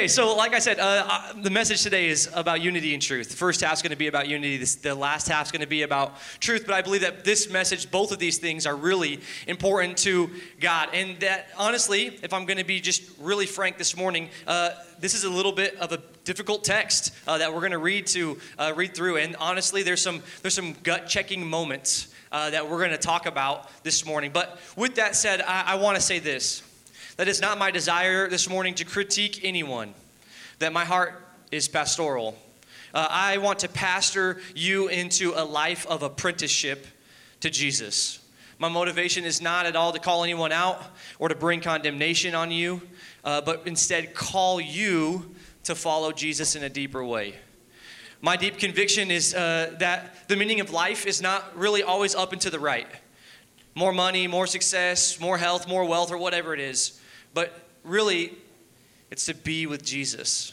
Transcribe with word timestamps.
Okay, 0.00 0.08
so 0.08 0.34
like 0.34 0.54
I 0.54 0.60
said, 0.60 0.80
uh, 0.80 1.04
uh, 1.06 1.32
the 1.42 1.50
message 1.50 1.82
today 1.82 2.08
is 2.08 2.30
about 2.32 2.62
unity 2.62 2.94
and 2.94 3.02
truth. 3.02 3.28
The 3.28 3.36
first 3.36 3.60
half's 3.60 3.82
going 3.82 3.90
to 3.90 3.98
be 3.98 4.06
about 4.06 4.28
unity. 4.28 4.56
This, 4.56 4.76
the 4.76 4.94
last 4.94 5.28
half's 5.28 5.50
going 5.50 5.60
to 5.60 5.68
be 5.68 5.82
about 5.82 6.14
truth. 6.40 6.64
But 6.64 6.74
I 6.74 6.80
believe 6.80 7.02
that 7.02 7.22
this 7.22 7.50
message, 7.50 7.90
both 7.90 8.10
of 8.10 8.18
these 8.18 8.38
things, 8.38 8.64
are 8.64 8.74
really 8.74 9.20
important 9.46 9.98
to 9.98 10.30
God. 10.58 10.88
And 10.94 11.20
that, 11.20 11.48
honestly, 11.54 12.18
if 12.22 12.32
I'm 12.32 12.46
going 12.46 12.56
to 12.56 12.64
be 12.64 12.80
just 12.80 13.02
really 13.20 13.44
frank 13.44 13.76
this 13.76 13.94
morning, 13.94 14.30
uh, 14.46 14.70
this 15.00 15.12
is 15.12 15.24
a 15.24 15.28
little 15.28 15.52
bit 15.52 15.76
of 15.76 15.92
a 15.92 15.98
difficult 16.24 16.64
text 16.64 17.12
uh, 17.28 17.36
that 17.36 17.52
we're 17.52 17.60
going 17.60 17.72
to 17.72 17.76
read 17.78 18.06
to 18.06 18.38
uh, 18.58 18.72
read 18.74 18.94
through. 18.94 19.18
And 19.18 19.36
honestly, 19.36 19.82
there's 19.82 20.00
some 20.00 20.22
there's 20.40 20.54
some 20.54 20.72
gut 20.82 21.08
checking 21.08 21.46
moments 21.46 22.08
uh, 22.32 22.48
that 22.48 22.70
we're 22.70 22.78
going 22.78 22.92
to 22.92 22.96
talk 22.96 23.26
about 23.26 23.68
this 23.82 24.06
morning. 24.06 24.30
But 24.32 24.58
with 24.76 24.94
that 24.94 25.14
said, 25.14 25.42
I, 25.42 25.64
I 25.66 25.74
want 25.74 25.96
to 25.96 26.02
say 26.02 26.20
this. 26.20 26.62
That 27.20 27.28
is 27.28 27.42
not 27.42 27.58
my 27.58 27.70
desire 27.70 28.30
this 28.30 28.48
morning 28.48 28.74
to 28.76 28.86
critique 28.86 29.40
anyone, 29.42 29.92
that 30.58 30.72
my 30.72 30.86
heart 30.86 31.22
is 31.50 31.68
pastoral. 31.68 32.34
Uh, 32.94 33.08
I 33.10 33.36
want 33.36 33.58
to 33.58 33.68
pastor 33.68 34.40
you 34.54 34.88
into 34.88 35.34
a 35.36 35.44
life 35.44 35.86
of 35.86 36.02
apprenticeship 36.02 36.86
to 37.40 37.50
Jesus. 37.50 38.20
My 38.58 38.70
motivation 38.70 39.26
is 39.26 39.42
not 39.42 39.66
at 39.66 39.76
all 39.76 39.92
to 39.92 39.98
call 39.98 40.24
anyone 40.24 40.50
out 40.50 40.82
or 41.18 41.28
to 41.28 41.34
bring 41.34 41.60
condemnation 41.60 42.34
on 42.34 42.50
you, 42.50 42.80
uh, 43.22 43.42
but 43.42 43.64
instead 43.66 44.14
call 44.14 44.58
you 44.58 45.34
to 45.64 45.74
follow 45.74 46.12
Jesus 46.12 46.56
in 46.56 46.62
a 46.62 46.70
deeper 46.70 47.04
way. 47.04 47.34
My 48.22 48.38
deep 48.38 48.56
conviction 48.56 49.10
is 49.10 49.34
uh, 49.34 49.76
that 49.78 50.26
the 50.28 50.36
meaning 50.36 50.60
of 50.60 50.70
life 50.70 51.04
is 51.04 51.20
not 51.20 51.54
really 51.54 51.82
always 51.82 52.14
up 52.14 52.32
and 52.32 52.40
to 52.40 52.48
the 52.48 52.58
right. 52.58 52.86
More 53.74 53.92
money, 53.92 54.26
more 54.26 54.46
success, 54.46 55.20
more 55.20 55.36
health, 55.36 55.68
more 55.68 55.84
wealth, 55.84 56.10
or 56.10 56.16
whatever 56.16 56.54
it 56.54 56.60
is. 56.60 56.96
But 57.34 57.52
really, 57.84 58.36
it's 59.10 59.26
to 59.26 59.34
be 59.34 59.66
with 59.66 59.84
Jesus. 59.84 60.52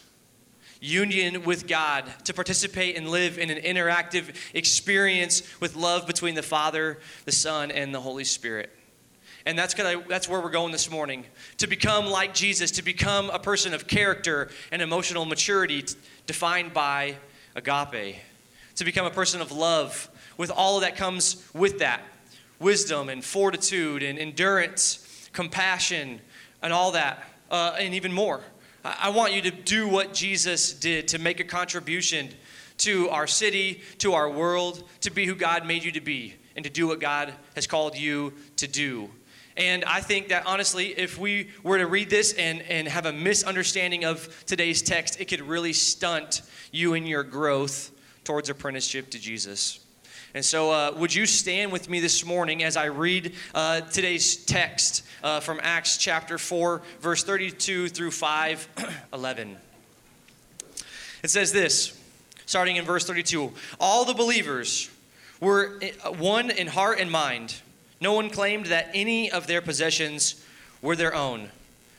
Union 0.80 1.44
with 1.44 1.68
God, 1.68 2.06
to 2.26 2.34
participate 2.34 2.96
and 2.98 3.10
live 3.10 3.40
in 3.40 3.50
an 3.50 3.58
interactive 3.58 4.36
experience 4.54 5.42
with 5.60 5.76
love 5.76 6.06
between 6.06 6.36
the 6.36 6.44
Father, 6.44 7.00
the 7.26 7.32
Son, 7.32 7.72
and 7.72 7.94
the 7.94 8.02
Holy 8.02 8.24
Spirit. 8.24 8.72
And 9.46 9.58
that's, 9.58 9.74
gonna, 9.74 10.04
that's 10.08 10.28
where 10.28 10.42
we're 10.42 10.52
going 10.52 10.72
this 10.72 10.92
morning. 10.92 11.26
To 11.60 11.68
become 11.68 12.06
like 12.06 12.34
Jesus, 12.34 12.70
to 12.72 12.84
become 12.84 13.30
a 13.30 13.40
person 13.40 13.74
of 13.74 13.88
character 13.88 14.50
and 14.72 14.82
emotional 14.82 15.26
maturity 15.26 15.86
defined 16.26 16.74
by 16.74 17.16
agape. 17.56 18.18
To 18.76 18.86
become 18.86 19.06
a 19.06 19.12
person 19.12 19.42
of 19.42 19.52
love 19.52 20.10
with 20.38 20.52
all 20.52 20.82
that 20.82 20.96
comes 20.96 21.44
with 21.54 21.80
that 21.80 22.02
wisdom 22.60 23.10
and 23.10 23.24
fortitude 23.24 24.04
and 24.04 24.20
endurance, 24.20 25.30
compassion, 25.32 26.20
and 26.62 26.74
all 26.74 26.92
that, 26.92 27.24
uh, 27.52 27.76
and 27.80 27.94
even 27.94 28.12
more. 28.12 28.42
I 28.84 29.10
want 29.10 29.34
you 29.34 29.42
to 29.42 29.52
do 29.52 29.88
what 29.88 30.14
Jesus 30.14 30.72
did 30.72 31.10
to 31.10 31.20
make 31.20 31.40
a 31.40 31.44
contribution 31.44 32.30
to 32.80 33.10
our 33.10 33.28
city, 33.28 33.82
to 33.98 34.14
our 34.14 34.30
world, 34.30 34.84
to 35.02 35.12
be 35.12 35.26
who 35.26 35.36
God 35.36 35.66
made 35.66 35.84
you 35.84 35.92
to 35.94 36.02
be, 36.02 36.36
and 36.56 36.64
to 36.64 36.72
do 36.72 36.88
what 36.88 37.00
God 37.00 37.34
has 37.56 37.68
called 37.68 37.98
you 37.98 38.34
to 38.58 38.68
do. 38.68 39.10
And 39.58 39.84
I 39.86 40.02
think 40.02 40.30
that 40.30 40.46
honestly, 40.46 40.88
if 40.88 41.18
we 41.18 41.50
were 41.64 41.80
to 41.80 41.88
read 41.88 42.10
this 42.10 42.34
and, 42.34 42.62
and 42.62 42.88
have 42.88 43.08
a 43.08 43.12
misunderstanding 43.12 44.06
of 44.06 44.46
today's 44.46 44.84
text, 44.84 45.20
it 45.20 45.26
could 45.26 45.42
really 45.42 45.74
stunt 45.74 46.44
you 46.72 46.94
in 46.94 47.08
your 47.08 47.24
growth 47.24 47.92
towards 48.24 48.50
apprenticeship 48.50 49.10
to 49.12 49.20
Jesus. 49.20 49.80
And 50.34 50.44
so, 50.44 50.72
uh, 50.72 50.94
would 50.98 51.16
you 51.16 51.26
stand 51.26 51.72
with 51.72 51.90
me 51.90 52.00
this 52.00 52.26
morning 52.26 52.62
as 52.64 52.76
I 52.76 52.86
read 52.86 53.34
uh, 53.56 53.82
today's 53.82 54.36
text 54.36 55.04
uh, 55.24 55.40
from 55.40 55.60
Acts 55.64 55.98
chapter 55.98 56.38
4, 56.38 56.82
verse 57.00 57.24
32 57.24 57.88
through 57.88 58.12
5 58.12 58.68
11? 59.14 59.58
It 61.24 61.30
says 61.30 61.54
this, 61.54 61.98
starting 62.46 62.76
in 62.76 62.84
verse 62.84 63.06
32 63.06 63.54
All 63.80 64.04
the 64.04 64.14
believers 64.14 64.90
were 65.40 65.80
uh, 66.04 66.12
one 66.12 66.52
in 66.52 66.68
heart 66.68 67.00
and 67.00 67.10
mind. 67.10 67.56
No 68.02 68.14
one 68.14 68.30
claimed 68.30 68.68
that 68.68 68.90
any 68.94 69.32
of 69.32 69.48
their 69.48 69.62
possessions 69.62 70.44
were 70.82 70.96
their 70.96 71.16
own, 71.16 71.50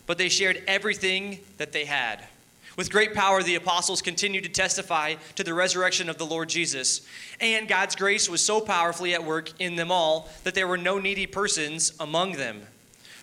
but 0.06 0.18
they 0.18 0.28
shared 0.28 0.62
everything 0.66 1.40
that 1.56 1.72
they 1.72 1.86
had. 1.86 2.24
With 2.78 2.92
great 2.92 3.12
power, 3.12 3.42
the 3.42 3.56
apostles 3.56 4.00
continued 4.00 4.44
to 4.44 4.50
testify 4.50 5.16
to 5.34 5.42
the 5.42 5.52
resurrection 5.52 6.08
of 6.08 6.16
the 6.16 6.24
Lord 6.24 6.48
Jesus. 6.48 7.00
And 7.40 7.66
God's 7.66 7.96
grace 7.96 8.30
was 8.30 8.40
so 8.40 8.60
powerfully 8.60 9.14
at 9.14 9.24
work 9.24 9.50
in 9.60 9.74
them 9.74 9.90
all 9.90 10.28
that 10.44 10.54
there 10.54 10.68
were 10.68 10.78
no 10.78 11.00
needy 11.00 11.26
persons 11.26 11.92
among 11.98 12.34
them. 12.34 12.62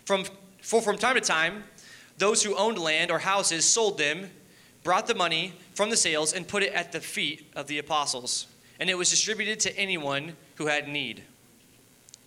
From, 0.03 0.25
for 0.61 0.81
from 0.81 0.97
time 0.97 1.15
to 1.15 1.21
time, 1.21 1.63
those 2.17 2.43
who 2.43 2.53
owned 2.57 2.77
land 2.77 3.11
or 3.11 3.19
houses 3.19 3.63
sold 3.63 3.97
them, 3.97 4.29
brought 4.83 5.07
the 5.07 5.15
money 5.15 5.53
from 5.73 5.89
the 5.89 5.95
sales, 5.95 6.33
and 6.33 6.45
put 6.45 6.61
it 6.61 6.73
at 6.73 6.91
the 6.91 6.99
feet 6.99 7.49
of 7.55 7.67
the 7.67 7.79
apostles. 7.79 8.47
And 8.77 8.89
it 8.89 8.97
was 8.97 9.09
distributed 9.09 9.61
to 9.61 9.77
anyone 9.77 10.35
who 10.55 10.67
had 10.67 10.89
need. 10.89 11.23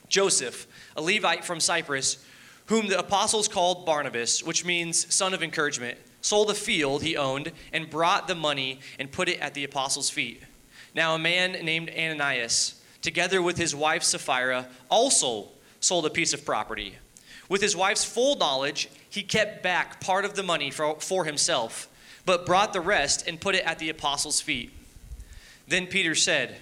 Joseph, 0.08 0.66
a 0.96 1.02
Levite 1.02 1.44
from 1.44 1.60
Cyprus, 1.60 2.24
whom 2.68 2.86
the 2.86 2.98
apostles 2.98 3.48
called 3.48 3.84
Barnabas, 3.84 4.42
which 4.42 4.64
means 4.64 5.14
son 5.14 5.34
of 5.34 5.42
encouragement, 5.42 5.98
sold 6.28 6.50
a 6.50 6.54
field 6.54 7.02
he 7.02 7.16
owned, 7.16 7.50
and 7.72 7.88
brought 7.88 8.28
the 8.28 8.34
money 8.34 8.80
and 8.98 9.10
put 9.10 9.28
it 9.28 9.40
at 9.40 9.54
the 9.54 9.64
apostles' 9.64 10.10
feet. 10.10 10.42
Now, 10.94 11.14
a 11.14 11.18
man 11.18 11.52
named 11.64 11.90
Ananias, 11.90 12.80
together 13.00 13.40
with 13.40 13.56
his 13.56 13.74
wife 13.74 14.02
Sapphira, 14.02 14.66
also 14.90 15.48
sold 15.80 16.04
a 16.04 16.10
piece 16.10 16.34
of 16.34 16.44
property. 16.44 16.96
With 17.48 17.62
his 17.62 17.74
wife's 17.74 18.04
full 18.04 18.36
knowledge, 18.36 18.90
he 19.08 19.22
kept 19.22 19.62
back 19.62 20.00
part 20.00 20.26
of 20.26 20.34
the 20.34 20.42
money 20.42 20.70
for, 20.70 21.00
for 21.00 21.24
himself, 21.24 21.88
but 22.26 22.44
brought 22.44 22.74
the 22.74 22.80
rest 22.80 23.26
and 23.26 23.40
put 23.40 23.54
it 23.54 23.64
at 23.64 23.78
the 23.78 23.88
apostles' 23.88 24.40
feet. 24.40 24.70
Then 25.66 25.86
Peter 25.86 26.14
said, 26.14 26.56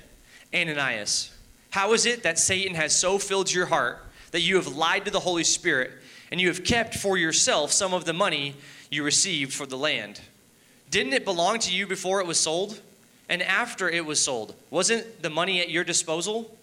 Ananias, 0.54 1.32
how 1.70 1.92
is 1.92 2.06
it 2.06 2.22
that 2.22 2.38
Satan 2.38 2.76
has 2.76 2.94
so 2.94 3.18
filled 3.18 3.52
your 3.52 3.66
heart 3.66 4.04
that 4.30 4.42
you 4.42 4.56
have 4.56 4.68
lied 4.68 5.04
to 5.06 5.10
the 5.10 5.20
Holy 5.20 5.44
Spirit 5.44 5.90
and 6.30 6.40
you 6.40 6.48
have 6.48 6.64
kept 6.64 6.94
for 6.94 7.16
yourself 7.16 7.72
some 7.72 7.94
of 7.94 8.04
the 8.04 8.12
money 8.12 8.54
you 8.90 9.02
received 9.02 9.52
for 9.52 9.66
the 9.66 9.76
land. 9.76 10.20
Didn't 10.90 11.12
it 11.12 11.24
belong 11.24 11.58
to 11.60 11.72
you 11.72 11.86
before 11.86 12.20
it 12.20 12.26
was 12.26 12.38
sold? 12.38 12.80
And 13.28 13.42
after 13.42 13.88
it 13.88 14.04
was 14.04 14.22
sold, 14.22 14.54
wasn't 14.70 15.22
the 15.22 15.30
money 15.30 15.60
at 15.60 15.70
your 15.70 15.84
disposal? 15.84 16.56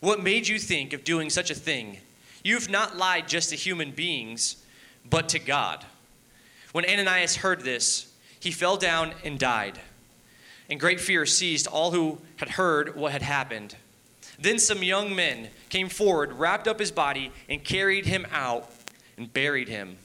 What 0.00 0.22
made 0.22 0.48
you 0.48 0.58
think 0.58 0.92
of 0.92 1.04
doing 1.04 1.30
such 1.30 1.50
a 1.50 1.54
thing? 1.54 1.98
You've 2.44 2.70
not 2.70 2.96
lied 2.96 3.28
just 3.28 3.50
to 3.50 3.56
human 3.56 3.90
beings, 3.90 4.56
but 5.08 5.28
to 5.30 5.38
God. 5.38 5.84
When 6.72 6.84
Ananias 6.84 7.36
heard 7.36 7.62
this, 7.62 8.12
he 8.38 8.50
fell 8.50 8.76
down 8.76 9.12
and 9.24 9.38
died. 9.38 9.78
And 10.68 10.78
great 10.78 11.00
fear 11.00 11.26
seized 11.26 11.66
all 11.66 11.90
who 11.90 12.18
had 12.36 12.50
heard 12.50 12.96
what 12.96 13.12
had 13.12 13.22
happened. 13.22 13.74
Then 14.38 14.58
some 14.58 14.82
young 14.82 15.14
men 15.14 15.48
came 15.68 15.88
forward, 15.88 16.34
wrapped 16.34 16.68
up 16.68 16.78
his 16.78 16.90
body, 16.90 17.32
and 17.48 17.62
carried 17.62 18.06
him 18.06 18.26
out 18.30 18.70
and 19.18 19.32
buried 19.32 19.68
him. 19.68 19.98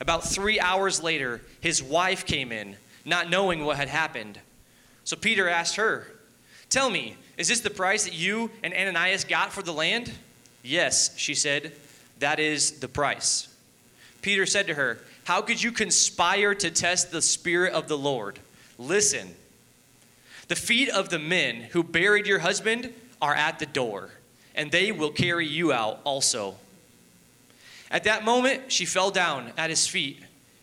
About 0.00 0.24
three 0.24 0.58
hours 0.58 1.02
later, 1.02 1.42
his 1.60 1.82
wife 1.82 2.24
came 2.24 2.52
in, 2.52 2.76
not 3.04 3.28
knowing 3.28 3.64
what 3.64 3.76
had 3.76 3.88
happened. 3.88 4.38
So 5.04 5.16
Peter 5.16 5.48
asked 5.48 5.76
her, 5.76 6.06
Tell 6.70 6.88
me, 6.88 7.16
is 7.36 7.48
this 7.48 7.60
the 7.60 7.70
price 7.70 8.04
that 8.04 8.14
you 8.14 8.50
and 8.62 8.72
Ananias 8.72 9.24
got 9.24 9.52
for 9.52 9.62
the 9.62 9.72
land? 9.72 10.12
Yes, 10.62 11.16
she 11.16 11.34
said, 11.34 11.72
that 12.20 12.38
is 12.38 12.72
the 12.80 12.88
price. 12.88 13.48
Peter 14.22 14.46
said 14.46 14.66
to 14.68 14.74
her, 14.74 14.98
How 15.24 15.42
could 15.42 15.62
you 15.62 15.72
conspire 15.72 16.54
to 16.54 16.70
test 16.70 17.10
the 17.10 17.22
Spirit 17.22 17.72
of 17.72 17.88
the 17.88 17.98
Lord? 17.98 18.38
Listen, 18.78 19.34
the 20.48 20.56
feet 20.56 20.88
of 20.90 21.08
the 21.08 21.18
men 21.18 21.56
who 21.56 21.82
buried 21.82 22.26
your 22.26 22.40
husband 22.40 22.92
are 23.20 23.34
at 23.34 23.58
the 23.58 23.66
door, 23.66 24.10
and 24.54 24.70
they 24.70 24.92
will 24.92 25.10
carry 25.10 25.46
you 25.46 25.72
out 25.72 26.00
also. 26.04 26.56
At 27.90 28.04
that 28.04 28.24
moment, 28.24 28.70
she 28.70 28.84
fell 28.84 29.10
down 29.10 29.52
at 29.56 29.70
his 29.70 29.86
feet 29.86 30.22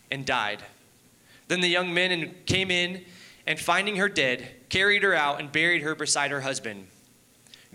and 0.10 0.26
died. 0.26 0.64
Then 1.48 1.62
the 1.62 1.68
young 1.68 1.94
men 1.94 2.36
came 2.46 2.72
in 2.72 3.04
and, 3.46 3.60
finding 3.60 3.98
her 3.98 4.10
dead, 4.10 4.48
carried 4.70 5.04
her 5.04 5.14
out 5.14 5.40
and 5.40 5.52
buried 5.52 5.82
her 5.82 5.96
beside 5.96 6.32
her 6.32 6.42
husband. 6.42 6.88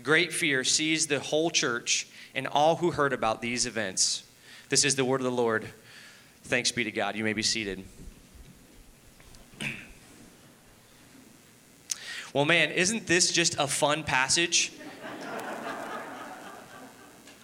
Great 0.01 0.33
fear 0.33 0.63
seized 0.63 1.09
the 1.09 1.19
whole 1.19 1.49
church 1.49 2.07
and 2.33 2.47
all 2.47 2.77
who 2.77 2.91
heard 2.91 3.13
about 3.13 3.41
these 3.41 3.65
events. 3.65 4.23
This 4.69 4.83
is 4.83 4.95
the 4.95 5.05
word 5.05 5.21
of 5.21 5.25
the 5.25 5.31
Lord. 5.31 5.67
Thanks 6.45 6.71
be 6.71 6.83
to 6.83 6.91
God. 6.91 7.15
You 7.15 7.23
may 7.23 7.33
be 7.33 7.43
seated. 7.43 7.83
Well, 12.33 12.45
man, 12.45 12.71
isn't 12.71 13.05
this 13.05 13.31
just 13.31 13.55
a 13.59 13.67
fun 13.67 14.03
passage? 14.03 14.71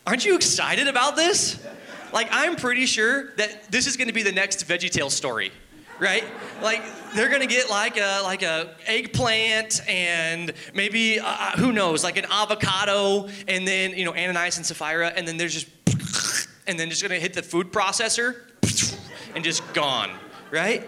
Aren't 0.07 0.25
you 0.25 0.35
excited 0.35 0.87
about 0.87 1.15
this? 1.15 1.63
Like, 2.11 2.27
I'm 2.31 2.55
pretty 2.55 2.85
sure 2.85 3.31
that 3.35 3.71
this 3.71 3.87
is 3.87 3.95
to 4.07 4.13
be 4.13 4.23
the 4.23 4.31
next 4.31 4.67
VeggieTales 4.67 5.11
story, 5.11 5.51
right? 5.99 6.23
Like, 6.61 6.81
they're 7.15 7.29
to 7.41 7.47
get 7.47 7.69
like 7.69 7.97
a 7.97 8.21
like 8.23 8.43
a 8.43 8.75
eggplant 8.85 9.81
and 9.87 10.53
maybe 10.73 11.19
uh, 11.19 11.25
uh, 11.25 11.51
who 11.57 11.71
knows, 11.71 12.03
like 12.03 12.17
an 12.17 12.25
avocado, 12.31 13.27
and 13.47 13.67
then 13.67 13.91
you 13.91 14.05
know 14.05 14.13
Ananias 14.13 14.57
and 14.57 14.65
Sapphira, 14.65 15.07
and 15.15 15.27
then 15.27 15.37
there's 15.37 15.53
just 15.53 15.67
and 16.67 16.79
then 16.79 16.89
just 16.89 17.01
to 17.11 17.19
hit 17.19 17.33
the 17.33 17.41
food 17.41 17.71
processor 17.71 18.35
and 19.35 19.43
just 19.43 19.61
gone, 19.73 20.11
right? 20.51 20.87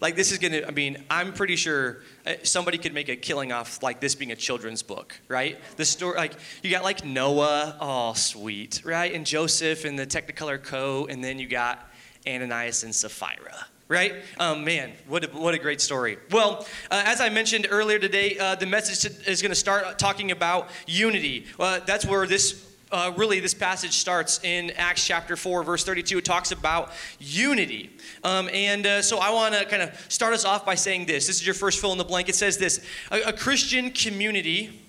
Like 0.00 0.16
this 0.16 0.32
is 0.32 0.38
gonna. 0.38 0.62
I 0.66 0.70
mean, 0.70 1.04
I'm 1.10 1.32
pretty 1.32 1.56
sure 1.56 1.98
somebody 2.42 2.78
could 2.78 2.94
make 2.94 3.08
a 3.08 3.16
killing 3.16 3.52
off 3.52 3.82
like 3.82 4.00
this 4.00 4.14
being 4.14 4.32
a 4.32 4.36
children's 4.36 4.82
book, 4.82 5.18
right? 5.28 5.58
The 5.76 5.84
story, 5.84 6.16
like 6.16 6.34
you 6.62 6.70
got 6.70 6.84
like 6.84 7.04
Noah, 7.04 7.76
oh 7.80 8.14
sweet, 8.14 8.82
right, 8.84 9.12
and 9.12 9.26
Joseph 9.26 9.84
and 9.84 9.98
the 9.98 10.06
Technicolor 10.06 10.62
coat, 10.62 11.10
and 11.10 11.22
then 11.22 11.38
you 11.38 11.48
got 11.48 11.90
Ananias 12.26 12.84
and 12.84 12.94
Sapphira 12.94 13.66
right? 13.90 14.14
Um, 14.38 14.64
man, 14.64 14.92
what 15.08 15.24
a, 15.24 15.26
what 15.36 15.52
a 15.52 15.58
great 15.58 15.80
story. 15.80 16.16
Well, 16.30 16.64
uh, 16.92 17.02
as 17.04 17.20
I 17.20 17.28
mentioned 17.28 17.66
earlier 17.68 17.98
today, 17.98 18.38
uh, 18.38 18.54
the 18.54 18.64
message 18.64 19.04
is 19.26 19.42
going 19.42 19.50
to 19.50 19.56
start 19.56 19.98
talking 19.98 20.30
about 20.30 20.70
unity. 20.86 21.46
Uh, 21.58 21.80
that's 21.80 22.06
where 22.06 22.24
this. 22.26 22.69
Uh, 22.92 23.12
really, 23.16 23.38
this 23.38 23.54
passage 23.54 23.92
starts 23.92 24.40
in 24.42 24.70
Acts 24.72 25.06
chapter 25.06 25.36
4, 25.36 25.62
verse 25.62 25.84
32. 25.84 26.18
It 26.18 26.24
talks 26.24 26.50
about 26.50 26.90
unity. 27.20 27.90
Um, 28.24 28.50
and 28.52 28.84
uh, 28.84 29.02
so 29.02 29.18
I 29.18 29.30
want 29.30 29.54
to 29.54 29.64
kind 29.64 29.82
of 29.82 30.06
start 30.08 30.34
us 30.34 30.44
off 30.44 30.66
by 30.66 30.74
saying 30.74 31.06
this. 31.06 31.28
This 31.28 31.36
is 31.36 31.46
your 31.46 31.54
first 31.54 31.80
fill 31.80 31.92
in 31.92 31.98
the 31.98 32.04
blank. 32.04 32.28
It 32.28 32.34
says 32.34 32.58
this 32.58 32.84
A, 33.12 33.20
a 33.28 33.32
Christian 33.32 33.90
community 33.90 34.82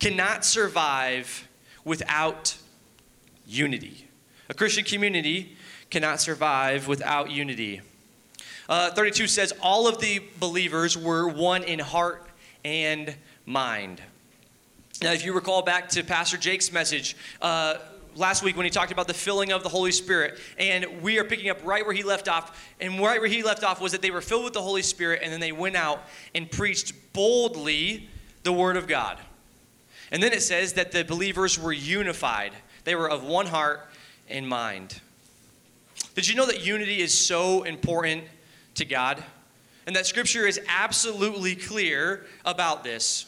cannot 0.00 0.44
survive 0.44 1.48
without 1.82 2.58
unity. 3.46 4.06
A 4.50 4.54
Christian 4.54 4.84
community 4.84 5.56
cannot 5.88 6.20
survive 6.20 6.88
without 6.88 7.30
unity. 7.30 7.80
Uh, 8.68 8.90
32 8.90 9.28
says, 9.28 9.54
All 9.62 9.88
of 9.88 9.98
the 9.98 10.22
believers 10.38 10.96
were 10.96 11.26
one 11.26 11.62
in 11.62 11.78
heart 11.78 12.28
and 12.66 13.14
mind. 13.46 14.02
Now, 15.02 15.12
if 15.12 15.24
you 15.24 15.32
recall 15.32 15.62
back 15.62 15.88
to 15.90 16.02
Pastor 16.02 16.36
Jake's 16.36 16.72
message, 16.72 17.16
uh, 17.42 17.76
last 18.16 18.42
week 18.42 18.56
when 18.56 18.64
he 18.64 18.70
talked 18.70 18.92
about 18.92 19.08
the 19.08 19.14
filling 19.14 19.50
of 19.52 19.62
the 19.62 19.68
Holy 19.68 19.90
Spirit. 19.90 20.38
And 20.56 21.02
we 21.02 21.18
are 21.18 21.24
picking 21.24 21.50
up 21.50 21.58
right 21.64 21.84
where 21.84 21.94
he 21.94 22.04
left 22.04 22.28
off. 22.28 22.72
And 22.80 23.00
right 23.00 23.20
where 23.20 23.28
he 23.28 23.42
left 23.42 23.64
off 23.64 23.80
was 23.80 23.92
that 23.92 24.02
they 24.02 24.12
were 24.12 24.20
filled 24.20 24.44
with 24.44 24.52
the 24.52 24.62
Holy 24.62 24.82
Spirit 24.82 25.20
and 25.22 25.32
then 25.32 25.40
they 25.40 25.52
went 25.52 25.74
out 25.74 26.00
and 26.34 26.50
preached 26.50 26.94
boldly 27.12 28.08
the 28.44 28.52
Word 28.52 28.76
of 28.76 28.86
God. 28.86 29.18
And 30.12 30.22
then 30.22 30.32
it 30.32 30.42
says 30.42 30.74
that 30.74 30.92
the 30.92 31.02
believers 31.02 31.58
were 31.58 31.72
unified, 31.72 32.52
they 32.84 32.94
were 32.94 33.10
of 33.10 33.24
one 33.24 33.46
heart 33.46 33.88
and 34.28 34.48
mind. 34.48 35.00
Did 36.14 36.28
you 36.28 36.36
know 36.36 36.46
that 36.46 36.64
unity 36.64 37.00
is 37.00 37.12
so 37.12 37.64
important 37.64 38.24
to 38.74 38.84
God. 38.84 39.22
And 39.86 39.94
that 39.96 40.06
scripture 40.06 40.46
is 40.46 40.60
absolutely 40.68 41.54
clear 41.54 42.26
about 42.44 42.84
this. 42.84 43.26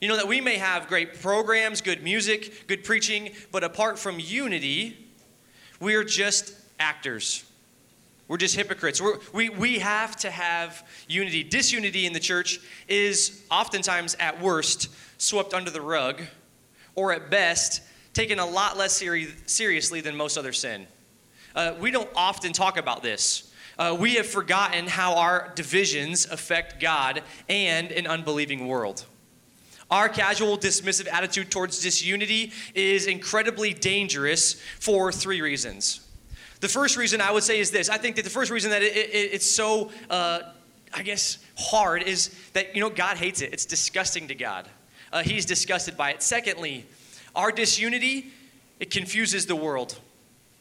You 0.00 0.08
know, 0.08 0.16
that 0.16 0.28
we 0.28 0.40
may 0.40 0.56
have 0.56 0.88
great 0.88 1.20
programs, 1.20 1.80
good 1.80 2.02
music, 2.02 2.66
good 2.68 2.84
preaching, 2.84 3.30
but 3.50 3.64
apart 3.64 3.98
from 3.98 4.20
unity, 4.20 4.96
we 5.80 5.94
are 5.94 6.04
just 6.04 6.54
actors. 6.78 7.44
We're 8.28 8.36
just 8.36 8.54
hypocrites. 8.54 9.00
We're, 9.00 9.18
we 9.32 9.48
we 9.48 9.78
have 9.78 10.14
to 10.16 10.30
have 10.30 10.86
unity. 11.08 11.42
Disunity 11.42 12.06
in 12.06 12.12
the 12.12 12.20
church 12.20 12.60
is 12.86 13.42
oftentimes, 13.50 14.16
at 14.20 14.40
worst, 14.40 14.90
swept 15.16 15.54
under 15.54 15.70
the 15.70 15.80
rug, 15.80 16.22
or 16.94 17.12
at 17.12 17.30
best, 17.30 17.80
taken 18.12 18.38
a 18.38 18.46
lot 18.46 18.76
less 18.76 18.92
seri- 18.92 19.34
seriously 19.46 20.00
than 20.00 20.14
most 20.14 20.36
other 20.36 20.52
sin. 20.52 20.86
Uh, 21.54 21.74
we 21.80 21.90
don't 21.90 22.10
often 22.14 22.52
talk 22.52 22.76
about 22.76 23.02
this 23.02 23.48
uh, 23.78 23.96
we 23.98 24.14
have 24.14 24.26
forgotten 24.26 24.86
how 24.86 25.14
our 25.14 25.52
divisions 25.54 26.26
affect 26.26 26.80
God 26.80 27.22
and 27.48 27.92
an 27.92 28.06
unbelieving 28.06 28.66
world. 28.66 29.06
Our 29.90 30.08
casual, 30.08 30.58
dismissive 30.58 31.08
attitude 31.10 31.50
towards 31.50 31.80
disunity 31.80 32.52
is 32.74 33.06
incredibly 33.06 33.72
dangerous 33.72 34.60
for 34.80 35.10
three 35.10 35.40
reasons. 35.40 36.06
The 36.60 36.68
first 36.68 36.96
reason 36.96 37.20
I 37.20 37.30
would 37.30 37.44
say 37.44 37.60
is 37.60 37.70
this 37.70 37.88
I 37.88 37.98
think 37.98 38.16
that 38.16 38.22
the 38.22 38.30
first 38.30 38.50
reason 38.50 38.70
that 38.70 38.82
it, 38.82 38.94
it, 38.96 39.30
it's 39.32 39.46
so, 39.46 39.90
uh, 40.10 40.40
I 40.92 41.02
guess, 41.02 41.38
hard 41.56 42.02
is 42.02 42.34
that, 42.52 42.74
you 42.74 42.82
know, 42.82 42.90
God 42.90 43.16
hates 43.16 43.40
it. 43.40 43.52
It's 43.52 43.64
disgusting 43.64 44.28
to 44.28 44.34
God. 44.34 44.68
Uh, 45.12 45.22
he's 45.22 45.46
disgusted 45.46 45.96
by 45.96 46.10
it. 46.10 46.22
Secondly, 46.22 46.84
our 47.34 47.50
disunity, 47.50 48.32
it 48.80 48.90
confuses 48.90 49.46
the 49.46 49.56
world. 49.56 49.98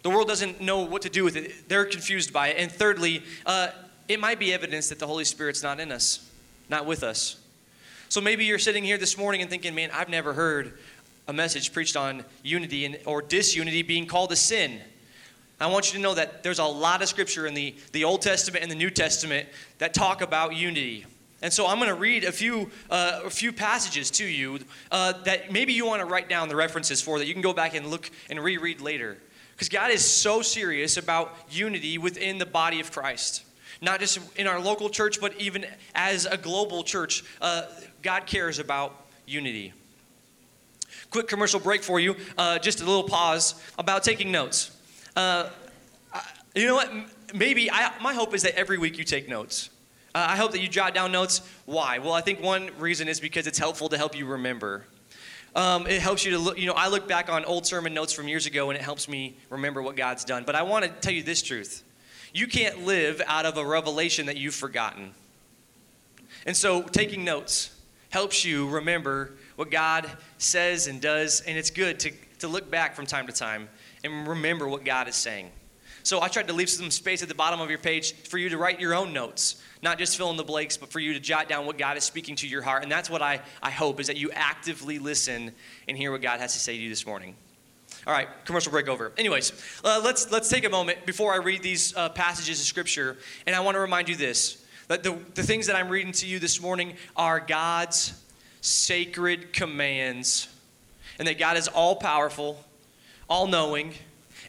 The 0.03 0.09
world 0.09 0.27
doesn't 0.27 0.61
know 0.61 0.81
what 0.81 1.01
to 1.01 1.09
do 1.09 1.23
with 1.23 1.35
it, 1.35 1.67
they're 1.67 1.85
confused 1.85 2.31
by 2.31 2.49
it. 2.49 2.57
And 2.59 2.71
thirdly, 2.71 3.23
uh, 3.45 3.69
it 4.07 4.21
might 4.21 4.39
be 4.39 4.53
evidence 4.53 4.87
that 4.87 4.99
the 4.99 5.07
Holy 5.07 5.25
Spirit's 5.25 5.63
not 5.63 5.81
in 5.81 5.91
us, 5.91 6.31
not 6.69 6.85
with 6.85 7.03
us. 7.03 7.37
So 8.09 8.21
maybe 8.21 8.45
you're 8.45 8.59
sitting 8.59 8.83
here 8.83 8.97
this 8.97 9.17
morning 9.17 9.41
and 9.41 9.49
thinking, 9.49 9.75
man, 9.75 9.89
I've 9.93 10.07
never 10.07 10.33
heard 10.33 10.77
a 11.27 11.33
message 11.33 11.73
preached 11.73 11.97
on 11.97 12.23
unity 12.41 12.85
and, 12.85 12.97
or 13.05 13.21
disunity 13.21 13.81
being 13.81 14.05
called 14.05 14.31
a 14.31 14.35
sin. 14.35 14.79
I 15.59 15.67
want 15.67 15.91
you 15.91 15.97
to 15.97 16.03
know 16.03 16.13
that 16.13 16.43
there's 16.43 16.59
a 16.59 16.65
lot 16.65 17.01
of 17.01 17.09
scripture 17.09 17.47
in 17.47 17.53
the, 17.53 17.75
the 17.91 18.03
Old 18.03 18.21
Testament 18.21 18.63
and 18.63 18.71
the 18.71 18.75
New 18.75 18.89
Testament 18.89 19.49
that 19.79 19.93
talk 19.93 20.21
about 20.21 20.55
unity. 20.55 21.05
And 21.41 21.51
so 21.51 21.67
I'm 21.67 21.77
going 21.77 21.89
to 21.89 21.95
read 21.95 22.23
a 22.23 22.31
few, 22.31 22.71
uh, 22.89 23.21
a 23.25 23.29
few 23.29 23.51
passages 23.51 24.09
to 24.11 24.25
you 24.25 24.59
uh, 24.89 25.13
that 25.23 25.51
maybe 25.51 25.73
you 25.73 25.85
want 25.85 25.99
to 25.99 26.05
write 26.05 26.29
down 26.29 26.47
the 26.47 26.55
references 26.55 27.01
for 27.01 27.19
that 27.19 27.27
you 27.27 27.33
can 27.33 27.41
go 27.41 27.53
back 27.53 27.75
and 27.75 27.87
look 27.87 28.09
and 28.29 28.41
reread 28.41 28.79
later. 28.79 29.17
Because 29.51 29.69
God 29.69 29.91
is 29.91 30.05
so 30.05 30.41
serious 30.41 30.97
about 30.97 31.35
unity 31.49 31.97
within 31.97 32.37
the 32.37 32.45
body 32.45 32.79
of 32.79 32.91
Christ. 32.91 33.43
Not 33.81 33.99
just 33.99 34.19
in 34.35 34.47
our 34.47 34.59
local 34.59 34.89
church, 34.89 35.21
but 35.21 35.39
even 35.39 35.65
as 35.95 36.25
a 36.25 36.37
global 36.37 36.83
church, 36.83 37.23
uh, 37.41 37.63
God 38.01 38.25
cares 38.25 38.59
about 38.59 39.05
unity. 39.25 39.73
Quick 41.09 41.27
commercial 41.27 41.59
break 41.59 41.83
for 41.83 41.99
you, 41.99 42.15
uh, 42.37 42.59
just 42.59 42.81
a 42.81 42.85
little 42.85 43.03
pause 43.03 43.55
about 43.77 44.03
taking 44.03 44.31
notes. 44.31 44.71
Uh, 45.15 45.49
you 46.55 46.65
know 46.65 46.75
what? 46.75 46.91
Maybe 47.33 47.69
I, 47.71 47.91
my 48.01 48.13
hope 48.13 48.33
is 48.33 48.43
that 48.43 48.57
every 48.57 48.77
week 48.77 48.97
you 48.97 49.03
take 49.03 49.29
notes. 49.29 49.69
Uh, 50.15 50.25
I 50.29 50.35
hope 50.35 50.51
that 50.53 50.61
you 50.61 50.67
jot 50.67 50.95
down 50.95 51.11
notes. 51.11 51.41
Why? 51.65 51.99
Well, 51.99 52.13
I 52.13 52.21
think 52.21 52.41
one 52.41 52.71
reason 52.79 53.07
is 53.07 53.19
because 53.19 53.45
it's 53.45 53.59
helpful 53.59 53.89
to 53.89 53.97
help 53.97 54.17
you 54.17 54.25
remember. 54.25 54.85
Um, 55.55 55.87
it 55.87 56.01
helps 56.01 56.25
you 56.25 56.31
to 56.31 56.39
look, 56.39 56.59
you 56.59 56.67
know, 56.67 56.73
I 56.73 56.87
look 56.87 57.07
back 57.07 57.29
on 57.29 57.45
old 57.45 57.65
sermon 57.65 57.93
notes 57.93 58.13
from 58.13 58.27
years 58.27 58.45
ago 58.45 58.69
and 58.69 58.77
it 58.77 58.83
helps 58.83 59.07
me 59.07 59.37
remember 59.49 59.81
what 59.81 59.95
God's 59.95 60.23
done. 60.23 60.43
But 60.45 60.55
I 60.55 60.63
want 60.63 60.85
to 60.85 60.91
tell 60.91 61.13
you 61.13 61.23
this 61.23 61.41
truth 61.41 61.83
you 62.37 62.47
can't 62.47 62.85
live 62.85 63.21
out 63.27 63.45
of 63.45 63.57
a 63.57 63.65
revelation 63.65 64.27
that 64.27 64.37
you've 64.37 64.55
forgotten. 64.55 65.11
And 66.45 66.55
so 66.55 66.81
taking 66.81 67.23
notes 67.23 67.73
helps 68.09 68.45
you 68.45 68.69
remember 68.69 69.33
what 69.55 69.71
God 69.71 70.09
says 70.37 70.87
and 70.87 71.01
does, 71.01 71.41
and 71.41 71.57
it's 71.57 71.71
good 71.71 71.99
to, 72.01 72.11
to 72.39 72.47
look 72.47 72.69
back 72.69 72.95
from 72.95 73.05
time 73.05 73.27
to 73.27 73.33
time 73.33 73.69
and 74.03 74.27
remember 74.27 74.67
what 74.67 74.85
God 74.85 75.07
is 75.07 75.15
saying. 75.15 75.51
So 76.03 76.21
I 76.21 76.27
tried 76.27 76.47
to 76.47 76.53
leave 76.53 76.69
some 76.69 76.91
space 76.91 77.21
at 77.21 77.27
the 77.27 77.35
bottom 77.35 77.59
of 77.59 77.69
your 77.69 77.79
page 77.79 78.13
for 78.13 78.37
you 78.37 78.49
to 78.49 78.57
write 78.57 78.79
your 78.79 78.93
own 78.93 79.11
notes 79.11 79.61
not 79.81 79.97
just 79.97 80.17
fill 80.17 80.29
in 80.31 80.37
the 80.37 80.43
blanks, 80.43 80.77
but 80.77 80.91
for 80.91 80.99
you 80.99 81.13
to 81.13 81.19
jot 81.19 81.47
down 81.47 81.65
what 81.65 81.77
God 81.77 81.97
is 81.97 82.03
speaking 82.03 82.35
to 82.37 82.47
your 82.47 82.61
heart. 82.61 82.83
And 82.83 82.91
that's 82.91 83.09
what 83.09 83.21
I, 83.21 83.41
I 83.61 83.69
hope 83.69 83.99
is 83.99 84.07
that 84.07 84.17
you 84.17 84.31
actively 84.31 84.99
listen 84.99 85.51
and 85.87 85.97
hear 85.97 86.11
what 86.11 86.21
God 86.21 86.39
has 86.39 86.53
to 86.53 86.59
say 86.59 86.75
to 86.75 86.81
you 86.81 86.89
this 86.89 87.05
morning. 87.05 87.35
All 88.05 88.13
right, 88.13 88.27
commercial 88.45 88.71
break 88.71 88.87
over. 88.87 89.11
Anyways, 89.17 89.51
uh, 89.83 90.01
let's 90.03 90.31
let's 90.31 90.49
take 90.49 90.65
a 90.65 90.69
moment 90.69 91.05
before 91.05 91.33
I 91.33 91.37
read 91.37 91.63
these 91.63 91.95
uh, 91.95 92.09
passages 92.09 92.59
of 92.61 92.65
scripture, 92.65 93.17
and 93.45 93.55
I 93.55 93.59
want 93.59 93.75
to 93.75 93.79
remind 93.79 94.07
you 94.07 94.15
this: 94.15 94.63
that 94.87 95.03
the, 95.03 95.17
the 95.33 95.43
things 95.43 95.67
that 95.67 95.75
I'm 95.75 95.89
reading 95.89 96.13
to 96.13 96.27
you 96.27 96.39
this 96.39 96.61
morning 96.61 96.95
are 97.15 97.39
God's 97.39 98.13
sacred 98.61 99.51
commands, 99.53 100.47
and 101.19 101.27
that 101.27 101.39
God 101.39 101.57
is 101.57 101.67
all 101.67 101.95
powerful, 101.95 102.63
all 103.29 103.47
knowing, 103.47 103.93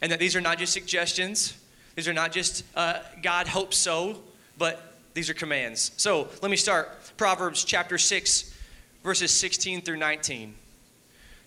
and 0.02 0.12
that 0.12 0.18
these 0.18 0.36
are 0.36 0.40
not 0.40 0.58
just 0.58 0.72
suggestions. 0.72 1.56
These 1.96 2.06
are 2.06 2.12
not 2.12 2.30
just 2.30 2.64
uh, 2.76 3.00
God 3.22 3.48
hopes 3.48 3.76
so, 3.76 4.18
but 4.56 4.96
these 5.14 5.28
are 5.28 5.34
commands. 5.34 5.90
So 5.96 6.28
let 6.42 6.50
me 6.50 6.56
start. 6.56 6.96
Proverbs 7.16 7.64
chapter 7.64 7.98
6, 7.98 8.54
verses 9.02 9.32
16 9.32 9.80
through 9.80 9.96
19. 9.96 10.54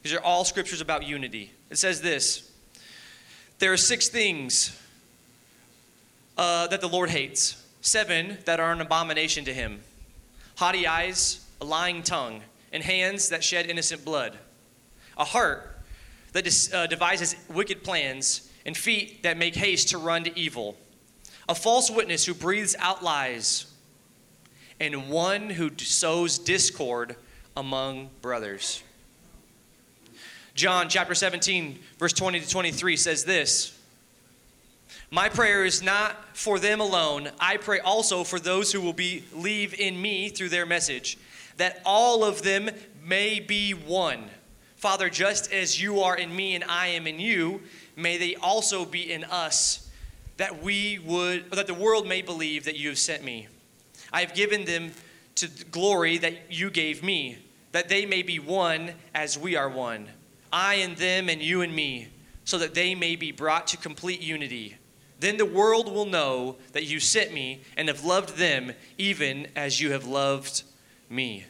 These 0.04 0.14
are 0.14 0.20
all 0.20 0.44
scriptures 0.44 0.82
about 0.82 1.08
unity. 1.08 1.52
It 1.72 1.78
says 1.78 2.02
this 2.02 2.52
There 3.58 3.74
are 3.74 3.78
six 3.78 4.10
things 4.10 4.78
uh, 6.38 6.68
that 6.68 6.82
the 6.82 6.90
Lord 6.90 7.10
hates, 7.10 7.66
seven 7.80 8.38
that 8.46 8.60
are 8.60 8.72
an 8.72 8.82
abomination 8.82 9.46
to 9.46 9.54
him. 9.54 9.82
Haughty 10.58 10.86
eyes, 10.86 11.44
a 11.60 11.66
lying 11.66 12.04
tongue, 12.04 12.42
and 12.72 12.84
hands 12.84 13.30
that 13.30 13.44
shed 13.44 13.66
innocent 13.66 14.06
blood, 14.06 14.38
a 15.18 15.24
heart 15.24 15.80
that 16.34 16.44
dis- 16.44 16.72
uh, 16.74 16.88
devises 16.88 17.36
wicked 17.50 17.84
plans, 17.84 18.50
and 18.66 18.78
feet 18.78 19.24
that 19.24 19.38
make 19.38 19.56
haste 19.56 19.90
to 19.90 19.98
run 19.98 20.24
to 20.26 20.40
evil. 20.40 20.78
A 21.50 21.56
false 21.56 21.90
witness 21.90 22.26
who 22.26 22.34
breathes 22.34 22.76
out 22.80 23.02
lies, 23.02 23.66
and 24.80 25.10
one 25.10 25.50
who 25.50 25.72
sows 25.78 26.38
discord 26.38 27.16
among 27.56 28.10
brothers. 28.22 28.84
John 30.54 30.90
chapter 30.90 31.16
17, 31.16 31.80
verse 31.98 32.14
20 32.14 32.42
to 32.42 32.50
23 32.50 32.98
says 32.98 33.24
this 33.24 33.78
My 35.10 35.30
prayer 35.30 35.64
is 35.64 35.82
not 35.82 36.38
for 36.38 36.60
them 36.60 36.82
alone. 36.82 37.30
I 37.40 37.58
pray 37.58 37.80
also 37.80 38.24
for 38.24 38.40
those 38.40 38.72
who 38.72 38.82
will 38.82 38.94
believe 38.94 39.80
in 39.80 40.02
me 40.02 40.30
through 40.30 40.50
their 40.50 40.66
message, 40.66 41.18
that 41.58 41.82
all 41.86 42.24
of 42.24 42.42
them 42.42 42.70
may 43.06 43.40
be 43.40 43.72
one. 43.72 44.26
Father, 44.76 45.10
just 45.10 45.52
as 45.54 45.82
you 45.82 46.02
are 46.02 46.18
in 46.18 46.36
me 46.36 46.56
and 46.56 46.64
I 46.64 46.88
am 46.88 47.08
in 47.08 47.20
you, 47.20 47.62
may 47.96 48.18
they 48.18 48.36
also 48.36 48.84
be 48.84 49.12
in 49.12 49.24
us 49.26 49.90
that 50.38 50.64
we 50.64 51.00
would, 51.00 51.52
that 51.52 51.68
the 51.68 51.74
world 51.74 52.08
may 52.08 52.22
believe 52.22 52.66
that 52.66 52.76
you 52.76 52.90
have 52.90 52.98
sent 52.98 53.24
me. 53.24 53.48
I 54.12 54.22
have 54.22 54.34
given 54.34 54.66
them 54.66 54.92
to 55.36 55.48
the 55.48 55.64
glory 55.66 56.18
that 56.18 56.52
you 56.52 56.70
gave 56.72 57.04
me, 57.04 57.38
that 57.72 57.90
they 57.90 58.06
may 58.06 58.22
be 58.24 58.40
one 58.40 58.94
as 59.14 59.38
we 59.38 59.56
are 59.56 59.70
one. 59.70 60.08
I 60.52 60.76
and 60.76 60.98
them, 60.98 61.30
and 61.30 61.42
you 61.42 61.62
and 61.62 61.74
me, 61.74 62.10
so 62.46 62.58
that 62.58 62.74
they 62.74 62.96
may 62.96 63.16
be 63.16 63.32
brought 63.32 63.68
to 63.68 63.78
complete 63.78 64.22
unity. 64.22 64.78
Then 65.20 65.38
the 65.38 65.46
world 65.46 65.94
will 65.94 66.06
know 66.06 66.58
that 66.74 66.86
you 66.86 67.00
sent 67.00 67.32
me 67.32 67.62
and 67.78 67.88
have 67.88 68.04
loved 68.04 68.38
them 68.38 68.74
even 68.98 69.48
as 69.56 69.80
you 69.80 69.92
have 69.92 70.08
loved 70.08 70.64
me. 71.10 71.46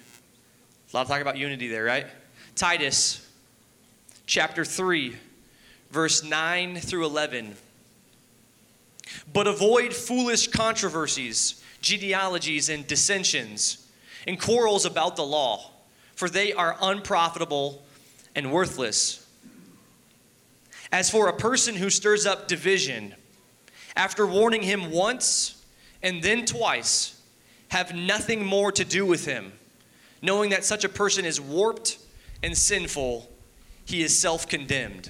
A 0.91 0.97
lot 0.97 1.03
of 1.03 1.07
talk 1.07 1.21
about 1.21 1.37
unity 1.37 1.69
there, 1.69 1.85
right? 1.85 2.05
Titus 2.53 3.27
chapter 4.25 4.65
3, 4.65 5.15
verse 5.89 6.23
9 6.23 6.75
through 6.77 7.05
11. 7.05 7.55
But 9.31 9.47
avoid 9.47 9.93
foolish 9.93 10.49
controversies, 10.49 11.63
genealogies, 11.81 12.69
and 12.69 12.85
dissensions, 12.85 13.87
and 14.27 14.39
quarrels 14.39 14.85
about 14.85 15.15
the 15.15 15.25
law, 15.25 15.71
for 16.15 16.29
they 16.29 16.53
are 16.53 16.75
unprofitable 16.81 17.83
and 18.35 18.51
worthless. 18.51 19.27
As 20.91 21.09
for 21.09 21.27
a 21.27 21.33
person 21.33 21.75
who 21.75 21.89
stirs 21.89 22.25
up 22.25 22.47
division, 22.47 23.15
after 23.95 24.25
warning 24.25 24.61
him 24.61 24.91
once 24.91 25.63
and 26.03 26.21
then 26.21 26.45
twice, 26.45 27.21
have 27.69 27.95
nothing 27.95 28.45
more 28.45 28.71
to 28.71 28.83
do 28.83 29.05
with 29.05 29.25
him, 29.25 29.53
knowing 30.21 30.49
that 30.49 30.65
such 30.65 30.83
a 30.83 30.89
person 30.89 31.23
is 31.23 31.39
warped 31.39 31.97
and 32.43 32.57
sinful, 32.57 33.29
he 33.85 34.01
is 34.01 34.17
self 34.17 34.47
condemned. 34.47 35.09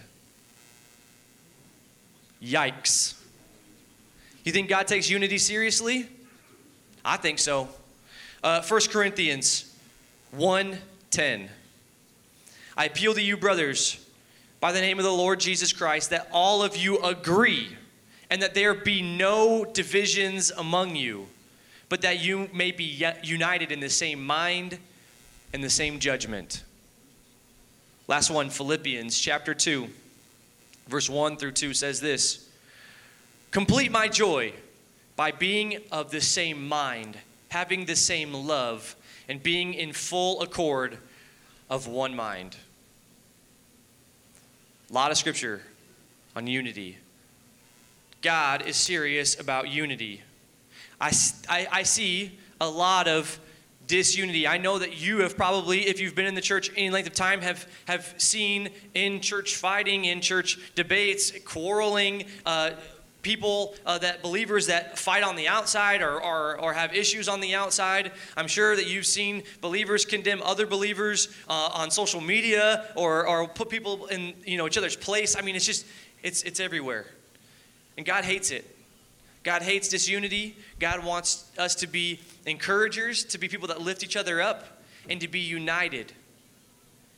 Yikes. 2.43 3.15
You 4.43 4.51
think 4.51 4.69
God 4.69 4.87
takes 4.87 5.09
unity 5.09 5.37
seriously? 5.37 6.09
I 7.05 7.17
think 7.17 7.39
so. 7.39 7.69
Uh, 8.43 8.61
1 8.61 8.89
Corinthians 8.89 9.75
1:10. 10.35 11.49
I 12.77 12.85
appeal 12.85 13.13
to 13.13 13.21
you, 13.21 13.37
brothers, 13.37 14.05
by 14.59 14.71
the 14.71 14.81
name 14.81 14.97
of 14.97 15.05
the 15.05 15.11
Lord 15.11 15.39
Jesus 15.39 15.73
Christ, 15.73 16.09
that 16.11 16.29
all 16.31 16.63
of 16.63 16.77
you 16.77 16.99
agree, 16.99 17.75
and 18.29 18.41
that 18.41 18.53
there 18.53 18.73
be 18.73 19.01
no 19.01 19.65
divisions 19.65 20.51
among 20.51 20.95
you, 20.95 21.27
but 21.89 22.01
that 22.01 22.21
you 22.21 22.49
may 22.53 22.71
be 22.71 23.05
united 23.23 23.71
in 23.71 23.79
the 23.79 23.89
same 23.89 24.25
mind 24.25 24.77
and 25.53 25.63
the 25.63 25.69
same 25.69 25.99
judgment. 25.99 26.63
Last 28.07 28.29
one, 28.29 28.49
Philippians 28.49 29.19
chapter 29.19 29.53
2, 29.53 29.87
verse 30.87 31.09
1 31.09 31.37
through 31.37 31.53
2 31.53 31.73
says 31.73 31.99
this 31.99 32.47
Complete 33.51 33.91
my 33.91 34.07
joy 34.07 34.53
by 35.15 35.31
being 35.31 35.77
of 35.91 36.11
the 36.11 36.21
same 36.21 36.67
mind, 36.67 37.17
having 37.49 37.85
the 37.85 37.95
same 37.95 38.33
love, 38.33 38.95
and 39.27 39.43
being 39.43 39.73
in 39.73 39.91
full 39.91 40.41
accord 40.41 40.97
of 41.71 41.87
one 41.87 42.13
mind. 42.13 42.57
A 44.89 44.93
lot 44.93 45.09
of 45.09 45.17
scripture 45.17 45.61
on 46.35 46.45
unity. 46.45 46.97
God 48.21 48.67
is 48.67 48.75
serious 48.75 49.39
about 49.39 49.69
unity. 49.69 50.21
I, 50.99 51.13
I, 51.49 51.67
I, 51.71 51.83
see 51.83 52.37
a 52.59 52.69
lot 52.69 53.07
of 53.07 53.39
disunity. 53.87 54.45
I 54.45 54.57
know 54.57 54.79
that 54.79 55.01
you 55.01 55.19
have 55.19 55.37
probably, 55.37 55.87
if 55.87 55.99
you've 55.99 56.13
been 56.13 56.25
in 56.25 56.35
the 56.35 56.41
church 56.41 56.69
any 56.75 56.89
length 56.89 57.07
of 57.07 57.13
time, 57.13 57.41
have, 57.41 57.67
have 57.85 58.13
seen 58.17 58.69
in 58.93 59.21
church 59.21 59.55
fighting, 59.55 60.05
in 60.05 60.19
church 60.19 60.59
debates, 60.75 61.31
quarreling, 61.45 62.25
uh, 62.45 62.71
people 63.21 63.75
uh, 63.85 63.97
that 63.99 64.21
believers 64.21 64.67
that 64.67 64.97
fight 64.97 65.23
on 65.23 65.35
the 65.35 65.47
outside 65.47 66.01
or, 66.01 66.21
or, 66.21 66.59
or, 66.59 66.73
have 66.73 66.95
issues 66.95 67.27
on 67.27 67.39
the 67.39 67.53
outside. 67.53 68.11
I'm 68.35 68.47
sure 68.47 68.75
that 68.75 68.87
you've 68.87 69.05
seen 69.05 69.43
believers 69.61 70.05
condemn 70.05 70.41
other 70.41 70.65
believers 70.65 71.27
uh, 71.47 71.69
on 71.73 71.91
social 71.91 72.21
media 72.21 72.85
or, 72.95 73.27
or 73.27 73.47
put 73.47 73.69
people 73.69 74.07
in 74.07 74.33
you 74.45 74.57
know 74.57 74.65
each 74.65 74.77
other's 74.77 74.95
place. 74.95 75.35
I 75.37 75.41
mean 75.41 75.55
it's 75.55 75.65
just 75.65 75.85
it's, 76.23 76.41
it's 76.43 76.59
everywhere. 76.59 77.05
And 77.97 78.05
god 78.05 78.25
hates 78.25 78.51
it. 78.51 78.65
God 79.43 79.63
hates 79.63 79.87
disunity. 79.87 80.55
God 80.79 81.03
wants 81.03 81.49
us 81.57 81.75
to 81.75 81.87
be 81.87 82.19
encouragers 82.45 83.23
to 83.25 83.37
be 83.37 83.47
people 83.47 83.67
that 83.67 83.81
lift 83.81 84.03
each 84.03 84.15
other 84.15 84.41
up 84.41 84.83
and 85.09 85.19
to 85.21 85.27
be 85.27 85.39
united 85.39 86.13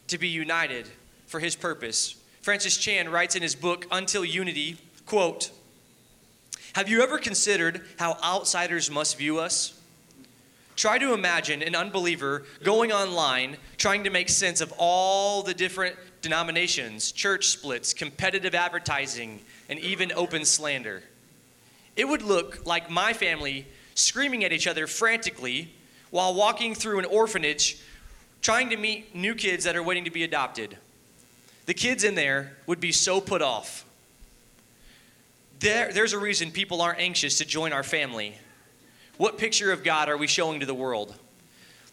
to 0.07 0.17
be 0.17 0.27
united 0.27 0.87
for 1.25 1.39
his 1.39 1.55
purpose. 1.55 2.15
Francis 2.41 2.77
chan 2.77 3.09
writes 3.09 3.35
in 3.35 3.41
his 3.41 3.55
book 3.55 3.87
until 3.91 4.25
unity 4.25 4.77
quote 5.05 5.51
have 6.73 6.89
you 6.89 7.01
ever 7.01 7.19
considered 7.19 7.81
how 7.97 8.17
outsiders 8.23 8.89
must 8.89 9.17
view 9.17 9.39
us? 9.39 9.79
Try 10.75 10.97
to 10.97 11.13
imagine 11.13 11.61
an 11.61 11.75
unbeliever 11.75 12.45
going 12.63 12.91
online 12.91 13.57
trying 13.77 14.03
to 14.05 14.09
make 14.09 14.27
sense 14.27 14.59
of 14.59 14.73
all 14.77 15.43
the 15.43 15.53
different 15.53 15.95
denominations, 16.23 17.11
church 17.11 17.47
splits, 17.47 17.93
competitive 17.93 18.55
advertising, 18.55 19.41
and 19.69 19.77
even 19.79 20.11
open 20.13 20.45
slander. 20.45 21.03
It 21.95 22.07
would 22.07 22.23
look 22.23 22.65
like 22.65 22.89
my 22.89 23.13
family 23.13 23.67
screaming 23.93 24.43
at 24.43 24.51
each 24.51 24.65
other 24.65 24.87
frantically 24.87 25.71
while 26.09 26.33
walking 26.33 26.73
through 26.73 26.97
an 26.97 27.05
orphanage 27.05 27.77
trying 28.41 28.71
to 28.71 28.77
meet 28.77 29.13
new 29.13 29.35
kids 29.35 29.63
that 29.65 29.75
are 29.75 29.83
waiting 29.83 30.05
to 30.05 30.11
be 30.11 30.23
adopted. 30.23 30.77
The 31.67 31.75
kids 31.75 32.03
in 32.03 32.15
there 32.15 32.57
would 32.65 32.79
be 32.79 32.91
so 32.91 33.21
put 33.21 33.43
off 33.43 33.85
there, 35.63 35.91
there's 35.93 36.13
a 36.13 36.19
reason 36.19 36.51
people 36.51 36.81
aren't 36.81 36.99
anxious 36.99 37.37
to 37.37 37.45
join 37.45 37.71
our 37.71 37.83
family. 37.83 38.35
What 39.17 39.37
picture 39.37 39.71
of 39.71 39.83
God 39.83 40.09
are 40.09 40.17
we 40.17 40.27
showing 40.27 40.59
to 40.59 40.65
the 40.65 40.73
world? 40.73 41.15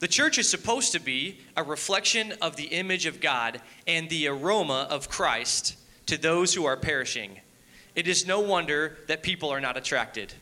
The 0.01 0.09
church 0.09 0.39
is 0.39 0.49
supposed 0.49 0.93
to 0.93 0.99
be 0.99 1.39
a 1.57 1.63
reflection 1.63 2.35
of 2.43 2.57
the 2.57 2.65
image 2.65 3.07
of 3.07 3.21
God 3.21 3.61
and 3.87 4.09
the 4.09 4.27
aroma 4.27 4.89
of 4.91 5.09
Christ 5.09 5.77
to 6.07 6.19
those 6.19 6.53
who 6.53 6.65
are 6.65 6.77
perishing. 6.77 7.39
It 7.95 8.09
is 8.09 8.27
no 8.27 8.41
wonder 8.41 8.99
that 9.07 9.23
people 9.23 9.51
are 9.51 9.61
not 9.61 9.77
attracted. 9.77 10.33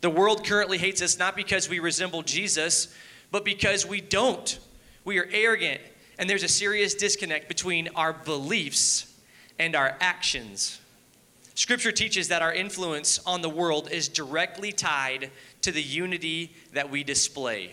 The 0.00 0.10
world 0.10 0.44
currently 0.44 0.78
hates 0.78 1.02
us 1.02 1.18
not 1.18 1.34
because 1.34 1.68
we 1.68 1.80
resemble 1.80 2.22
Jesus, 2.22 2.94
but 3.32 3.44
because 3.44 3.86
we 3.86 4.00
don't. 4.00 4.58
We 5.04 5.18
are 5.18 5.28
arrogant, 5.32 5.80
and 6.18 6.30
there's 6.30 6.44
a 6.44 6.48
serious 6.48 6.94
disconnect 6.94 7.48
between 7.48 7.88
our 7.96 8.12
beliefs 8.12 9.12
and 9.58 9.74
our 9.74 9.96
actions. 10.00 10.80
Scripture 11.56 11.90
teaches 11.90 12.28
that 12.28 12.42
our 12.42 12.52
influence 12.52 13.18
on 13.24 13.40
the 13.40 13.48
world 13.48 13.90
is 13.90 14.08
directly 14.08 14.72
tied 14.72 15.30
to 15.62 15.72
the 15.72 15.82
unity 15.82 16.54
that 16.74 16.90
we 16.90 17.02
display. 17.02 17.72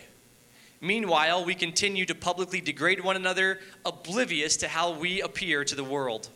Meanwhile, 0.80 1.44
we 1.44 1.54
continue 1.54 2.06
to 2.06 2.16
publicly 2.16 2.62
degrade 2.62 3.04
one 3.04 3.18
another, 3.18 3.60
oblivious 3.86 4.56
to 4.58 4.70
how 4.70 4.94
we 4.94 5.22
appear 5.22 5.66
to 5.66 5.75
the 5.75 5.84
world. 5.84 6.30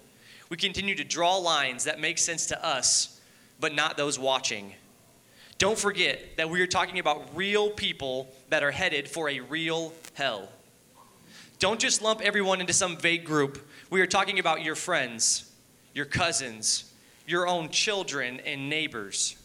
We 0.50 0.58
continue 0.58 0.94
to 0.96 1.06
draw 1.06 1.38
lines 1.38 1.86
that 1.86 2.02
make 2.02 2.18
sense 2.18 2.48
to 2.48 2.66
us, 2.66 3.22
but 3.62 3.74
not 3.74 3.96
those 3.96 4.20
watching. 4.20 4.74
Don't 5.58 5.80
forget 5.80 6.36
that 6.36 6.50
we 6.50 6.60
are 6.60 6.68
talking 6.68 7.00
about 7.00 7.34
real 7.34 7.70
people 7.70 8.28
that 8.50 8.62
are 8.62 8.72
headed 8.72 9.08
for 9.08 9.30
a 9.30 9.40
real 9.40 9.94
hell. 10.16 10.50
Don't 11.60 11.80
just 11.80 12.02
lump 12.02 12.20
everyone 12.20 12.60
into 12.60 12.74
some 12.74 12.98
vague 12.98 13.24
group. 13.24 13.66
We 13.90 14.02
are 14.02 14.06
talking 14.06 14.38
about 14.38 14.64
your 14.64 14.76
friends, 14.76 15.50
your 15.94 16.06
cousins, 16.06 16.92
your 17.28 17.48
own 17.48 17.70
children 17.70 18.40
and 18.46 18.70
neighbors. 18.70 19.36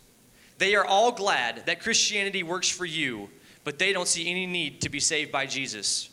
They 0.59 0.75
are 0.75 0.85
all 0.85 1.13
glad 1.13 1.67
that 1.67 1.81
Christianity 1.81 2.43
works 2.43 2.69
for 2.69 2.87
you, 2.87 3.29
but 3.65 3.79
they 3.79 3.93
don't 3.93 4.09
see 4.09 4.31
any 4.31 4.47
need 4.47 4.81
to 4.83 4.89
be 4.89 5.01
saved 5.01 5.31
by 5.31 5.45
Jesus. 5.45 6.09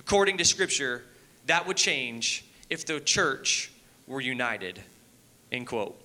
According 0.00 0.38
to 0.38 0.44
Scripture, 0.44 1.04
that 1.46 1.66
would 1.66 1.76
change 1.76 2.44
if 2.68 2.84
the 2.84 3.00
church 3.00 3.72
were 4.06 4.20
united. 4.20 4.82
End 5.52 5.66
quote. 5.66 5.98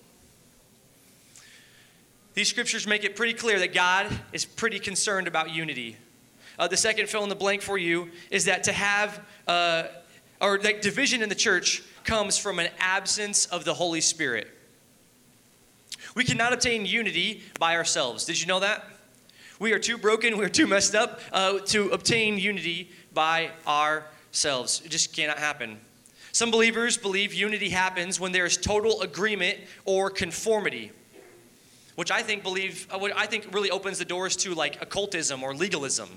These 2.34 2.48
scriptures 2.48 2.86
make 2.86 3.02
it 3.04 3.16
pretty 3.16 3.34
clear 3.34 3.58
that 3.58 3.74
God 3.74 4.06
is 4.32 4.44
pretty 4.44 4.78
concerned 4.78 5.26
about 5.26 5.50
unity. 5.50 5.96
Uh, 6.58 6.68
the 6.68 6.76
second 6.76 7.08
fill 7.08 7.24
in 7.24 7.28
the 7.28 7.34
blank 7.34 7.60
for 7.60 7.76
you 7.76 8.10
is 8.30 8.44
that 8.44 8.64
to 8.64 8.72
have, 8.72 9.20
uh, 9.48 9.84
or 10.40 10.58
that 10.58 10.80
division 10.80 11.22
in 11.22 11.28
the 11.28 11.34
church 11.34 11.82
comes 12.04 12.38
from 12.38 12.58
an 12.58 12.68
absence 12.78 13.46
of 13.46 13.64
the 13.64 13.74
Holy 13.74 14.00
Spirit. 14.00 14.48
We 16.14 16.24
cannot 16.24 16.52
obtain 16.52 16.86
unity 16.86 17.42
by 17.58 17.76
ourselves. 17.76 18.24
Did 18.24 18.40
you 18.40 18.46
know 18.46 18.60
that? 18.60 18.84
We 19.58 19.72
are 19.72 19.78
too 19.78 19.98
broken, 19.98 20.38
we 20.38 20.44
are 20.44 20.48
too 20.50 20.66
messed 20.66 20.94
up 20.94 21.20
uh, 21.32 21.58
to 21.66 21.90
obtain 21.90 22.38
unity 22.38 22.90
by 23.12 23.50
ourselves. 23.66 24.82
It 24.84 24.90
just 24.90 25.14
cannot 25.14 25.38
happen. 25.38 25.78
Some 26.32 26.50
believers 26.50 26.96
believe 26.96 27.34
unity 27.34 27.68
happens 27.68 28.18
when 28.18 28.32
there 28.32 28.46
is 28.46 28.56
total 28.56 29.02
agreement 29.02 29.58
or 29.84 30.10
conformity, 30.10 30.92
which 31.96 32.10
I 32.10 32.22
think 32.22 32.42
believe 32.42 32.86
uh, 32.90 33.08
I 33.14 33.26
think 33.26 33.52
really 33.52 33.70
opens 33.70 33.98
the 33.98 34.04
doors 34.04 34.34
to 34.36 34.54
like 34.54 34.80
occultism 34.80 35.42
or 35.42 35.54
legalism. 35.54 36.08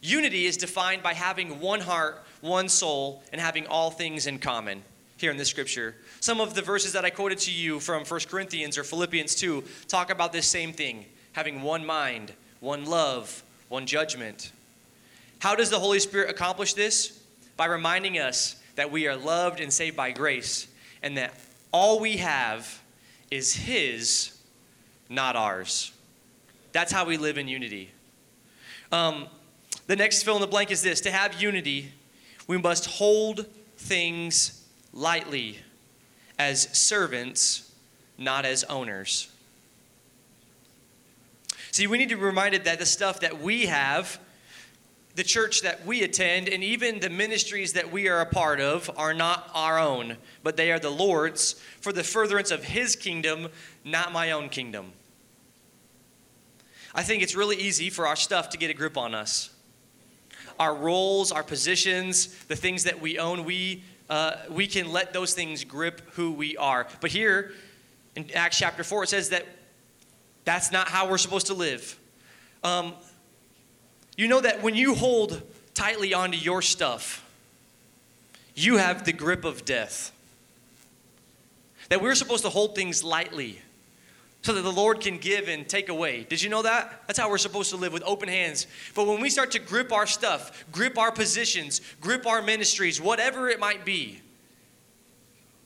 Unity 0.00 0.46
is 0.46 0.56
defined 0.56 1.02
by 1.02 1.14
having 1.14 1.60
one 1.60 1.80
heart, 1.80 2.24
one 2.40 2.68
soul, 2.68 3.22
and 3.32 3.40
having 3.40 3.66
all 3.66 3.90
things 3.90 4.26
in 4.26 4.38
common 4.38 4.82
here 5.16 5.30
in 5.30 5.36
this 5.36 5.48
scripture. 5.48 5.94
Some 6.20 6.40
of 6.40 6.54
the 6.54 6.62
verses 6.62 6.92
that 6.92 7.04
I 7.04 7.10
quoted 7.10 7.38
to 7.40 7.52
you 7.52 7.80
from 7.80 8.04
1 8.04 8.20
Corinthians 8.28 8.76
or 8.76 8.84
Philippians 8.84 9.34
2 9.34 9.64
talk 9.88 10.10
about 10.10 10.32
this 10.32 10.46
same 10.46 10.72
thing 10.72 11.06
having 11.32 11.62
one 11.62 11.84
mind, 11.84 12.32
one 12.60 12.84
love, 12.84 13.42
one 13.68 13.86
judgment. 13.86 14.52
How 15.40 15.56
does 15.56 15.68
the 15.68 15.80
Holy 15.80 15.98
Spirit 15.98 16.30
accomplish 16.30 16.74
this? 16.74 17.20
By 17.56 17.66
reminding 17.66 18.18
us 18.18 18.56
that 18.76 18.90
we 18.90 19.06
are 19.06 19.16
loved 19.16 19.60
and 19.60 19.72
saved 19.72 19.96
by 19.96 20.12
grace, 20.12 20.68
and 21.02 21.16
that 21.16 21.34
all 21.72 22.00
we 22.00 22.18
have 22.18 22.80
is 23.30 23.54
His, 23.54 24.36
not 25.08 25.36
ours. 25.36 25.92
That's 26.72 26.92
how 26.92 27.04
we 27.04 27.16
live 27.16 27.36
in 27.36 27.48
unity. 27.48 27.90
Um, 28.90 29.26
the 29.86 29.96
next 29.96 30.22
fill 30.22 30.36
in 30.36 30.40
the 30.40 30.46
blank 30.46 30.70
is 30.70 30.82
this 30.82 31.00
to 31.02 31.10
have 31.10 31.40
unity, 31.40 31.92
we 32.46 32.58
must 32.58 32.86
hold 32.86 33.46
things 33.76 34.53
lightly 34.94 35.58
as 36.38 36.62
servants, 36.76 37.70
not 38.16 38.46
as 38.46 38.64
owners. 38.64 39.30
See, 41.72 41.88
we 41.88 41.98
need 41.98 42.08
to 42.10 42.16
be 42.16 42.22
reminded 42.22 42.64
that 42.64 42.78
the 42.78 42.86
stuff 42.86 43.20
that 43.20 43.40
we 43.40 43.66
have, 43.66 44.20
the 45.16 45.24
church 45.24 45.62
that 45.62 45.84
we 45.84 46.04
attend, 46.04 46.48
and 46.48 46.62
even 46.62 47.00
the 47.00 47.10
ministries 47.10 47.72
that 47.72 47.90
we 47.90 48.08
are 48.08 48.20
a 48.20 48.26
part 48.26 48.60
of 48.60 48.88
are 48.96 49.12
not 49.12 49.50
our 49.54 49.80
own, 49.80 50.16
but 50.44 50.56
they 50.56 50.70
are 50.70 50.78
the 50.78 50.90
Lord's 50.90 51.54
for 51.80 51.92
the 51.92 52.04
furtherance 52.04 52.52
of 52.52 52.62
His 52.62 52.94
kingdom, 52.94 53.48
not 53.84 54.12
my 54.12 54.30
own 54.30 54.48
kingdom. 54.48 54.92
I 56.94 57.02
think 57.02 57.24
it's 57.24 57.34
really 57.34 57.56
easy 57.56 57.90
for 57.90 58.06
our 58.06 58.16
stuff 58.16 58.50
to 58.50 58.58
get 58.58 58.70
a 58.70 58.74
grip 58.74 58.96
on 58.96 59.12
us. 59.12 59.50
Our 60.60 60.76
roles, 60.76 61.32
our 61.32 61.42
positions, 61.42 62.28
the 62.44 62.54
things 62.54 62.84
that 62.84 63.00
we 63.00 63.18
own, 63.18 63.44
we, 63.44 63.82
uh, 64.10 64.36
we 64.50 64.66
can 64.66 64.92
let 64.92 65.12
those 65.12 65.34
things 65.34 65.64
grip 65.64 66.02
who 66.12 66.32
we 66.32 66.56
are. 66.56 66.86
But 67.00 67.10
here 67.10 67.52
in 68.16 68.30
Acts 68.34 68.58
chapter 68.58 68.84
4, 68.84 69.04
it 69.04 69.08
says 69.08 69.30
that 69.30 69.46
that's 70.44 70.70
not 70.70 70.88
how 70.88 71.08
we're 71.08 71.18
supposed 71.18 71.46
to 71.46 71.54
live. 71.54 71.98
Um, 72.62 72.94
you 74.16 74.28
know 74.28 74.40
that 74.40 74.62
when 74.62 74.74
you 74.74 74.94
hold 74.94 75.42
tightly 75.74 76.14
onto 76.14 76.36
your 76.36 76.62
stuff, 76.62 77.24
you 78.54 78.76
have 78.76 79.04
the 79.04 79.12
grip 79.12 79.44
of 79.44 79.64
death. 79.64 80.12
That 81.88 82.00
we're 82.00 82.14
supposed 82.14 82.44
to 82.44 82.50
hold 82.50 82.74
things 82.74 83.02
lightly 83.02 83.60
so 84.44 84.52
that 84.52 84.60
the 84.60 84.70
Lord 84.70 85.00
can 85.00 85.16
give 85.16 85.48
and 85.48 85.66
take 85.66 85.88
away. 85.88 86.26
Did 86.28 86.42
you 86.42 86.50
know 86.50 86.60
that? 86.60 87.04
That's 87.06 87.18
how 87.18 87.30
we're 87.30 87.38
supposed 87.38 87.70
to 87.70 87.78
live 87.78 87.94
with 87.94 88.02
open 88.04 88.28
hands. 88.28 88.66
But 88.94 89.06
when 89.06 89.22
we 89.22 89.30
start 89.30 89.52
to 89.52 89.58
grip 89.58 89.90
our 89.90 90.06
stuff, 90.06 90.66
grip 90.70 90.98
our 90.98 91.10
positions, 91.10 91.80
grip 91.98 92.26
our 92.26 92.42
ministries, 92.42 93.00
whatever 93.00 93.48
it 93.48 93.58
might 93.58 93.86
be, 93.86 94.20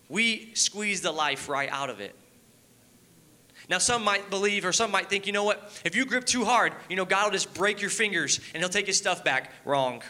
we 0.09 0.55
squeeze 0.55 1.01
the 1.01 1.11
life 1.11 1.49
right 1.49 1.69
out 1.73 1.91
of 1.91 1.99
it. 1.99 2.15
Now, 3.69 3.79
some 3.79 4.05
might 4.05 4.31
believe 4.31 4.65
or 4.65 4.73
some 4.73 4.93
might 4.93 5.11
think, 5.11 5.27
you 5.27 5.33
know 5.33 5.43
what? 5.45 5.83
If 5.85 5.97
you 5.97 6.05
grip 6.05 6.25
too 6.25 6.45
hard, 6.45 6.73
you 6.89 6.95
know, 6.95 7.05
God 7.05 7.25
will 7.25 7.33
just 7.33 7.53
break 7.55 7.81
your 7.81 7.91
fingers 7.91 8.39
and 8.55 8.63
he'll 8.63 8.71
take 8.71 8.87
his 8.87 8.97
stuff 8.97 9.25
back. 9.25 9.51
Wrong. 9.65 10.03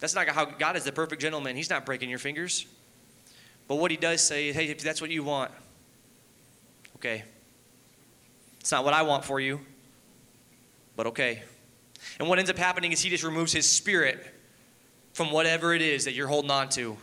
That's 0.00 0.14
not 0.14 0.26
how 0.30 0.46
God 0.46 0.74
is 0.76 0.84
the 0.84 0.92
perfect 0.92 1.20
gentleman. 1.20 1.54
He's 1.54 1.68
not 1.68 1.84
breaking 1.84 2.08
your 2.08 2.18
fingers. 2.18 2.64
But 3.68 3.74
what 3.74 3.90
he 3.90 3.98
does 3.98 4.22
say, 4.22 4.52
hey, 4.52 4.68
if 4.68 4.82
that's 4.82 5.02
what 5.02 5.10
you 5.10 5.22
want, 5.22 5.52
okay. 7.02 7.24
It's 8.60 8.70
not 8.70 8.84
what 8.84 8.94
I 8.94 9.02
want 9.02 9.24
for 9.24 9.40
you, 9.40 9.60
but 10.94 11.08
okay. 11.08 11.42
And 12.20 12.28
what 12.28 12.38
ends 12.38 12.48
up 12.50 12.56
happening 12.56 12.92
is 12.92 13.00
he 13.00 13.10
just 13.10 13.24
removes 13.24 13.52
his 13.52 13.68
spirit 13.68 14.24
from 15.12 15.32
whatever 15.32 15.74
it 15.74 15.82
is 15.82 16.04
that 16.04 16.12
you're 16.12 16.28
holding 16.28 16.50
on 16.50 16.68
to. 16.70 16.96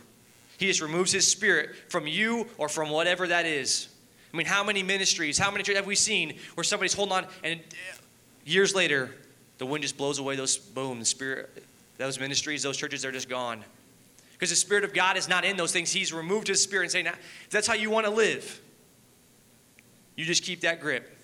He 0.56 0.66
just 0.66 0.80
removes 0.80 1.12
his 1.12 1.26
spirit 1.26 1.70
from 1.90 2.06
you 2.06 2.46
or 2.56 2.68
from 2.68 2.90
whatever 2.90 3.26
that 3.26 3.44
is. 3.44 3.88
I 4.32 4.36
mean, 4.36 4.46
how 4.46 4.64
many 4.64 4.82
ministries, 4.82 5.36
how 5.36 5.50
many 5.50 5.74
have 5.74 5.86
we 5.86 5.94
seen 5.94 6.38
where 6.54 6.64
somebody's 6.64 6.94
holding 6.94 7.12
on 7.12 7.26
and 7.44 7.60
years 8.44 8.74
later, 8.74 9.14
the 9.58 9.66
wind 9.66 9.82
just 9.82 9.98
blows 9.98 10.18
away 10.18 10.36
those, 10.36 10.56
boom, 10.56 10.98
the 10.98 11.04
spirit, 11.04 11.62
those 11.98 12.18
ministries, 12.18 12.62
those 12.62 12.76
churches, 12.76 13.02
they're 13.02 13.12
just 13.12 13.28
gone. 13.28 13.62
Because 14.32 14.48
the 14.48 14.56
Spirit 14.56 14.84
of 14.84 14.94
God 14.94 15.18
is 15.18 15.28
not 15.28 15.44
in 15.44 15.58
those 15.58 15.70
things. 15.70 15.92
He's 15.92 16.14
removed 16.14 16.48
His 16.48 16.62
Spirit 16.62 16.84
and 16.84 16.90
saying, 16.90 17.08
that's 17.50 17.66
how 17.66 17.74
you 17.74 17.90
want 17.90 18.06
to 18.06 18.10
live, 18.10 18.58
you 20.20 20.26
just 20.26 20.42
keep 20.42 20.60
that 20.60 20.82
grip. 20.82 21.16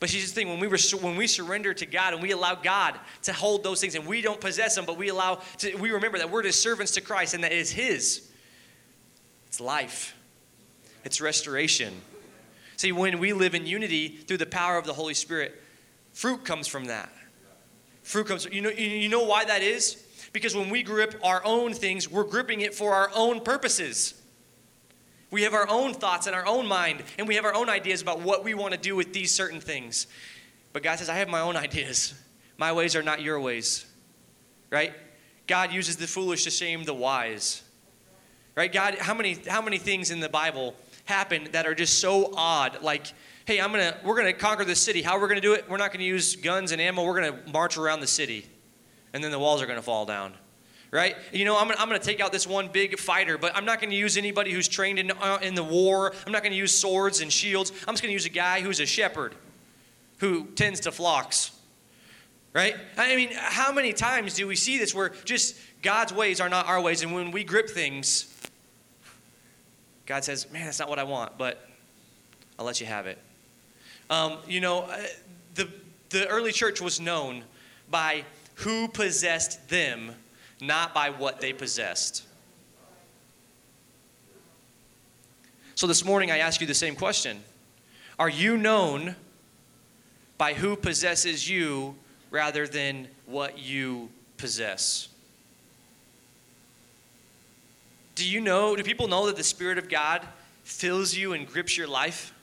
But 0.00 0.10
here's 0.10 0.32
the 0.32 0.34
thing: 0.34 0.48
when 0.48 0.58
we 0.58 0.66
when 0.66 1.16
we 1.16 1.28
surrender 1.28 1.72
to 1.72 1.86
God 1.86 2.14
and 2.14 2.22
we 2.22 2.32
allow 2.32 2.56
God 2.56 2.98
to 3.22 3.32
hold 3.32 3.62
those 3.62 3.80
things, 3.80 3.94
and 3.94 4.06
we 4.06 4.22
don't 4.22 4.40
possess 4.40 4.74
them, 4.74 4.84
but 4.84 4.98
we 4.98 5.08
allow 5.08 5.36
to, 5.58 5.76
we 5.76 5.92
remember 5.92 6.18
that 6.18 6.30
we're 6.30 6.42
His 6.42 6.60
servants 6.60 6.92
to 6.92 7.00
Christ, 7.00 7.34
and 7.34 7.44
that 7.44 7.52
is 7.52 7.70
His. 7.70 8.28
It's 9.46 9.60
life. 9.60 10.16
It's 11.04 11.20
restoration. 11.20 11.94
See, 12.76 12.90
when 12.90 13.20
we 13.20 13.32
live 13.32 13.54
in 13.54 13.66
unity 13.66 14.08
through 14.08 14.38
the 14.38 14.46
power 14.46 14.76
of 14.76 14.84
the 14.84 14.94
Holy 14.94 15.14
Spirit, 15.14 15.62
fruit 16.12 16.44
comes 16.44 16.66
from 16.66 16.86
that. 16.86 17.12
Fruit 18.02 18.26
comes. 18.26 18.46
You 18.46 18.62
know. 18.62 18.70
You 18.70 19.08
know 19.08 19.24
why 19.24 19.44
that 19.44 19.62
is? 19.62 20.04
Because 20.32 20.56
when 20.56 20.70
we 20.70 20.82
grip 20.82 21.20
our 21.22 21.44
own 21.44 21.72
things, 21.72 22.10
we're 22.10 22.24
gripping 22.24 22.62
it 22.62 22.74
for 22.74 22.94
our 22.94 23.10
own 23.14 23.40
purposes. 23.40 24.19
We 25.30 25.42
have 25.42 25.54
our 25.54 25.68
own 25.68 25.94
thoughts 25.94 26.26
and 26.26 26.34
our 26.34 26.46
own 26.46 26.66
mind, 26.66 27.02
and 27.18 27.28
we 27.28 27.36
have 27.36 27.44
our 27.44 27.54
own 27.54 27.68
ideas 27.68 28.02
about 28.02 28.20
what 28.20 28.42
we 28.42 28.54
want 28.54 28.74
to 28.74 28.80
do 28.80 28.96
with 28.96 29.12
these 29.12 29.32
certain 29.32 29.60
things. 29.60 30.06
But 30.72 30.82
God 30.82 30.98
says, 30.98 31.08
I 31.08 31.16
have 31.16 31.28
my 31.28 31.40
own 31.40 31.56
ideas. 31.56 32.14
My 32.58 32.72
ways 32.72 32.96
are 32.96 33.02
not 33.02 33.22
your 33.22 33.40
ways. 33.40 33.86
Right? 34.70 34.92
God 35.46 35.72
uses 35.72 35.96
the 35.96 36.06
foolish 36.06 36.44
to 36.44 36.50
shame 36.50 36.84
the 36.84 36.94
wise. 36.94 37.62
Right? 38.56 38.72
God, 38.72 38.96
how 38.98 39.14
many 39.14 39.38
how 39.46 39.62
many 39.62 39.78
things 39.78 40.10
in 40.10 40.20
the 40.20 40.28
Bible 40.28 40.74
happen 41.04 41.48
that 41.52 41.66
are 41.66 41.74
just 41.74 42.00
so 42.00 42.32
odd? 42.36 42.82
Like, 42.82 43.06
hey, 43.46 43.60
I'm 43.60 43.70
gonna 43.70 43.96
we're 44.04 44.16
gonna 44.16 44.32
conquer 44.32 44.64
the 44.64 44.76
city. 44.76 45.02
How 45.02 45.18
we're 45.18 45.28
gonna 45.28 45.40
do 45.40 45.54
it? 45.54 45.64
We're 45.68 45.76
not 45.76 45.92
gonna 45.92 46.04
use 46.04 46.36
guns 46.36 46.72
and 46.72 46.80
ammo. 46.80 47.04
We're 47.04 47.20
gonna 47.20 47.40
march 47.52 47.78
around 47.78 48.00
the 48.00 48.06
city, 48.06 48.46
and 49.12 49.24
then 49.24 49.30
the 49.30 49.38
walls 49.38 49.62
are 49.62 49.66
gonna 49.66 49.82
fall 49.82 50.04
down 50.04 50.34
right? 50.90 51.16
You 51.32 51.44
know, 51.44 51.56
I'm 51.56 51.68
gonna, 51.68 51.80
I'm 51.80 51.88
gonna 51.88 51.98
take 51.98 52.20
out 52.20 52.32
this 52.32 52.46
one 52.46 52.68
big 52.68 52.98
fighter, 52.98 53.38
but 53.38 53.54
I'm 53.54 53.64
not 53.64 53.80
gonna 53.80 53.94
use 53.94 54.16
anybody 54.16 54.52
who's 54.52 54.68
trained 54.68 54.98
in, 54.98 55.10
uh, 55.10 55.38
in 55.42 55.54
the 55.54 55.64
war. 55.64 56.12
I'm 56.26 56.32
not 56.32 56.42
gonna 56.42 56.54
use 56.54 56.76
swords 56.76 57.20
and 57.20 57.32
shields. 57.32 57.72
I'm 57.86 57.94
just 57.94 58.02
gonna 58.02 58.12
use 58.12 58.26
a 58.26 58.30
guy 58.30 58.60
who's 58.60 58.80
a 58.80 58.86
shepherd 58.86 59.34
who 60.18 60.46
tends 60.48 60.80
to 60.80 60.92
flocks, 60.92 61.52
right? 62.52 62.76
I 62.98 63.16
mean, 63.16 63.30
how 63.32 63.72
many 63.72 63.92
times 63.92 64.34
do 64.34 64.46
we 64.46 64.56
see 64.56 64.78
this 64.78 64.94
where 64.94 65.10
just 65.24 65.56
God's 65.82 66.12
ways 66.12 66.40
are 66.40 66.48
not 66.48 66.66
our 66.66 66.80
ways, 66.80 67.02
and 67.02 67.14
when 67.14 67.30
we 67.30 67.44
grip 67.44 67.70
things, 67.70 68.26
God 70.06 70.24
says, 70.24 70.50
man, 70.50 70.64
that's 70.64 70.80
not 70.80 70.88
what 70.88 70.98
I 70.98 71.04
want, 71.04 71.38
but 71.38 71.66
I'll 72.58 72.66
let 72.66 72.80
you 72.80 72.86
have 72.86 73.06
it. 73.06 73.16
Um, 74.10 74.38
you 74.48 74.60
know, 74.60 74.80
uh, 74.80 74.98
the, 75.54 75.68
the 76.08 76.26
early 76.26 76.50
church 76.50 76.80
was 76.80 77.00
known 77.00 77.44
by 77.90 78.24
who 78.56 78.88
possessed 78.88 79.68
them 79.68 80.12
not 80.60 80.94
by 80.94 81.10
what 81.10 81.40
they 81.40 81.52
possessed. 81.52 82.24
So 85.74 85.86
this 85.86 86.04
morning, 86.04 86.30
I 86.30 86.38
ask 86.38 86.60
you 86.60 86.66
the 86.66 86.74
same 86.74 86.94
question 86.94 87.42
Are 88.18 88.28
you 88.28 88.56
known 88.56 89.16
by 90.36 90.54
who 90.54 90.76
possesses 90.76 91.48
you 91.48 91.96
rather 92.30 92.66
than 92.66 93.08
what 93.26 93.58
you 93.58 94.10
possess? 94.36 95.08
Do 98.14 98.28
you 98.28 98.40
know, 98.40 98.76
do 98.76 98.82
people 98.82 99.08
know 99.08 99.26
that 99.26 99.36
the 99.36 99.44
Spirit 99.44 99.78
of 99.78 99.88
God 99.88 100.26
fills 100.64 101.14
you 101.14 101.32
and 101.32 101.46
grips 101.46 101.76
your 101.78 101.86
life? 101.86 102.34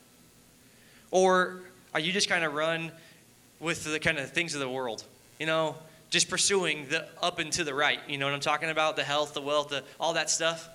Or 1.12 1.62
are 1.93 1.99
you 1.99 2.12
just 2.12 2.30
kind 2.30 2.43
of 2.43 2.53
run 2.53 2.91
with 3.60 3.84
the 3.84 3.99
kind 3.99 4.17
of 4.17 4.32
things 4.32 4.56
of 4.56 4.60
the 4.60 4.69
world? 4.69 5.03
You 5.39 5.45
know, 5.45 5.75
just 6.10 6.30
pursuing 6.30 6.88
the 6.89 7.08
up 7.22 7.39
and 7.39 7.52
to 7.54 7.63
the 7.63 7.74
right. 7.74 8.00
You 8.08 8.17
know 8.17 8.26
what 8.26 8.34
I'm 8.34 8.39
talking 8.39 8.70
about? 8.70 8.96
The 8.96 9.04
health, 9.04 9.34
the 9.34 9.41
wealth, 9.41 9.70
the, 9.70 9.84
all 10.00 10.13
that 10.13 10.30
stuff. 10.30 10.70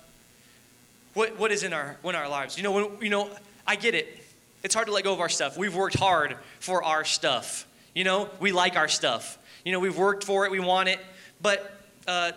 What, 1.13 1.37
what 1.37 1.51
is 1.51 1.63
in 1.63 1.73
our, 1.73 1.97
in 2.03 2.15
our 2.15 2.29
lives? 2.29 2.57
You 2.57 2.63
know, 2.63 2.71
when, 2.71 2.89
you 3.01 3.09
know, 3.09 3.29
I 3.67 3.75
get 3.75 3.95
it. 3.95 4.19
It's 4.63 4.73
hard 4.73 4.87
to 4.87 4.93
let 4.93 5.03
go 5.03 5.13
of 5.13 5.19
our 5.19 5.29
stuff. 5.29 5.57
We've 5.57 5.75
worked 5.75 5.97
hard 5.97 6.37
for 6.59 6.83
our 6.83 7.03
stuff. 7.03 7.67
You 7.93 8.03
know, 8.03 8.29
we 8.39 8.51
like 8.51 8.75
our 8.75 8.87
stuff. 8.87 9.37
You 9.65 9.71
know, 9.71 9.79
we've 9.79 9.97
worked 9.97 10.23
for 10.23 10.45
it, 10.45 10.51
we 10.51 10.59
want 10.59 10.89
it, 10.89 10.99
but 11.41 11.79
uh, 12.07 12.31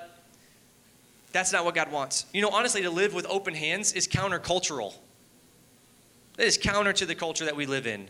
that's 1.33 1.53
not 1.53 1.65
what 1.65 1.75
God 1.75 1.91
wants. 1.91 2.27
You 2.33 2.43
know, 2.43 2.51
honestly, 2.51 2.83
to 2.83 2.91
live 2.91 3.15
with 3.15 3.27
open 3.29 3.55
hands 3.55 3.93
is 3.93 4.07
countercultural. 4.07 4.95
It 6.39 6.45
is 6.45 6.59
counter 6.59 6.93
to 6.93 7.07
the 7.07 7.15
culture 7.15 7.45
that 7.47 7.57
we 7.57 7.67
live 7.67 7.87
in. 7.87 8.09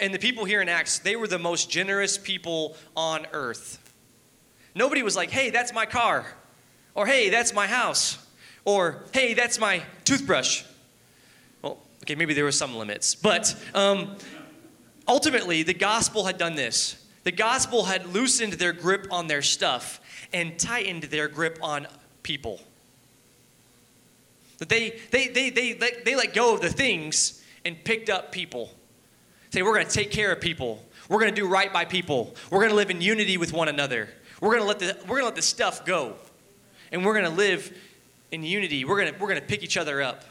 And 0.00 0.14
the 0.14 0.18
people 0.18 0.44
here 0.44 0.60
in 0.62 0.68
Acts, 0.68 0.98
they 0.98 1.16
were 1.16 1.28
the 1.28 1.38
most 1.38 1.70
generous 1.70 2.18
people 2.18 2.76
on 2.96 3.26
earth. 3.32 3.89
Nobody 4.74 5.02
was 5.02 5.16
like, 5.16 5.30
hey, 5.30 5.50
that's 5.50 5.72
my 5.72 5.86
car. 5.86 6.26
Or 6.94 7.06
hey, 7.06 7.30
that's 7.30 7.52
my 7.52 7.66
house. 7.66 8.18
Or 8.64 9.04
hey, 9.12 9.34
that's 9.34 9.58
my 9.58 9.82
toothbrush. 10.04 10.64
Well, 11.62 11.78
okay, 12.02 12.14
maybe 12.14 12.34
there 12.34 12.44
were 12.44 12.52
some 12.52 12.76
limits. 12.76 13.14
But 13.14 13.54
um, 13.74 14.16
ultimately, 15.08 15.62
the 15.62 15.74
gospel 15.74 16.24
had 16.24 16.38
done 16.38 16.54
this 16.54 17.00
the 17.22 17.32
gospel 17.32 17.84
had 17.84 18.06
loosened 18.06 18.54
their 18.54 18.72
grip 18.72 19.06
on 19.10 19.26
their 19.26 19.42
stuff 19.42 20.00
and 20.32 20.58
tightened 20.58 21.04
their 21.04 21.28
grip 21.28 21.58
on 21.62 21.86
people. 22.22 22.60
That 24.58 24.68
they, 24.68 25.00
they, 25.10 25.28
they, 25.28 25.50
they, 25.50 25.72
they, 25.74 25.90
they 26.04 26.16
let 26.16 26.34
go 26.34 26.54
of 26.54 26.60
the 26.60 26.70
things 26.70 27.42
and 27.64 27.82
picked 27.84 28.08
up 28.08 28.32
people. 28.32 28.70
Say, 29.50 29.62
we're 29.62 29.74
going 29.74 29.86
to 29.86 29.92
take 29.92 30.10
care 30.10 30.32
of 30.32 30.40
people. 30.40 30.82
We're 31.10 31.18
going 31.18 31.34
to 31.34 31.40
do 31.40 31.48
right 31.48 31.72
by 31.72 31.84
people. 31.84 32.36
We're 32.50 32.60
going 32.60 32.70
to 32.70 32.76
live 32.76 32.88
in 32.88 33.00
unity 33.00 33.36
with 33.36 33.52
one 33.52 33.66
another. 33.66 34.08
We're 34.40 34.56
going 34.56 34.62
to 34.62 34.66
let 34.66 34.78
the, 34.78 34.96
we're 35.02 35.16
going 35.16 35.22
to 35.22 35.26
let 35.26 35.34
the 35.34 35.42
stuff 35.42 35.84
go. 35.84 36.14
And 36.92 37.04
we're 37.04 37.14
going 37.14 37.24
to 37.24 37.36
live 37.36 37.76
in 38.30 38.44
unity. 38.44 38.84
We're 38.84 38.96
going 38.96 39.12
to, 39.12 39.18
we're 39.18 39.28
going 39.28 39.40
to 39.40 39.46
pick 39.46 39.64
each 39.64 39.76
other 39.76 40.00
up. 40.00 40.24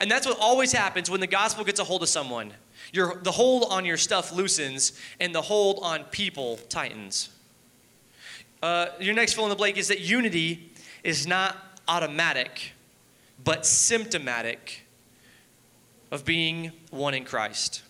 And 0.00 0.10
that's 0.10 0.26
what 0.26 0.36
always 0.40 0.72
happens 0.72 1.08
when 1.08 1.20
the 1.20 1.28
gospel 1.28 1.64
gets 1.64 1.78
a 1.78 1.84
hold 1.84 2.02
of 2.02 2.08
someone. 2.08 2.52
Your, 2.92 3.14
the 3.22 3.30
hold 3.30 3.66
on 3.70 3.84
your 3.84 3.96
stuff 3.96 4.32
loosens, 4.32 5.00
and 5.20 5.32
the 5.32 5.42
hold 5.42 5.78
on 5.82 6.02
people 6.04 6.56
tightens. 6.68 7.30
Uh, 8.62 8.86
your 8.98 9.14
next 9.14 9.34
fill 9.34 9.44
in 9.44 9.50
the 9.50 9.56
blank 9.56 9.76
is 9.76 9.88
that 9.88 10.00
unity 10.00 10.72
is 11.04 11.24
not 11.24 11.56
automatic, 11.86 12.72
but 13.44 13.64
symptomatic 13.64 14.86
of 16.10 16.24
being 16.24 16.72
one 16.90 17.14
in 17.14 17.24
Christ. 17.24 17.82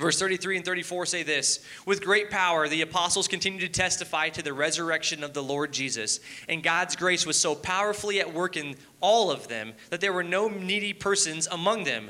Verse 0.00 0.18
33 0.18 0.56
and 0.56 0.64
34 0.64 1.04
say 1.04 1.22
this 1.22 1.62
With 1.84 2.02
great 2.02 2.30
power, 2.30 2.68
the 2.68 2.80
apostles 2.80 3.28
continued 3.28 3.60
to 3.60 3.68
testify 3.68 4.30
to 4.30 4.42
the 4.42 4.54
resurrection 4.54 5.22
of 5.22 5.34
the 5.34 5.42
Lord 5.42 5.72
Jesus. 5.72 6.20
And 6.48 6.62
God's 6.62 6.96
grace 6.96 7.26
was 7.26 7.38
so 7.38 7.54
powerfully 7.54 8.18
at 8.18 8.32
work 8.32 8.56
in 8.56 8.76
all 9.02 9.30
of 9.30 9.48
them 9.48 9.74
that 9.90 10.00
there 10.00 10.14
were 10.14 10.24
no 10.24 10.48
needy 10.48 10.94
persons 10.94 11.46
among 11.48 11.84
them. 11.84 12.08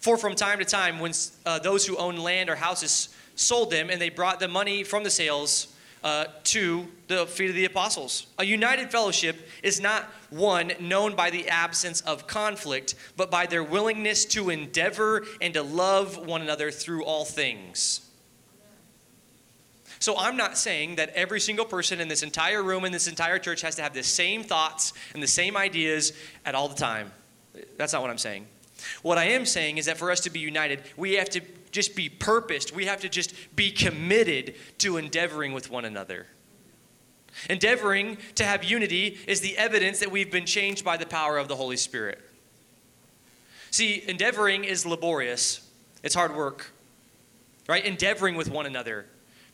For 0.00 0.18
from 0.18 0.34
time 0.34 0.58
to 0.58 0.66
time, 0.66 1.00
when 1.00 1.12
uh, 1.46 1.58
those 1.60 1.86
who 1.86 1.96
owned 1.96 2.18
land 2.18 2.50
or 2.50 2.56
houses 2.56 3.08
sold 3.36 3.70
them 3.70 3.88
and 3.88 4.00
they 4.00 4.10
brought 4.10 4.38
the 4.38 4.46
money 4.46 4.84
from 4.84 5.02
the 5.02 5.10
sales, 5.10 5.74
uh, 6.04 6.26
to 6.44 6.86
the 7.08 7.26
feet 7.26 7.50
of 7.50 7.56
the 7.56 7.64
apostles. 7.64 8.26
A 8.38 8.44
united 8.44 8.90
fellowship 8.90 9.48
is 9.62 9.80
not 9.80 10.04
one 10.30 10.72
known 10.80 11.14
by 11.14 11.30
the 11.30 11.48
absence 11.48 12.00
of 12.02 12.26
conflict, 12.26 12.94
but 13.16 13.30
by 13.30 13.46
their 13.46 13.64
willingness 13.64 14.24
to 14.26 14.50
endeavor 14.50 15.24
and 15.40 15.54
to 15.54 15.62
love 15.62 16.16
one 16.26 16.42
another 16.42 16.70
through 16.70 17.04
all 17.04 17.24
things. 17.24 18.02
So 20.00 20.16
I'm 20.16 20.36
not 20.36 20.56
saying 20.56 20.96
that 20.96 21.10
every 21.10 21.40
single 21.40 21.64
person 21.64 22.00
in 22.00 22.08
this 22.08 22.22
entire 22.22 22.62
room, 22.62 22.84
in 22.84 22.92
this 22.92 23.08
entire 23.08 23.38
church, 23.38 23.62
has 23.62 23.74
to 23.76 23.82
have 23.82 23.94
the 23.94 24.02
same 24.02 24.44
thoughts 24.44 24.92
and 25.12 25.22
the 25.22 25.26
same 25.26 25.56
ideas 25.56 26.12
at 26.44 26.54
all 26.54 26.68
the 26.68 26.76
time. 26.76 27.10
That's 27.76 27.92
not 27.92 28.02
what 28.02 28.10
I'm 28.10 28.18
saying. 28.18 28.46
What 29.02 29.18
I 29.18 29.24
am 29.24 29.44
saying 29.44 29.78
is 29.78 29.86
that 29.86 29.98
for 29.98 30.10
us 30.10 30.20
to 30.20 30.30
be 30.30 30.38
united, 30.38 30.82
we 30.96 31.14
have 31.14 31.30
to 31.30 31.40
just 31.70 31.94
be 31.94 32.08
purposed. 32.08 32.74
We 32.74 32.86
have 32.86 33.00
to 33.00 33.08
just 33.08 33.34
be 33.56 33.70
committed 33.70 34.54
to 34.78 34.96
endeavoring 34.96 35.52
with 35.52 35.70
one 35.70 35.84
another. 35.84 36.26
Endeavoring 37.48 38.18
to 38.34 38.44
have 38.44 38.64
unity 38.64 39.18
is 39.26 39.40
the 39.40 39.56
evidence 39.56 40.00
that 40.00 40.10
we've 40.10 40.30
been 40.30 40.46
changed 40.46 40.84
by 40.84 40.96
the 40.96 41.06
power 41.06 41.38
of 41.38 41.48
the 41.48 41.56
Holy 41.56 41.76
Spirit. 41.76 42.20
See, 43.70 44.02
endeavoring 44.08 44.64
is 44.64 44.86
laborious, 44.86 45.60
it's 46.02 46.14
hard 46.14 46.34
work, 46.34 46.72
right? 47.68 47.84
Endeavoring 47.84 48.34
with 48.34 48.50
one 48.50 48.66
another, 48.66 49.06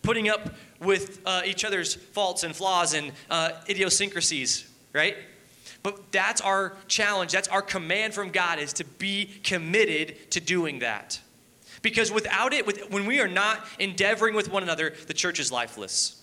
putting 0.02 0.28
up 0.28 0.54
with 0.80 1.20
uh, 1.26 1.42
each 1.44 1.64
other's 1.64 1.94
faults 1.94 2.44
and 2.44 2.54
flaws 2.54 2.94
and 2.94 3.12
uh, 3.28 3.50
idiosyncrasies, 3.68 4.70
right? 4.92 5.16
But 5.82 6.12
that's 6.12 6.40
our 6.40 6.76
challenge. 6.88 7.32
That's 7.32 7.48
our 7.48 7.60
command 7.60 8.14
from 8.14 8.30
God 8.30 8.58
is 8.58 8.72
to 8.74 8.84
be 8.84 9.26
committed 9.42 10.30
to 10.30 10.40
doing 10.40 10.78
that. 10.78 11.20
Because 11.84 12.10
without 12.10 12.54
it, 12.54 12.66
with, 12.66 12.90
when 12.90 13.04
we 13.04 13.20
are 13.20 13.28
not 13.28 13.62
endeavoring 13.78 14.34
with 14.34 14.50
one 14.50 14.62
another, 14.62 14.94
the 15.06 15.12
church 15.12 15.38
is 15.38 15.52
lifeless. 15.52 16.18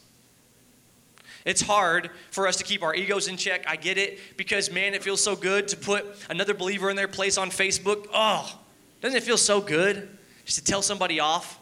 It's 1.46 1.62
hard 1.62 2.10
for 2.32 2.48
us 2.48 2.56
to 2.56 2.64
keep 2.64 2.82
our 2.82 2.96
egos 2.96 3.28
in 3.28 3.38
check. 3.38 3.64
I 3.68 3.76
get 3.76 4.00
it 4.00 4.20
because, 4.38 4.72
man, 4.72 4.96
it 4.96 5.04
feels 5.04 5.24
so 5.24 5.36
good 5.36 5.68
to 5.68 5.78
put 5.78 6.06
another 6.32 6.56
believer 6.56 6.90
in 6.90 6.96
their 6.96 7.08
place 7.08 7.38
on 7.38 7.52
Facebook. 7.52 8.08
Oh, 8.12 8.60
doesn't 9.02 9.16
it 9.16 9.22
feel 9.22 9.38
so 9.38 9.62
good 9.62 10.10
just 10.46 10.58
to 10.58 10.66
tell 10.66 10.82
somebody 10.82 11.20
off, 11.20 11.60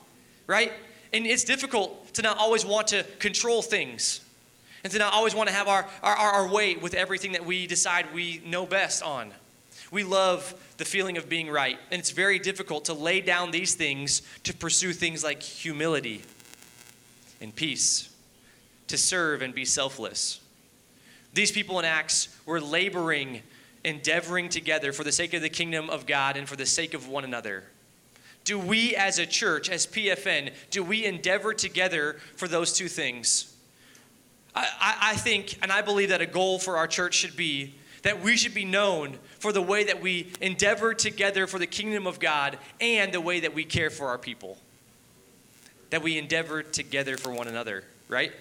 right? 0.47 0.71
And 1.11 1.25
it's 1.27 1.43
difficult 1.43 2.13
to 2.13 2.21
not 2.21 2.37
always 2.37 2.65
want 2.65 2.87
to 2.87 3.03
control 3.19 3.61
things 3.61 4.21
and 4.85 4.93
to 4.93 4.99
not 4.99 5.11
always 5.11 5.35
want 5.35 5.49
to 5.49 5.55
have 5.55 5.67
our, 5.67 5.85
our, 6.03 6.15
our 6.15 6.47
way 6.47 6.77
with 6.77 6.93
everything 6.93 7.33
that 7.33 7.45
we 7.45 7.67
decide 7.67 8.13
we 8.13 8.41
know 8.45 8.65
best 8.65 9.03
on. 9.03 9.33
We 9.91 10.03
love 10.03 10.53
the 10.77 10.85
feeling 10.85 11.17
of 11.17 11.27
being 11.27 11.49
right, 11.49 11.77
and 11.91 11.99
it's 11.99 12.11
very 12.11 12.39
difficult 12.39 12.85
to 12.85 12.93
lay 12.93 13.21
down 13.21 13.51
these 13.51 13.75
things 13.75 14.21
to 14.43 14.53
pursue 14.53 14.93
things 14.93 15.23
like 15.23 15.41
humility 15.41 16.21
and 17.41 17.55
peace, 17.55 18.13
to 18.87 18.97
serve 18.97 19.41
and 19.41 19.53
be 19.53 19.65
selfless. 19.65 20.41
These 21.33 21.51
people 21.51 21.79
in 21.79 21.85
Acts 21.85 22.29
were 22.45 22.61
laboring, 22.61 23.41
endeavoring 23.83 24.49
together 24.49 24.93
for 24.93 25.03
the 25.03 25.11
sake 25.11 25.33
of 25.33 25.41
the 25.41 25.49
kingdom 25.49 25.89
of 25.89 26.05
God 26.05 26.37
and 26.37 26.47
for 26.47 26.55
the 26.55 26.65
sake 26.65 26.93
of 26.93 27.07
one 27.07 27.23
another. 27.23 27.63
Do 28.43 28.57
we 28.57 28.95
as 28.95 29.19
a 29.19 29.25
church, 29.25 29.69
as 29.69 29.85
PFN, 29.85 30.51
do 30.69 30.83
we 30.83 31.05
endeavor 31.05 31.53
together 31.53 32.17
for 32.35 32.47
those 32.47 32.73
two 32.73 32.87
things? 32.87 33.55
I, 34.55 34.67
I, 34.79 34.97
I 35.11 35.15
think 35.15 35.57
and 35.61 35.71
I 35.71 35.81
believe 35.81 36.09
that 36.09 36.21
a 36.21 36.25
goal 36.25 36.59
for 36.59 36.77
our 36.77 36.87
church 36.87 37.15
should 37.15 37.35
be 37.35 37.75
that 38.03 38.21
we 38.21 38.37
should 38.37 38.53
be 38.53 38.65
known 38.65 39.17
for 39.39 39.51
the 39.51 39.61
way 39.61 39.85
that 39.85 40.01
we 40.01 40.31
endeavor 40.41 40.93
together 40.93 41.47
for 41.47 41.59
the 41.59 41.67
kingdom 41.67 42.05
of 42.05 42.19
God 42.19 42.57
and 42.79 43.13
the 43.13 43.21
way 43.21 43.39
that 43.39 43.53
we 43.53 43.63
care 43.63 43.89
for 43.89 44.07
our 44.07 44.17
people. 44.17 44.57
That 45.89 46.03
we 46.03 46.17
endeavor 46.17 46.61
together 46.61 47.17
for 47.17 47.31
one 47.31 47.47
another, 47.47 47.83
right? 48.07 48.31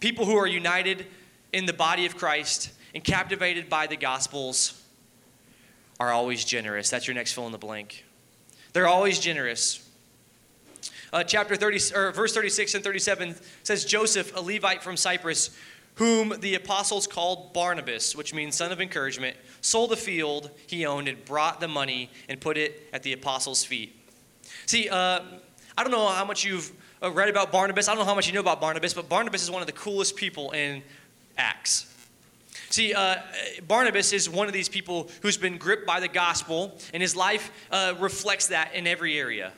People 0.00 0.26
who 0.26 0.36
are 0.36 0.46
united 0.46 1.06
in 1.52 1.66
the 1.66 1.72
body 1.72 2.04
of 2.04 2.16
Christ 2.16 2.70
and 2.94 3.02
captivated 3.02 3.68
by 3.68 3.86
the 3.86 3.96
gospels 3.96 4.82
are 5.98 6.10
always 6.10 6.44
generous. 6.44 6.90
That's 6.90 7.06
your 7.06 7.14
next 7.14 7.32
fill 7.32 7.46
in 7.46 7.52
the 7.52 7.58
blank. 7.58 8.04
They're 8.72 8.86
always 8.86 9.18
generous. 9.18 9.84
Uh, 11.12 11.24
chapter 11.24 11.56
30, 11.56 11.94
or 11.94 12.12
verse 12.12 12.34
36 12.34 12.74
and 12.74 12.84
37 12.84 13.34
says 13.62 13.84
Joseph, 13.84 14.36
a 14.36 14.40
Levite 14.40 14.82
from 14.82 14.96
Cyprus, 14.96 15.56
whom 15.98 16.32
the 16.40 16.54
apostles 16.54 17.08
called 17.08 17.52
Barnabas, 17.52 18.14
which 18.14 18.32
means 18.32 18.54
son 18.56 18.70
of 18.70 18.80
encouragement, 18.80 19.36
sold 19.60 19.90
the 19.90 19.96
field 19.96 20.50
he 20.68 20.86
owned 20.86 21.08
and 21.08 21.24
brought 21.24 21.58
the 21.58 21.66
money 21.66 22.08
and 22.28 22.40
put 22.40 22.56
it 22.56 22.88
at 22.92 23.02
the 23.02 23.12
apostles' 23.12 23.64
feet. 23.64 23.94
See, 24.66 24.88
uh, 24.88 25.20
I 25.76 25.82
don't 25.82 25.90
know 25.90 26.06
how 26.06 26.24
much 26.24 26.44
you've 26.44 26.72
uh, 27.02 27.10
read 27.10 27.28
about 27.28 27.50
Barnabas. 27.50 27.88
I 27.88 27.92
don't 27.92 27.98
know 27.98 28.04
how 28.04 28.14
much 28.14 28.28
you 28.28 28.32
know 28.32 28.40
about 28.40 28.60
Barnabas, 28.60 28.94
but 28.94 29.08
Barnabas 29.08 29.42
is 29.42 29.50
one 29.50 29.60
of 29.60 29.66
the 29.66 29.72
coolest 29.72 30.14
people 30.14 30.52
in 30.52 30.84
Acts. 31.36 31.92
See, 32.70 32.94
uh, 32.94 33.16
Barnabas 33.66 34.12
is 34.12 34.30
one 34.30 34.46
of 34.46 34.52
these 34.52 34.68
people 34.68 35.10
who's 35.22 35.36
been 35.36 35.58
gripped 35.58 35.86
by 35.86 35.98
the 35.98 36.08
gospel, 36.08 36.78
and 36.94 37.02
his 37.02 37.16
life 37.16 37.50
uh, 37.72 37.94
reflects 37.98 38.48
that 38.48 38.72
in 38.72 38.86
every 38.86 39.18
area 39.18 39.52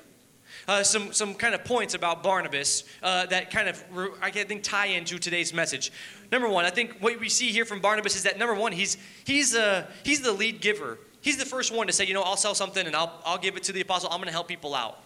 uh, 0.68 0.82
some, 0.82 1.12
some 1.12 1.34
kind 1.34 1.54
of 1.54 1.64
points 1.64 1.94
about 1.94 2.22
Barnabas 2.22 2.84
uh, 3.02 3.26
that 3.26 3.50
kind 3.50 3.68
of, 3.68 3.82
I 4.20 4.30
think, 4.30 4.62
tie 4.62 4.86
into 4.86 5.18
today's 5.18 5.52
message. 5.52 5.92
Number 6.30 6.48
one, 6.48 6.64
I 6.64 6.70
think 6.70 6.96
what 7.00 7.18
we 7.18 7.28
see 7.28 7.48
here 7.48 7.64
from 7.64 7.80
Barnabas 7.80 8.16
is 8.16 8.22
that 8.22 8.38
number 8.38 8.54
one, 8.54 8.72
he's, 8.72 8.96
he's, 9.24 9.54
uh, 9.54 9.86
he's 10.04 10.20
the 10.20 10.32
lead 10.32 10.60
giver. 10.60 10.98
He's 11.22 11.36
the 11.36 11.44
first 11.44 11.74
one 11.74 11.86
to 11.86 11.92
say, 11.92 12.06
you 12.06 12.14
know, 12.14 12.22
I'll 12.22 12.36
sell 12.36 12.54
something 12.54 12.86
and 12.86 12.96
I'll, 12.96 13.20
I'll 13.24 13.38
give 13.38 13.56
it 13.56 13.64
to 13.64 13.72
the 13.72 13.80
apostle. 13.80 14.08
I'm 14.10 14.18
going 14.18 14.26
to 14.26 14.32
help 14.32 14.48
people 14.48 14.74
out. 14.74 14.98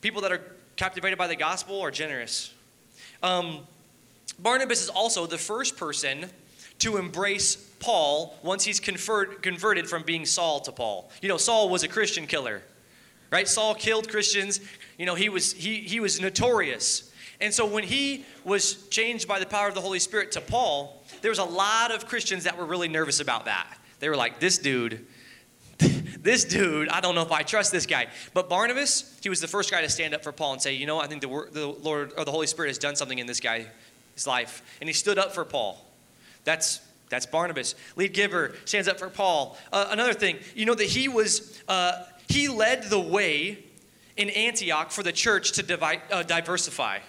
People 0.00 0.22
that 0.22 0.32
are 0.32 0.42
captivated 0.76 1.18
by 1.18 1.26
the 1.26 1.36
gospel 1.36 1.80
are 1.80 1.90
generous. 1.90 2.52
Um, 3.22 3.60
Barnabas 4.38 4.82
is 4.82 4.88
also 4.88 5.26
the 5.26 5.38
first 5.38 5.76
person 5.76 6.26
to 6.78 6.96
embrace 6.96 7.56
Paul 7.78 8.34
once 8.42 8.64
he's 8.64 8.80
convert, 8.80 9.42
converted 9.42 9.88
from 9.88 10.02
being 10.02 10.24
Saul 10.24 10.60
to 10.60 10.72
Paul. 10.72 11.10
You 11.20 11.28
know, 11.28 11.36
Saul 11.36 11.68
was 11.68 11.82
a 11.82 11.88
Christian 11.88 12.26
killer 12.26 12.62
right? 13.30 13.48
Saul 13.48 13.74
killed 13.74 14.08
Christians. 14.08 14.60
You 14.98 15.06
know, 15.06 15.14
he 15.14 15.28
was, 15.28 15.52
he, 15.52 15.76
he 15.76 16.00
was 16.00 16.20
notorious. 16.20 17.10
And 17.40 17.54
so 17.54 17.64
when 17.64 17.84
he 17.84 18.24
was 18.44 18.86
changed 18.88 19.26
by 19.26 19.38
the 19.38 19.46
power 19.46 19.68
of 19.68 19.74
the 19.74 19.80
Holy 19.80 19.98
Spirit 19.98 20.32
to 20.32 20.40
Paul, 20.40 21.02
there 21.22 21.30
was 21.30 21.38
a 21.38 21.44
lot 21.44 21.90
of 21.90 22.06
Christians 22.06 22.44
that 22.44 22.58
were 22.58 22.66
really 22.66 22.88
nervous 22.88 23.20
about 23.20 23.46
that. 23.46 23.78
They 23.98 24.08
were 24.08 24.16
like, 24.16 24.40
this 24.40 24.58
dude, 24.58 25.06
this 25.78 26.44
dude, 26.44 26.88
I 26.88 27.00
don't 27.00 27.14
know 27.14 27.22
if 27.22 27.32
I 27.32 27.42
trust 27.42 27.72
this 27.72 27.86
guy. 27.86 28.08
But 28.34 28.48
Barnabas, 28.48 29.18
he 29.22 29.28
was 29.28 29.40
the 29.40 29.48
first 29.48 29.70
guy 29.70 29.80
to 29.80 29.88
stand 29.88 30.14
up 30.14 30.22
for 30.22 30.32
Paul 30.32 30.52
and 30.52 30.62
say, 30.62 30.74
you 30.74 30.86
know, 30.86 31.00
I 31.00 31.06
think 31.06 31.22
the, 31.22 31.48
the 31.52 31.66
Lord 31.66 32.12
or 32.18 32.24
the 32.24 32.30
Holy 32.30 32.46
Spirit 32.46 32.68
has 32.68 32.78
done 32.78 32.96
something 32.96 33.18
in 33.18 33.26
this 33.26 33.40
guy's 33.40 33.66
life. 34.26 34.62
And 34.80 34.88
he 34.88 34.92
stood 34.92 35.18
up 35.18 35.34
for 35.34 35.44
Paul. 35.44 35.82
That's 36.44 36.80
that's 37.08 37.26
Barnabas. 37.26 37.74
Lead 37.96 38.12
giver 38.12 38.54
stands 38.64 38.86
up 38.86 38.98
for 38.98 39.10
Paul. 39.10 39.58
Uh, 39.72 39.88
another 39.90 40.14
thing, 40.14 40.38
you 40.54 40.64
know 40.64 40.74
that 40.74 40.86
he 40.86 41.08
was 41.08 41.60
uh, 41.66 42.04
he 42.30 42.48
led 42.48 42.84
the 42.84 43.00
way 43.00 43.58
in 44.16 44.30
Antioch 44.30 44.92
for 44.92 45.02
the 45.02 45.10
church 45.10 45.52
to 45.52 45.62
divide, 45.62 46.00
uh, 46.12 46.22
diversify. 46.22 47.00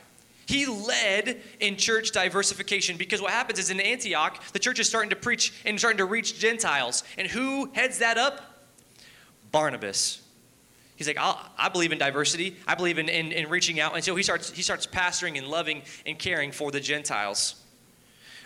He 0.48 0.66
led 0.66 1.40
in 1.60 1.78
church 1.78 2.12
diversification 2.12 2.98
because 2.98 3.22
what 3.22 3.32
happens 3.32 3.60
is 3.60 3.70
in 3.70 3.80
Antioch, 3.80 4.42
the 4.52 4.60
church 4.60 4.80
is 4.80 4.90
starting 4.90 5.12
to 5.12 5.16
preach 5.16 5.54
and 5.64 5.78
starting 5.78 6.00
to 6.00 6.06
reach 6.06 6.40
Gentiles. 6.40 7.04
And 7.18 7.28
who 7.28 7.70
heads 7.74 8.00
that 8.00 8.18
up? 8.18 8.42
Barnabas. 9.52 10.22
He's 10.96 11.08
like, 11.08 11.18
i 11.20 11.70
believe 11.70 11.92
in 11.92 12.00
diversity. 12.00 12.58
I 12.68 12.76
believe 12.76 12.98
in, 12.98 13.08
in, 13.08 13.32
in, 13.32 13.50
reaching 13.50 13.80
out. 13.80 13.94
And 13.96 14.04
so 14.04 14.16
he 14.16 14.24
starts, 14.24 14.52
he 14.52 14.62
starts 14.62 14.88
pastoring 14.88 15.38
and 15.38 15.48
loving 15.48 15.84
and 16.06 16.18
caring 16.18 16.52
for 16.52 16.72
the 16.72 16.80
Gentiles. 16.80 17.56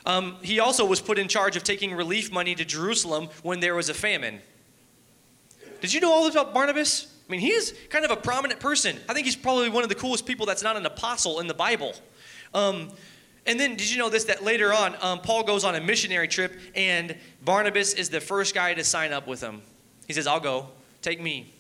Um, 0.06 0.38
he 0.42 0.60
also 0.60 0.86
was 0.86 1.02
put 1.02 1.18
in 1.18 1.28
charge 1.28 1.56
of 1.56 1.64
taking 1.64 1.94
relief 1.94 2.32
money 2.32 2.54
to 2.56 2.66
Jerusalem 2.66 3.30
when 3.44 3.62
there 3.62 3.76
was 3.76 3.90
a 3.90 3.94
famine. 3.94 4.42
Did 5.82 5.94
you 5.94 6.00
know 6.00 6.12
all 6.12 6.28
about 6.28 6.54
Barnabas? 6.54 7.14
I 7.28 7.32
mean, 7.32 7.42
he 7.42 7.52
is 7.52 7.76
kind 7.90 8.06
of 8.06 8.12
a 8.12 8.16
prominent 8.16 8.60
person. 8.60 8.98
I 9.10 9.14
think 9.14 9.26
he's 9.26 9.36
probably 9.36 9.70
one 9.70 9.84
of 9.84 9.90
the 9.90 9.96
coolest 9.96 10.26
people 10.26 10.46
that's 10.46 10.64
not 10.64 10.78
an 10.78 10.86
apostle 10.86 11.40
in 11.40 11.48
the 11.48 11.54
Bible. 11.54 11.94
Um, 12.54 12.92
and 13.48 13.60
then, 13.60 13.76
did 13.76 13.92
you 13.92 13.98
know 13.98 14.10
this? 14.10 14.26
That 14.26 14.44
later 14.44 14.74
on, 14.74 14.96
um, 15.02 15.20
Paul 15.20 15.44
goes 15.44 15.64
on 15.64 15.76
a 15.76 15.82
missionary 15.82 16.28
trip, 16.28 16.60
and 16.76 17.16
Barnabas 17.44 17.94
is 17.94 18.10
the 18.10 18.22
first 18.22 18.56
guy 18.56 18.74
to 18.74 18.84
sign 18.84 19.12
up 19.12 19.28
with 19.28 19.42
him. 19.42 19.62
He 20.08 20.14
says, 20.14 20.28
I'll 20.28 20.40
go, 20.40 20.70
take 21.02 21.22
me. 21.22 21.52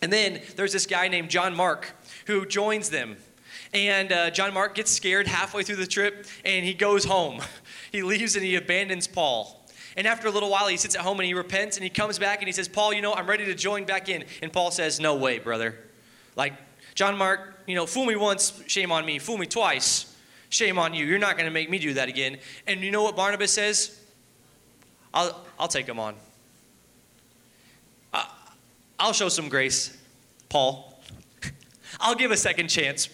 And 0.00 0.12
then 0.12 0.40
there's 0.56 0.72
this 0.72 0.86
guy 0.86 1.08
named 1.08 1.30
John 1.30 1.54
Mark 1.54 1.94
who 2.26 2.44
joins 2.44 2.90
them. 2.90 3.16
And 3.72 4.12
uh, 4.12 4.30
John 4.30 4.52
Mark 4.52 4.74
gets 4.74 4.90
scared 4.90 5.26
halfway 5.26 5.62
through 5.62 5.76
the 5.76 5.86
trip 5.86 6.26
and 6.44 6.64
he 6.64 6.74
goes 6.74 7.04
home. 7.04 7.40
He 7.92 8.02
leaves 8.02 8.36
and 8.36 8.42
he 8.42 8.56
abandons 8.56 9.06
Paul. 9.06 9.61
And 9.96 10.06
after 10.06 10.28
a 10.28 10.30
little 10.30 10.50
while, 10.50 10.68
he 10.68 10.76
sits 10.76 10.94
at 10.94 11.02
home 11.02 11.20
and 11.20 11.26
he 11.26 11.34
repents 11.34 11.76
and 11.76 11.84
he 11.84 11.90
comes 11.90 12.18
back 12.18 12.38
and 12.38 12.46
he 12.46 12.52
says, 12.52 12.68
Paul, 12.68 12.92
you 12.92 13.02
know, 13.02 13.12
I'm 13.12 13.26
ready 13.26 13.44
to 13.46 13.54
join 13.54 13.84
back 13.84 14.08
in. 14.08 14.24
And 14.42 14.52
Paul 14.52 14.70
says, 14.70 15.00
No 15.00 15.16
way, 15.16 15.38
brother. 15.38 15.76
Like, 16.36 16.54
John 16.94 17.16
Mark, 17.18 17.58
you 17.66 17.74
know, 17.74 17.86
fool 17.86 18.06
me 18.06 18.16
once, 18.16 18.62
shame 18.66 18.90
on 18.92 19.04
me. 19.04 19.18
Fool 19.18 19.38
me 19.38 19.46
twice, 19.46 20.14
shame 20.48 20.78
on 20.78 20.94
you. 20.94 21.04
You're 21.04 21.18
not 21.18 21.36
going 21.36 21.46
to 21.46 21.52
make 21.52 21.68
me 21.68 21.78
do 21.78 21.94
that 21.94 22.08
again. 22.08 22.38
And 22.66 22.80
you 22.80 22.90
know 22.90 23.02
what 23.02 23.16
Barnabas 23.16 23.52
says? 23.52 23.98
I'll, 25.12 25.44
I'll 25.58 25.68
take 25.68 25.86
him 25.86 25.98
on. 25.98 26.14
I'll 29.02 29.12
show 29.12 29.28
some 29.28 29.48
grace, 29.48 29.96
Paul. 30.48 31.02
I'll 32.00 32.14
give 32.14 32.30
a 32.30 32.36
second 32.36 32.68
chance, 32.68 33.08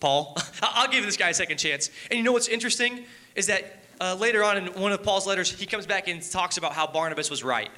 Paul. 0.00 0.36
I'll 0.62 0.90
give 0.90 1.04
this 1.04 1.16
guy 1.16 1.28
a 1.28 1.34
second 1.34 1.58
chance. 1.58 1.88
And 2.10 2.18
you 2.18 2.24
know 2.24 2.32
what's 2.32 2.48
interesting 2.48 3.04
is 3.36 3.46
that 3.46 3.83
uh, 4.00 4.14
later 4.14 4.42
on 4.44 4.56
in 4.56 4.66
one 4.80 4.92
of 4.92 5.02
Paul's 5.02 5.26
letters, 5.26 5.50
he 5.50 5.66
comes 5.66 5.86
back 5.86 6.08
and 6.08 6.22
talks 6.22 6.56
about 6.56 6.72
how 6.72 6.86
Barnabas 6.86 7.30
was 7.30 7.42
right, 7.42 7.70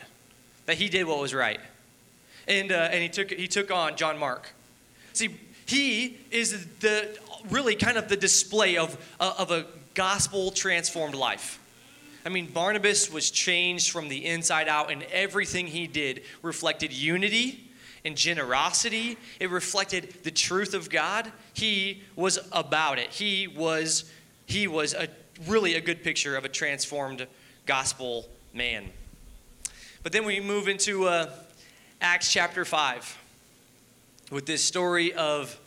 that 0.67 0.77
he 0.77 0.89
did 0.89 1.07
what 1.07 1.19
was 1.19 1.35
right, 1.35 1.61
and 2.49 2.73
uh, 2.73 2.89
and 2.91 3.03
he 3.03 3.09
took 3.09 3.31
he 3.31 3.49
took 3.49 3.71
on 3.71 3.97
John 3.97 4.19
Mark. 4.19 4.53
See, 5.13 5.37
he 5.67 6.19
is 6.31 6.67
the 6.81 7.19
really 7.51 7.75
kind 7.75 7.99
of 7.99 8.09
the 8.09 8.17
display 8.17 8.77
of 8.77 8.97
uh, 9.21 9.35
of 9.39 9.51
a 9.51 9.67
gospel 9.95 10.51
transformed 10.51 11.15
life. 11.15 11.59
I 12.25 12.29
mean, 12.29 12.47
Barnabas 12.47 13.11
was 13.11 13.31
changed 13.31 13.91
from 13.91 14.09
the 14.09 14.27
inside 14.27 14.69
out, 14.69 14.91
and 14.91 15.05
everything 15.13 15.69
he 15.69 15.87
did 15.87 16.23
reflected 16.43 16.93
unity 16.93 17.69
and 18.05 18.17
generosity. 18.17 19.17
It 19.39 19.51
reflected 19.51 20.15
the 20.23 20.31
truth 20.31 20.75
of 20.75 20.91
God. 20.91 21.31
He 21.55 22.03
was 22.15 22.39
about 22.53 22.99
it. 22.99 23.11
He 23.11 23.47
was 23.47 24.11
he 24.47 24.69
was 24.69 24.95
a 24.95 25.09
really 25.47 25.75
a 25.75 25.81
good 25.81 26.03
picture 26.03 26.37
of 26.37 26.45
a 26.45 26.49
transformed 26.49 27.27
gospel 27.67 28.27
man. 28.55 28.87
But 30.03 30.13
then 30.13 30.25
we 30.25 30.41
move 30.41 30.69
into 30.69 31.07
uh, 31.07 31.31
Acts 32.01 32.33
chapter 32.33 32.65
5 32.65 33.19
with 34.31 34.47
this 34.47 34.65
story 34.65 35.13
of 35.13 35.59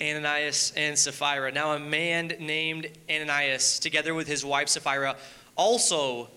Ananias 0.00 0.72
and 0.76 0.98
Sapphira. 0.98 1.52
Now, 1.52 1.72
a 1.72 1.78
man 1.78 2.32
named 2.40 2.88
Ananias, 3.10 3.78
together 3.78 4.14
with 4.14 4.26
his 4.26 4.44
wife 4.44 4.68
Sapphira, 4.68 5.16
also 5.56 6.28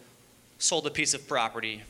sold 0.57 0.88
a 0.88 0.91
piece 0.91 1.13
of 1.13 1.27
property. 1.27 1.83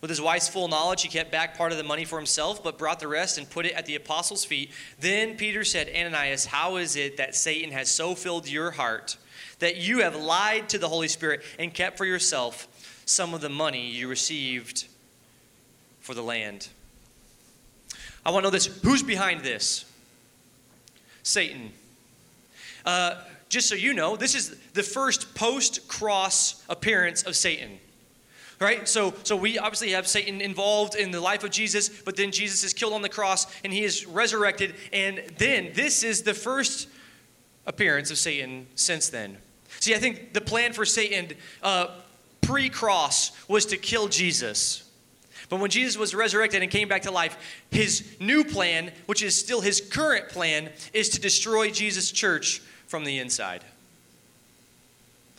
With 0.00 0.08
his 0.08 0.20
wife's 0.20 0.48
full 0.48 0.68
knowledge, 0.68 1.02
he 1.02 1.08
kept 1.08 1.30
back 1.30 1.58
part 1.58 1.72
of 1.72 1.78
the 1.78 1.84
money 1.84 2.06
for 2.06 2.16
himself, 2.16 2.64
but 2.64 2.78
brought 2.78 3.00
the 3.00 3.08
rest 3.08 3.36
and 3.36 3.48
put 3.48 3.66
it 3.66 3.72
at 3.72 3.84
the 3.84 3.96
apostles' 3.96 4.44
feet. 4.44 4.70
Then 4.98 5.36
Peter 5.36 5.62
said, 5.62 5.90
Ananias, 5.94 6.46
how 6.46 6.76
is 6.76 6.96
it 6.96 7.18
that 7.18 7.34
Satan 7.34 7.70
has 7.72 7.90
so 7.90 8.14
filled 8.14 8.48
your 8.48 8.70
heart? 8.70 9.18
That 9.60 9.76
you 9.76 10.00
have 10.00 10.16
lied 10.16 10.68
to 10.70 10.78
the 10.78 10.88
Holy 10.88 11.08
Spirit 11.08 11.42
and 11.58 11.72
kept 11.72 11.96
for 11.96 12.04
yourself 12.04 12.66
some 13.06 13.34
of 13.34 13.40
the 13.40 13.48
money 13.48 13.90
you 13.90 14.08
received 14.08 14.86
for 16.00 16.14
the 16.14 16.22
land. 16.22 16.68
I 18.24 18.30
want 18.30 18.44
to 18.44 18.48
know 18.48 18.50
this 18.50 18.66
who's 18.82 19.02
behind 19.02 19.42
this? 19.42 19.84
Satan. 21.22 21.72
Uh, 22.84 23.16
just 23.48 23.68
so 23.68 23.74
you 23.74 23.94
know, 23.94 24.16
this 24.16 24.34
is 24.34 24.56
the 24.74 24.82
first 24.82 25.34
post 25.34 25.88
cross 25.88 26.64
appearance 26.68 27.22
of 27.22 27.36
Satan. 27.36 27.78
Right? 28.58 28.86
So, 28.86 29.14
so 29.24 29.36
we 29.36 29.58
obviously 29.58 29.92
have 29.92 30.06
Satan 30.06 30.42
involved 30.42 30.94
in 30.94 31.10
the 31.10 31.20
life 31.20 31.44
of 31.44 31.50
Jesus, 31.50 31.88
but 31.88 32.14
then 32.14 32.30
Jesus 32.30 32.62
is 32.62 32.74
killed 32.74 32.92
on 32.92 33.00
the 33.00 33.08
cross 33.08 33.46
and 33.64 33.72
he 33.72 33.84
is 33.84 34.06
resurrected. 34.06 34.74
And 34.92 35.22
then 35.38 35.70
this 35.72 36.04
is 36.04 36.22
the 36.22 36.34
first 36.34 36.88
appearance 37.66 38.10
of 38.10 38.18
Satan 38.18 38.66
since 38.74 39.08
then. 39.08 39.38
See, 39.80 39.94
I 39.94 39.98
think 39.98 40.32
the 40.34 40.40
plan 40.40 40.72
for 40.72 40.84
Satan 40.84 41.36
uh, 41.62 41.88
pre 42.42 42.68
cross 42.68 43.32
was 43.48 43.66
to 43.66 43.76
kill 43.76 44.08
Jesus. 44.08 44.84
But 45.48 45.58
when 45.58 45.70
Jesus 45.70 45.98
was 45.98 46.14
resurrected 46.14 46.62
and 46.62 46.70
came 46.70 46.86
back 46.86 47.02
to 47.02 47.10
life, 47.10 47.36
his 47.70 48.16
new 48.20 48.44
plan, 48.44 48.92
which 49.06 49.22
is 49.22 49.34
still 49.34 49.60
his 49.60 49.80
current 49.80 50.28
plan, 50.28 50.70
is 50.92 51.08
to 51.10 51.20
destroy 51.20 51.70
Jesus' 51.70 52.12
church 52.12 52.62
from 52.86 53.04
the 53.04 53.18
inside. 53.18 53.64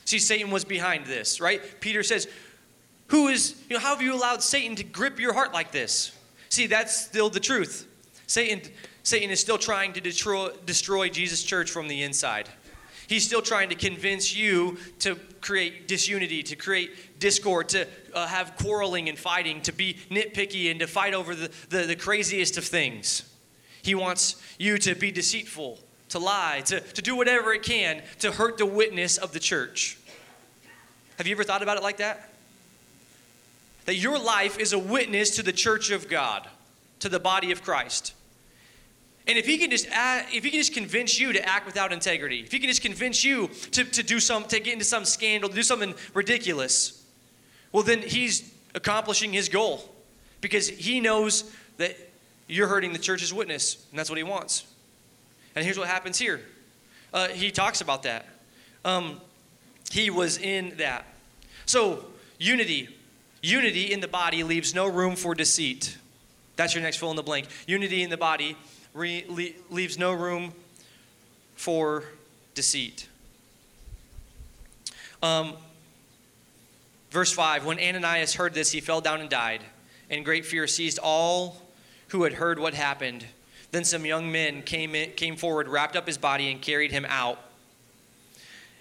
See, 0.03 0.19
Satan 0.19 0.51
was 0.51 0.65
behind 0.65 1.05
this, 1.05 1.39
right? 1.39 1.61
Peter 1.79 2.03
says, 2.03 2.27
Who 3.07 3.29
is, 3.29 3.55
you 3.69 3.75
know, 3.75 3.79
how 3.79 3.95
have 3.95 4.01
you 4.01 4.13
allowed 4.13 4.43
Satan 4.43 4.75
to 4.75 4.83
grip 4.83 5.19
your 5.19 5.33
heart 5.33 5.53
like 5.53 5.71
this? 5.71 6.11
See, 6.49 6.67
that's 6.67 6.93
still 6.93 7.29
the 7.29 7.39
truth. 7.39 7.87
Satan, 8.27 8.69
Satan 9.03 9.29
is 9.29 9.39
still 9.39 9.57
trying 9.57 9.93
to 9.93 10.01
destroy, 10.01 10.49
destroy 10.65 11.07
Jesus' 11.07 11.43
church 11.43 11.71
from 11.71 11.87
the 11.87 12.03
inside. 12.03 12.49
He's 13.11 13.25
still 13.25 13.41
trying 13.41 13.67
to 13.67 13.75
convince 13.75 14.33
you 14.33 14.77
to 14.99 15.15
create 15.41 15.85
disunity, 15.85 16.43
to 16.43 16.55
create 16.55 17.19
discord, 17.19 17.67
to 17.67 17.85
uh, 18.13 18.25
have 18.25 18.55
quarreling 18.55 19.09
and 19.09 19.19
fighting, 19.19 19.59
to 19.63 19.73
be 19.73 19.97
nitpicky 20.09 20.71
and 20.71 20.79
to 20.79 20.87
fight 20.87 21.13
over 21.13 21.35
the, 21.35 21.51
the, 21.67 21.79
the 21.79 21.97
craziest 21.97 22.57
of 22.57 22.63
things. 22.63 23.29
He 23.81 23.95
wants 23.95 24.41
you 24.57 24.77
to 24.77 24.95
be 24.95 25.11
deceitful, 25.11 25.77
to 26.07 26.19
lie, 26.19 26.61
to, 26.67 26.79
to 26.79 27.01
do 27.01 27.17
whatever 27.17 27.51
it 27.51 27.63
can 27.63 28.01
to 28.19 28.31
hurt 28.31 28.57
the 28.57 28.65
witness 28.65 29.17
of 29.17 29.33
the 29.33 29.41
church. 29.41 29.97
Have 31.17 31.27
you 31.27 31.35
ever 31.35 31.43
thought 31.43 31.61
about 31.61 31.75
it 31.75 31.83
like 31.83 31.97
that? 31.97 32.29
That 33.87 33.95
your 33.95 34.19
life 34.19 34.57
is 34.57 34.71
a 34.71 34.79
witness 34.79 35.35
to 35.35 35.43
the 35.43 35.51
church 35.51 35.91
of 35.91 36.07
God, 36.07 36.47
to 36.99 37.09
the 37.09 37.19
body 37.19 37.51
of 37.51 37.61
Christ. 37.61 38.13
And 39.27 39.37
if 39.37 39.45
he 39.45 39.57
can 39.57 39.69
just 39.69 39.87
if 39.89 40.43
he 40.43 40.49
can 40.49 40.59
just 40.59 40.73
convince 40.73 41.19
you 41.19 41.31
to 41.33 41.47
act 41.47 41.65
without 41.65 41.93
integrity, 41.93 42.39
if 42.39 42.51
he 42.51 42.59
can 42.59 42.69
just 42.69 42.81
convince 42.81 43.23
you 43.23 43.49
to, 43.71 43.83
to 43.83 44.03
do 44.03 44.19
some 44.19 44.45
to 44.45 44.59
get 44.59 44.73
into 44.73 44.85
some 44.85 45.05
scandal, 45.05 45.49
to 45.49 45.55
do 45.55 45.63
something 45.63 45.93
ridiculous, 46.13 47.05
well 47.71 47.83
then 47.83 47.99
he's 47.99 48.51
accomplishing 48.73 49.31
his 49.33 49.49
goal. 49.49 49.87
Because 50.41 50.67
he 50.67 50.99
knows 50.99 51.51
that 51.77 51.95
you're 52.47 52.67
hurting 52.67 52.93
the 52.93 52.99
church's 52.99 53.31
witness, 53.31 53.85
and 53.91 53.99
that's 53.99 54.09
what 54.09 54.17
he 54.17 54.23
wants. 54.23 54.65
And 55.55 55.63
here's 55.63 55.77
what 55.77 55.87
happens 55.87 56.17
here. 56.17 56.41
Uh, 57.13 57.27
he 57.27 57.51
talks 57.51 57.81
about 57.81 58.03
that. 58.03 58.25
Um, 58.83 59.21
he 59.91 60.09
was 60.09 60.37
in 60.37 60.75
that. 60.77 61.05
So, 61.65 62.05
unity. 62.39 62.89
Unity 63.43 63.93
in 63.93 63.99
the 63.99 64.07
body 64.07 64.43
leaves 64.43 64.73
no 64.73 64.87
room 64.87 65.15
for 65.15 65.35
deceit. 65.35 65.97
That's 66.55 66.73
your 66.73 66.83
next 66.83 66.97
fill 66.97 67.11
in 67.11 67.15
the 67.15 67.23
blank. 67.23 67.47
Unity 67.67 68.03
in 68.03 68.09
the 68.09 68.17
body 68.17 68.57
re- 68.93 69.25
le- 69.27 69.73
leaves 69.73 69.97
no 69.97 70.13
room 70.13 70.53
for 71.55 72.03
deceit. 72.53 73.07
Um, 75.21 75.53
verse 77.11 77.31
5 77.31 77.65
When 77.65 77.79
Ananias 77.79 78.33
heard 78.33 78.53
this, 78.53 78.71
he 78.71 78.81
fell 78.81 79.01
down 79.01 79.21
and 79.21 79.29
died, 79.29 79.61
and 80.09 80.25
great 80.25 80.45
fear 80.45 80.67
seized 80.67 80.99
all 81.01 81.61
who 82.09 82.23
had 82.23 82.33
heard 82.33 82.59
what 82.59 82.73
happened. 82.73 83.25
Then 83.71 83.83
some 83.85 84.05
young 84.05 84.31
men 84.31 84.63
came, 84.63 84.95
in, 84.95 85.11
came 85.11 85.37
forward, 85.37 85.69
wrapped 85.69 85.95
up 85.95 86.05
his 86.05 86.17
body, 86.17 86.51
and 86.51 86.61
carried 86.61 86.91
him 86.91 87.05
out. 87.07 87.39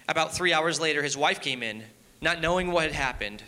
About 0.08 0.34
three 0.34 0.52
hours 0.52 0.80
later, 0.80 1.02
his 1.02 1.16
wife 1.16 1.40
came 1.40 1.62
in, 1.62 1.84
not 2.20 2.40
knowing 2.40 2.72
what 2.72 2.84
had 2.84 2.92
happened. 2.92 3.44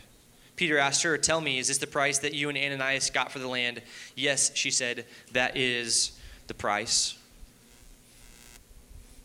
Peter 0.55 0.79
asked 0.79 1.03
her, 1.03 1.19
Tell 1.19 1.41
me, 1.41 1.59
is 1.59 1.67
this 1.67 1.79
the 1.79 1.87
price 1.89 2.19
that 2.19 2.35
you 2.35 2.49
and 2.49 2.57
Ananias 2.57 3.11
got 3.11 3.33
for 3.33 3.41
the 3.41 3.49
land? 3.49 3.83
Yes, 4.15 4.53
she 4.55 4.71
said, 4.71 5.05
That 5.33 5.57
is 5.57 6.13
the 6.53 6.59
price. 6.59 7.17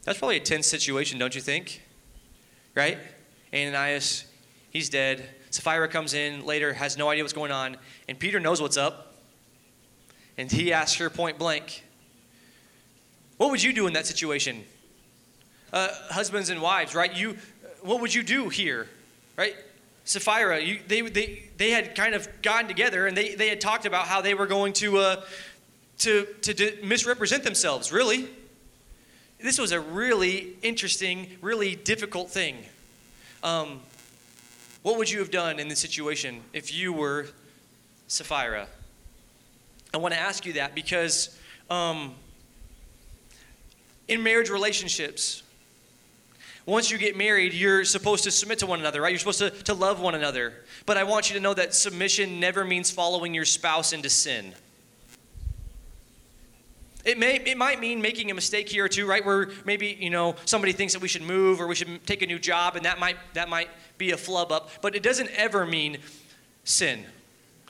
That's 0.06 0.18
probably 0.18 0.38
a 0.38 0.42
tense 0.42 0.66
situation, 0.66 1.20
don't 1.20 1.36
you 1.36 1.42
think? 1.42 1.82
Right? 2.74 2.98
Ananias, 3.54 4.24
he's 4.70 4.90
dead. 4.90 5.28
Sapphira 5.50 5.90
comes 5.90 6.14
in 6.14 6.46
later, 6.46 6.72
has 6.72 6.98
no 6.98 7.10
idea 7.10 7.26
what's 7.26 7.34
going 7.34 7.52
on, 7.52 7.76
and 8.08 8.18
Peter 8.18 8.40
knows 8.40 8.62
what's 8.62 8.78
up. 8.78 9.16
And 10.38 10.50
he 10.50 10.72
asks 10.72 10.98
her 11.00 11.10
point 11.10 11.38
blank, 11.38 11.84
What 13.36 13.52
would 13.52 13.62
you 13.62 13.74
do 13.74 13.88
in 13.88 13.94
that 13.94 14.06
situation? 14.06 14.64
Uh, 15.74 15.90
husbands 16.10 16.50
and 16.50 16.62
wives, 16.62 16.96
right? 16.96 17.14
You, 17.14 17.36
what 17.82 18.00
would 18.00 18.14
you 18.14 18.24
do 18.24 18.48
here, 18.48 18.88
right? 19.36 19.56
Sapphira, 20.06 20.62
you, 20.62 20.80
they, 20.88 21.02
they, 21.02 21.44
they 21.58 21.72
had 21.72 21.94
kind 21.94 22.14
of 22.14 22.30
gotten 22.42 22.70
together 22.70 23.06
and 23.06 23.18
they, 23.18 23.36
they 23.36 23.50
had 23.50 23.60
talked 23.60 23.86
about 23.86 24.08
how 24.08 24.22
they 24.22 24.34
were 24.34 24.48
going 24.48 24.72
to, 24.74 24.98
uh, 25.00 25.22
to, 26.00 26.26
to 26.42 26.78
misrepresent 26.84 27.44
themselves, 27.44 27.92
really. 27.92 28.28
This 29.40 29.60
was 29.60 29.72
a 29.72 29.80
really 29.80 30.56
interesting, 30.62 31.38
really 31.42 31.76
difficult 31.76 32.30
thing. 32.30 32.58
Um, 33.44 33.82
what 34.82 34.98
would 34.98 35.10
you 35.10 35.20
have 35.20 35.32
done 35.32 35.60
in 35.60 35.68
this 35.68 35.80
situation 35.80 36.42
if 36.54 36.74
you 36.74 36.94
were 36.94 37.28
Sapphira? 38.08 38.68
I 39.94 39.98
want 39.98 40.14
to 40.14 40.20
ask 40.20 40.46
you 40.46 40.54
that 40.54 40.76
because 40.76 41.38
um, 41.70 42.14
in 44.08 44.24
marriage 44.24 44.50
relationships, 44.50 45.44
once 46.66 46.92
you 46.92 46.98
get 46.98 47.16
married, 47.16 47.54
you're 47.54 47.86
supposed 47.86 48.24
to 48.26 48.32
submit 48.32 48.60
to 48.60 48.66
one 48.66 48.80
another, 48.80 49.02
right? 49.02 49.10
You're 49.10 49.20
supposed 49.20 49.40
to, 49.40 49.50
to 49.50 49.74
love 49.74 50.00
one 50.02 50.16
another. 50.16 50.54
But 50.86 50.98
I 50.98 51.04
want 51.04 51.30
you 51.30 51.36
to 51.36 51.40
know 51.42 51.54
that 51.54 51.74
submission 51.74 52.40
never 52.40 52.66
means 52.66 52.92
following 52.92 53.34
your 53.34 53.46
spouse 53.46 53.94
into 53.94 54.10
sin. 54.10 54.54
It, 57.08 57.18
may, 57.18 57.38
it 57.38 57.58
might 57.58 57.80
mean 57.80 58.02
making 58.02 58.32
a 58.32 58.34
mistake 58.34 58.68
here 58.68 58.84
or 58.84 58.90
two, 58.90 59.08
right? 59.08 59.26
Where 59.26 59.50
maybe, 59.64 59.98
you 59.98 60.10
know, 60.10 60.36
somebody 60.44 60.74
thinks 60.74 60.92
that 60.92 61.02
we 61.02 61.08
should 61.08 61.22
move 61.22 61.62
or 61.62 61.66
we 61.66 61.74
should 61.74 62.06
take 62.06 62.22
a 62.22 62.28
new 62.28 62.38
job, 62.38 62.76
and 62.76 62.84
that 62.84 63.00
might, 63.00 63.16
that 63.34 63.48
might 63.48 63.70
be 63.98 64.12
a 64.12 64.18
flub 64.18 64.52
up. 64.52 64.70
But 64.82 64.94
it 64.94 65.04
doesn't 65.04 65.30
ever 65.30 65.66
mean 65.66 66.00
sin. 66.66 67.06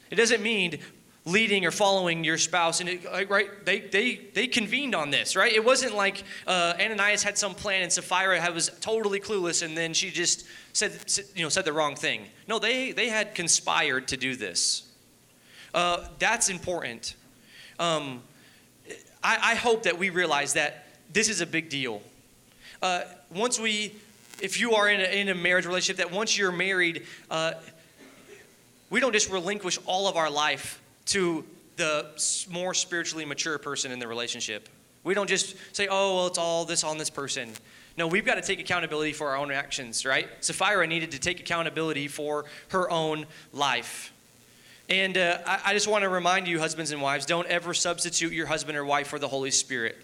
It 0.10 0.16
doesn't 0.16 0.42
mean 0.42 0.80
leading 1.24 1.66
or 1.66 1.72
following 1.72 2.24
your 2.24 2.38
spouse 2.38 2.80
and 2.80 2.88
it, 2.88 3.30
right 3.30 3.66
they, 3.66 3.82
they 3.82 4.16
they 4.34 4.48
convened 4.48 4.96
on 4.96 5.10
this 5.10 5.36
right 5.36 5.52
it 5.52 5.66
wasn't 5.66 5.94
like 5.94 6.24
uh, 6.48 6.74
ananias 6.80 7.22
had 7.22 7.38
some 7.38 7.54
plan 7.54 7.84
and 7.84 7.92
sapphira 7.92 8.40
was 8.54 8.72
totally 8.80 9.20
clueless 9.20 9.62
and 9.62 9.76
then 9.76 9.94
she 9.94 10.10
just 10.10 10.46
said 10.72 10.98
you 11.36 11.44
know 11.44 11.50
said 11.50 11.66
the 11.66 11.74
wrong 11.74 11.98
thing 11.98 12.22
no 12.48 12.60
they 12.60 12.94
they 12.94 13.10
had 13.10 13.36
conspired 13.36 14.08
to 14.08 14.16
do 14.16 14.38
this 14.38 14.90
uh, 15.74 16.08
that's 16.18 16.48
important 16.48 17.16
um, 17.78 18.22
I, 19.28 19.52
I 19.52 19.56
hope 19.56 19.84
that 19.84 20.00
we 20.00 20.10
realize 20.10 20.54
that 20.54 20.86
this 21.12 21.30
is 21.30 21.42
a 21.42 21.46
big 21.46 21.70
deal 21.70 22.02
uh, 22.82 23.02
once 23.34 23.60
we 23.60 23.94
if 24.40 24.60
you 24.60 24.74
are 24.76 24.88
in 24.88 25.02
a, 25.02 25.22
in 25.22 25.30
a 25.30 25.36
marriage 25.36 25.66
relationship 25.66 25.98
that 25.98 26.16
once 26.16 26.38
you're 26.38 26.52
married 26.52 27.06
uh, 27.30 27.54
we 28.90 29.00
don't 29.00 29.14
just 29.14 29.30
relinquish 29.30 29.78
all 29.86 30.08
of 30.08 30.16
our 30.16 30.30
life 30.30 30.82
to 31.06 31.44
the 31.76 32.06
more 32.50 32.74
spiritually 32.74 33.26
mature 33.26 33.58
person 33.58 33.92
in 33.92 34.00
the 34.00 34.08
relationship. 34.08 34.68
We 35.04 35.14
don't 35.14 35.30
just 35.30 35.56
say, 35.74 35.88
oh, 35.90 36.16
well, 36.16 36.28
it's 36.28 36.38
all 36.38 36.66
this 36.66 36.84
on 36.84 36.98
this 36.98 37.10
person. 37.10 37.52
No, 37.98 38.08
we've 38.08 38.26
got 38.26 38.36
to 38.36 38.42
take 38.42 38.60
accountability 38.60 39.14
for 39.14 39.30
our 39.30 39.38
own 39.38 39.52
actions, 39.52 40.06
right? 40.06 40.28
Sapphira 40.42 40.86
needed 40.86 41.12
to 41.12 41.20
take 41.20 41.40
accountability 41.40 42.08
for 42.08 42.46
her 42.70 42.90
own 42.92 43.26
life. 43.54 44.12
And 44.90 45.18
uh, 45.18 45.40
I, 45.46 45.60
I 45.66 45.74
just 45.74 45.88
want 45.88 46.04
to 46.04 46.10
remind 46.10 46.48
you, 46.48 46.60
husbands 46.60 46.92
and 46.92 47.02
wives, 47.02 47.26
don't 47.26 47.48
ever 47.48 47.74
substitute 47.74 48.32
your 48.32 48.48
husband 48.48 48.78
or 48.78 48.86
wife 48.86 49.08
for 49.08 49.20
the 49.20 49.28
Holy 49.28 49.52
Spirit. 49.52 49.98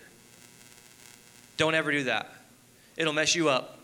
Don't 1.57 1.75
ever 1.75 1.91
do 1.91 2.05
that. 2.05 2.33
It'll 2.97 3.13
mess 3.13 3.35
you 3.35 3.49
up. 3.49 3.79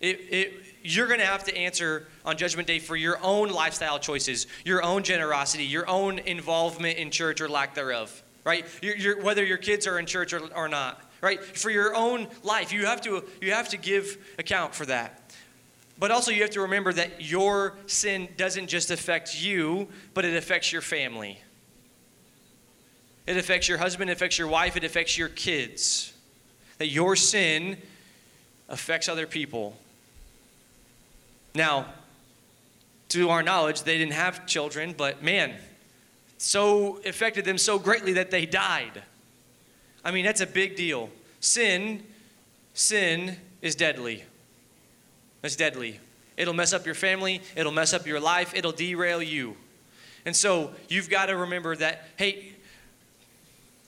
It, 0.00 0.20
it, 0.30 0.52
you're 0.82 1.06
going 1.06 1.20
to 1.20 1.26
have 1.26 1.44
to 1.44 1.56
answer 1.56 2.06
on 2.24 2.36
Judgment 2.36 2.66
Day 2.66 2.78
for 2.78 2.96
your 2.96 3.18
own 3.22 3.50
lifestyle 3.50 3.98
choices, 3.98 4.46
your 4.64 4.82
own 4.82 5.02
generosity, 5.02 5.64
your 5.64 5.88
own 5.88 6.18
involvement 6.20 6.98
in 6.98 7.10
church 7.10 7.40
or 7.40 7.48
lack 7.48 7.74
thereof, 7.74 8.22
right? 8.44 8.64
You're, 8.80 8.96
you're, 8.96 9.22
whether 9.22 9.44
your 9.44 9.58
kids 9.58 9.86
are 9.86 9.98
in 9.98 10.06
church 10.06 10.32
or, 10.32 10.40
or 10.54 10.68
not, 10.68 11.00
right? 11.20 11.42
For 11.44 11.70
your 11.70 11.94
own 11.94 12.28
life, 12.42 12.72
you 12.72 12.86
have, 12.86 13.02
to, 13.02 13.24
you 13.42 13.52
have 13.52 13.68
to 13.70 13.76
give 13.76 14.16
account 14.38 14.74
for 14.74 14.86
that. 14.86 15.19
But 16.00 16.10
also, 16.10 16.30
you 16.30 16.40
have 16.40 16.50
to 16.50 16.62
remember 16.62 16.94
that 16.94 17.30
your 17.30 17.76
sin 17.86 18.30
doesn't 18.38 18.68
just 18.68 18.90
affect 18.90 19.40
you, 19.40 19.86
but 20.14 20.24
it 20.24 20.34
affects 20.34 20.72
your 20.72 20.80
family. 20.80 21.38
It 23.26 23.36
affects 23.36 23.68
your 23.68 23.76
husband, 23.76 24.08
it 24.08 24.14
affects 24.14 24.38
your 24.38 24.48
wife, 24.48 24.76
it 24.76 24.82
affects 24.82 25.18
your 25.18 25.28
kids. 25.28 26.14
That 26.78 26.88
your 26.88 27.16
sin 27.16 27.76
affects 28.70 29.10
other 29.10 29.26
people. 29.26 29.76
Now, 31.54 31.86
to 33.10 33.28
our 33.28 33.42
knowledge, 33.42 33.82
they 33.82 33.98
didn't 33.98 34.14
have 34.14 34.46
children, 34.46 34.94
but 34.96 35.22
man, 35.22 35.54
so 36.38 36.98
affected 37.04 37.44
them 37.44 37.58
so 37.58 37.78
greatly 37.78 38.14
that 38.14 38.30
they 38.30 38.46
died. 38.46 39.02
I 40.02 40.12
mean, 40.12 40.24
that's 40.24 40.40
a 40.40 40.46
big 40.46 40.76
deal. 40.76 41.10
Sin, 41.40 42.04
sin 42.72 43.36
is 43.60 43.74
deadly. 43.74 44.24
It's 45.42 45.56
deadly. 45.56 46.00
It'll 46.36 46.54
mess 46.54 46.72
up 46.72 46.86
your 46.86 46.94
family, 46.94 47.42
it'll 47.54 47.72
mess 47.72 47.92
up 47.92 48.06
your 48.06 48.20
life, 48.20 48.54
it'll 48.54 48.72
derail 48.72 49.22
you. 49.22 49.56
And 50.24 50.34
so 50.34 50.70
you've 50.88 51.10
got 51.10 51.26
to 51.26 51.36
remember 51.36 51.76
that, 51.76 52.06
hey, 52.16 52.52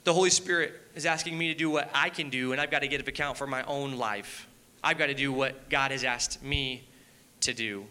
the 0.05 0.13
Holy 0.13 0.31
Spirit 0.31 0.75
is 0.95 1.07
asking 1.07 1.39
me 1.39 1.49
to 1.49 1.55
do 1.55 1.71
what 1.71 1.91
I 1.95 2.11
can 2.11 2.31
do, 2.31 2.53
and 2.53 2.61
I've 2.61 2.71
got 2.71 2.81
to 2.81 2.89
give 2.89 3.07
account 3.07 3.39
for 3.39 3.47
my 3.47 3.63
own 3.65 3.97
life. 3.97 4.47
I've 4.83 4.99
got 4.99 5.07
to 5.07 5.15
do 5.15 5.33
what 5.33 5.71
God 5.71 5.93
has 5.93 6.05
asked 6.05 6.43
me 6.43 6.85
to 7.41 7.55
do. 7.55 7.87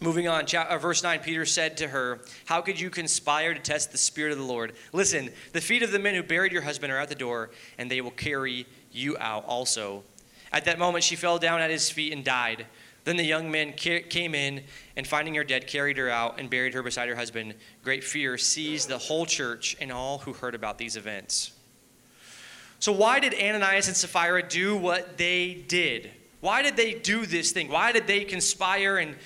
Moving 0.00 0.26
on, 0.26 0.44
uh, 0.54 0.78
verse 0.78 1.02
9, 1.02 1.20
Peter 1.20 1.46
said 1.46 1.76
to 1.78 1.88
her, 1.88 2.20
How 2.46 2.60
could 2.60 2.80
you 2.80 2.90
conspire 2.90 3.54
to 3.54 3.60
test 3.60 3.92
the 3.92 3.98
Spirit 3.98 4.32
of 4.32 4.38
the 4.38 4.44
Lord? 4.44 4.74
Listen, 4.92 5.30
the 5.52 5.60
feet 5.60 5.82
of 5.82 5.92
the 5.92 6.00
men 6.00 6.14
who 6.14 6.22
buried 6.22 6.52
your 6.52 6.62
husband 6.62 6.92
are 6.92 6.98
at 6.98 7.08
the 7.08 7.14
door, 7.14 7.50
and 7.78 7.90
they 7.90 8.00
will 8.00 8.10
carry 8.10 8.66
you 8.92 9.16
out 9.18 9.44
also. 9.46 10.02
At 10.54 10.66
that 10.66 10.78
moment, 10.78 11.02
she 11.02 11.16
fell 11.16 11.40
down 11.40 11.60
at 11.60 11.68
his 11.68 11.90
feet 11.90 12.12
and 12.12 12.24
died. 12.24 12.66
Then 13.02 13.16
the 13.16 13.24
young 13.24 13.50
men 13.50 13.72
came 13.72 14.36
in, 14.36 14.62
and 14.96 15.04
finding 15.04 15.34
her 15.34 15.42
dead, 15.42 15.66
carried 15.66 15.98
her 15.98 16.08
out 16.08 16.38
and 16.38 16.48
buried 16.48 16.74
her 16.74 16.82
beside 16.82 17.08
her 17.08 17.16
husband. 17.16 17.56
Great 17.82 18.04
fear 18.04 18.38
seized 18.38 18.88
the 18.88 18.96
whole 18.96 19.26
church 19.26 19.76
and 19.80 19.90
all 19.90 20.18
who 20.18 20.32
heard 20.32 20.54
about 20.54 20.78
these 20.78 20.96
events. 20.96 21.50
So, 22.78 22.92
why 22.92 23.18
did 23.18 23.34
Ananias 23.34 23.88
and 23.88 23.96
Sapphira 23.96 24.48
do 24.48 24.76
what 24.76 25.18
they 25.18 25.54
did? 25.66 26.12
Why 26.40 26.62
did 26.62 26.76
they 26.76 26.94
do 26.94 27.26
this 27.26 27.50
thing? 27.50 27.68
Why 27.68 27.90
did 27.90 28.06
they 28.06 28.22
conspire? 28.22 28.98
And 28.98 29.16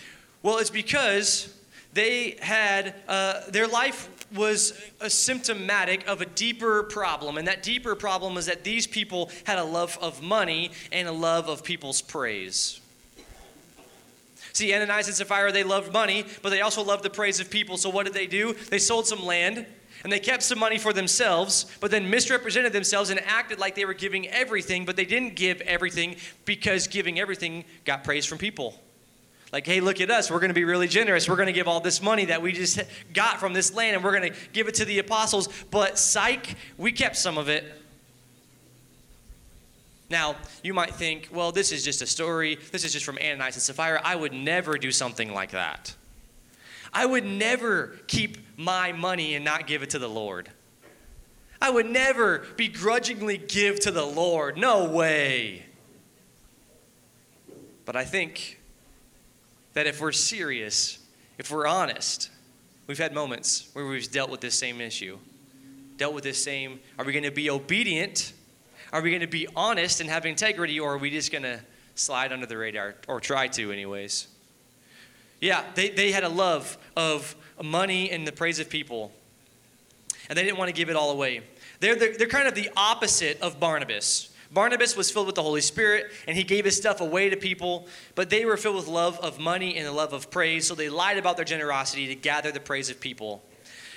well, 0.42 0.56
it's 0.56 0.70
because 0.70 1.54
they 1.92 2.38
had 2.40 2.94
uh, 3.06 3.42
their 3.50 3.66
life 3.66 4.08
was 4.34 4.78
a 5.00 5.08
symptomatic 5.08 6.06
of 6.06 6.20
a 6.20 6.26
deeper 6.26 6.82
problem, 6.84 7.38
and 7.38 7.48
that 7.48 7.62
deeper 7.62 7.94
problem 7.94 8.34
was 8.34 8.46
that 8.46 8.64
these 8.64 8.86
people 8.86 9.30
had 9.44 9.58
a 9.58 9.64
love 9.64 9.98
of 10.00 10.22
money 10.22 10.70
and 10.92 11.08
a 11.08 11.12
love 11.12 11.48
of 11.48 11.64
people's 11.64 12.02
praise. 12.02 12.80
See, 14.52 14.74
Ananias 14.74 15.06
and 15.06 15.16
Sapphira, 15.16 15.52
they 15.52 15.62
loved 15.62 15.92
money, 15.92 16.24
but 16.42 16.50
they 16.50 16.62
also 16.62 16.82
loved 16.82 17.04
the 17.04 17.10
praise 17.10 17.38
of 17.38 17.48
people. 17.48 17.76
So 17.76 17.90
what 17.90 18.06
did 18.06 18.14
they 18.14 18.26
do? 18.26 18.54
They 18.54 18.78
sold 18.78 19.06
some 19.06 19.24
land 19.24 19.66
and 20.02 20.12
they 20.12 20.18
kept 20.18 20.42
some 20.42 20.58
money 20.58 20.78
for 20.78 20.92
themselves, 20.92 21.66
but 21.80 21.90
then 21.90 22.10
misrepresented 22.10 22.72
themselves 22.72 23.10
and 23.10 23.20
acted 23.24 23.58
like 23.58 23.74
they 23.74 23.84
were 23.84 23.94
giving 23.94 24.26
everything, 24.28 24.84
but 24.84 24.96
they 24.96 25.04
didn't 25.04 25.36
give 25.36 25.60
everything 25.60 26.16
because 26.44 26.86
giving 26.86 27.18
everything 27.18 27.64
got 27.84 28.04
praise 28.04 28.26
from 28.26 28.38
people. 28.38 28.80
Like, 29.52 29.66
hey, 29.66 29.80
look 29.80 30.00
at 30.00 30.10
us. 30.10 30.30
We're 30.30 30.40
going 30.40 30.50
to 30.50 30.54
be 30.54 30.64
really 30.64 30.88
generous. 30.88 31.28
We're 31.28 31.36
going 31.36 31.46
to 31.46 31.52
give 31.52 31.68
all 31.68 31.80
this 31.80 32.02
money 32.02 32.26
that 32.26 32.42
we 32.42 32.52
just 32.52 32.80
got 33.14 33.40
from 33.40 33.54
this 33.54 33.72
land 33.72 33.96
and 33.96 34.04
we're 34.04 34.18
going 34.18 34.32
to 34.32 34.38
give 34.52 34.68
it 34.68 34.74
to 34.74 34.84
the 34.84 34.98
apostles. 34.98 35.48
But, 35.70 35.98
psych, 35.98 36.56
we 36.76 36.92
kept 36.92 37.16
some 37.16 37.38
of 37.38 37.48
it. 37.48 37.64
Now, 40.10 40.36
you 40.62 40.74
might 40.74 40.94
think, 40.94 41.28
well, 41.32 41.52
this 41.52 41.72
is 41.72 41.84
just 41.84 42.02
a 42.02 42.06
story. 42.06 42.58
This 42.72 42.84
is 42.84 42.92
just 42.92 43.04
from 43.04 43.18
Ananias 43.18 43.56
and 43.56 43.62
Sapphira. 43.62 44.00
I 44.04 44.16
would 44.16 44.32
never 44.32 44.76
do 44.76 44.90
something 44.90 45.32
like 45.32 45.50
that. 45.52 45.94
I 46.92 47.06
would 47.06 47.24
never 47.24 47.98
keep 48.06 48.38
my 48.56 48.92
money 48.92 49.34
and 49.34 49.44
not 49.44 49.66
give 49.66 49.82
it 49.82 49.90
to 49.90 49.98
the 49.98 50.08
Lord. 50.08 50.50
I 51.60 51.70
would 51.70 51.86
never 51.86 52.46
begrudgingly 52.56 53.36
give 53.36 53.80
to 53.80 53.90
the 53.90 54.04
Lord. 54.04 54.56
No 54.56 54.88
way. 54.88 55.66
But 57.84 57.96
I 57.96 58.04
think 58.04 58.57
that 59.74 59.86
if 59.86 60.00
we're 60.00 60.12
serious, 60.12 60.98
if 61.38 61.50
we're 61.50 61.66
honest, 61.66 62.30
we've 62.86 62.98
had 62.98 63.14
moments 63.14 63.68
where 63.72 63.86
we've 63.86 64.10
dealt 64.10 64.30
with 64.30 64.40
this 64.40 64.58
same 64.58 64.80
issue. 64.80 65.18
Dealt 65.96 66.14
with 66.14 66.24
this 66.24 66.42
same, 66.42 66.80
are 66.98 67.04
we 67.04 67.12
going 67.12 67.24
to 67.24 67.30
be 67.30 67.50
obedient? 67.50 68.32
Are 68.92 69.02
we 69.02 69.10
going 69.10 69.20
to 69.20 69.26
be 69.26 69.46
honest 69.54 70.00
and 70.00 70.08
have 70.08 70.26
integrity, 70.26 70.80
or 70.80 70.94
are 70.94 70.98
we 70.98 71.10
just 71.10 71.30
going 71.30 71.42
to 71.42 71.60
slide 71.94 72.32
under 72.32 72.46
the 72.46 72.56
radar, 72.56 72.94
or 73.06 73.20
try 73.20 73.48
to, 73.48 73.72
anyways? 73.72 74.28
Yeah, 75.40 75.64
they, 75.74 75.90
they 75.90 76.10
had 76.12 76.24
a 76.24 76.28
love 76.28 76.78
of 76.96 77.36
money 77.62 78.10
and 78.10 78.26
the 78.26 78.32
praise 78.32 78.58
of 78.58 78.70
people. 78.70 79.12
And 80.28 80.36
they 80.36 80.44
didn't 80.44 80.58
want 80.58 80.68
to 80.68 80.74
give 80.74 80.90
it 80.90 80.96
all 80.96 81.10
away. 81.10 81.42
They're, 81.80 81.96
they're, 81.96 82.16
they're 82.16 82.26
kind 82.28 82.48
of 82.48 82.54
the 82.54 82.70
opposite 82.76 83.40
of 83.40 83.60
Barnabas. 83.60 84.27
Barnabas 84.50 84.96
was 84.96 85.10
filled 85.10 85.26
with 85.26 85.34
the 85.34 85.42
Holy 85.42 85.60
Spirit 85.60 86.06
and 86.26 86.36
he 86.36 86.42
gave 86.42 86.64
his 86.64 86.76
stuff 86.76 87.00
away 87.00 87.28
to 87.30 87.36
people, 87.36 87.86
but 88.14 88.30
they 88.30 88.44
were 88.44 88.56
filled 88.56 88.76
with 88.76 88.88
love 88.88 89.18
of 89.18 89.38
money 89.38 89.76
and 89.76 89.86
the 89.86 89.92
love 89.92 90.12
of 90.12 90.30
praise, 90.30 90.66
so 90.66 90.74
they 90.74 90.88
lied 90.88 91.18
about 91.18 91.36
their 91.36 91.44
generosity 91.44 92.06
to 92.08 92.14
gather 92.14 92.50
the 92.50 92.60
praise 92.60 92.88
of 92.88 93.00
people. 93.00 93.42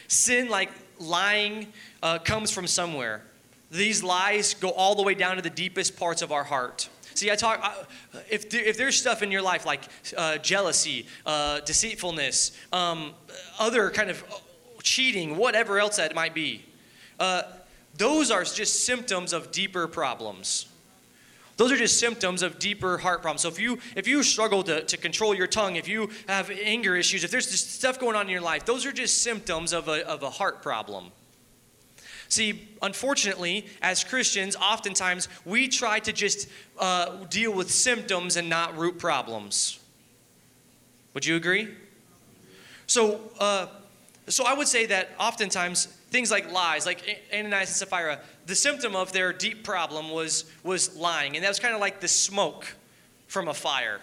Sin, 0.07 0.49
like 0.49 0.69
lying, 0.99 1.67
uh, 2.03 2.19
comes 2.19 2.51
from 2.51 2.67
somewhere. 2.67 3.21
These 3.71 4.03
lies 4.03 4.53
go 4.53 4.69
all 4.69 4.95
the 4.95 5.03
way 5.03 5.15
down 5.15 5.37
to 5.37 5.41
the 5.41 5.49
deepest 5.49 5.97
parts 5.97 6.21
of 6.21 6.33
our 6.33 6.43
heart. 6.43 6.89
See, 7.13 7.31
I 7.31 7.35
talk, 7.35 7.59
uh, 7.63 8.19
if, 8.29 8.49
there, 8.49 8.63
if 8.63 8.77
there's 8.77 8.97
stuff 8.97 9.21
in 9.21 9.31
your 9.31 9.41
life 9.41 9.65
like 9.65 9.83
uh, 10.17 10.37
jealousy, 10.37 11.07
uh, 11.25 11.61
deceitfulness, 11.61 12.51
um, 12.73 13.13
other 13.59 13.89
kind 13.89 14.09
of 14.09 14.23
uh, 14.23 14.35
cheating, 14.83 15.37
whatever 15.37 15.79
else 15.79 15.97
that 15.97 16.13
might 16.15 16.33
be, 16.33 16.65
uh, 17.19 17.43
those 18.01 18.31
are 18.31 18.43
just 18.43 18.83
symptoms 18.83 19.31
of 19.31 19.51
deeper 19.51 19.87
problems. 19.87 20.65
Those 21.57 21.71
are 21.71 21.77
just 21.77 21.99
symptoms 21.99 22.41
of 22.41 22.57
deeper 22.57 22.97
heart 22.97 23.21
problems. 23.21 23.41
So 23.41 23.47
if 23.47 23.59
you 23.59 23.77
if 23.95 24.07
you 24.07 24.23
struggle 24.23 24.63
to, 24.63 24.81
to 24.81 24.97
control 24.97 25.35
your 25.35 25.45
tongue, 25.45 25.75
if 25.75 25.87
you 25.87 26.09
have 26.27 26.49
anger 26.49 26.95
issues, 26.95 27.23
if 27.23 27.29
there's 27.29 27.51
just 27.51 27.75
stuff 27.75 27.99
going 27.99 28.15
on 28.15 28.25
in 28.25 28.31
your 28.31 28.41
life, 28.41 28.65
those 28.65 28.87
are 28.87 28.91
just 28.91 29.21
symptoms 29.21 29.71
of 29.71 29.87
a, 29.87 30.03
of 30.07 30.23
a 30.23 30.31
heart 30.31 30.63
problem. 30.63 31.11
See, 32.27 32.69
unfortunately, 32.81 33.67
as 33.83 34.03
Christians, 34.03 34.55
oftentimes 34.55 35.29
we 35.45 35.67
try 35.67 35.99
to 35.99 36.11
just 36.11 36.49
uh, 36.79 37.25
deal 37.25 37.53
with 37.53 37.69
symptoms 37.69 38.35
and 38.35 38.49
not 38.49 38.75
root 38.75 38.97
problems. 38.97 39.79
Would 41.13 41.27
you 41.27 41.35
agree? 41.35 41.67
So, 42.87 43.21
uh, 43.39 43.67
so 44.27 44.43
I 44.47 44.55
would 44.55 44.67
say 44.67 44.87
that 44.87 45.11
oftentimes 45.19 45.87
things 46.11 46.29
like 46.29 46.51
lies, 46.51 46.85
like 46.85 47.23
Ananias 47.33 47.69
and 47.69 47.75
Sapphira, 47.89 48.19
the 48.45 48.55
symptom 48.55 48.95
of 48.95 49.13
their 49.13 49.33
deep 49.33 49.63
problem 49.63 50.11
was, 50.11 50.45
was 50.63 50.95
lying. 50.95 51.35
And 51.35 51.43
that 51.43 51.49
was 51.49 51.59
kind 51.59 51.73
of 51.73 51.79
like 51.79 52.01
the 52.01 52.07
smoke 52.07 52.75
from 53.27 53.47
a 53.47 53.53
fire. 53.53 53.99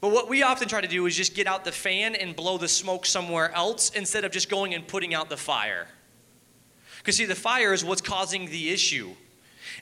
But 0.00 0.10
what 0.10 0.28
we 0.28 0.42
often 0.42 0.66
try 0.66 0.80
to 0.80 0.88
do 0.88 1.06
is 1.06 1.16
just 1.16 1.34
get 1.36 1.46
out 1.46 1.64
the 1.64 1.70
fan 1.70 2.16
and 2.16 2.34
blow 2.34 2.58
the 2.58 2.66
smoke 2.66 3.06
somewhere 3.06 3.52
else 3.52 3.90
instead 3.90 4.24
of 4.24 4.32
just 4.32 4.48
going 4.48 4.74
and 4.74 4.88
putting 4.88 5.14
out 5.14 5.28
the 5.28 5.36
fire. 5.36 5.86
Because, 6.98 7.16
see, 7.16 7.24
the 7.24 7.36
fire 7.36 7.72
is 7.72 7.84
what's 7.84 8.00
causing 8.00 8.46
the 8.46 8.70
issue. 8.70 9.10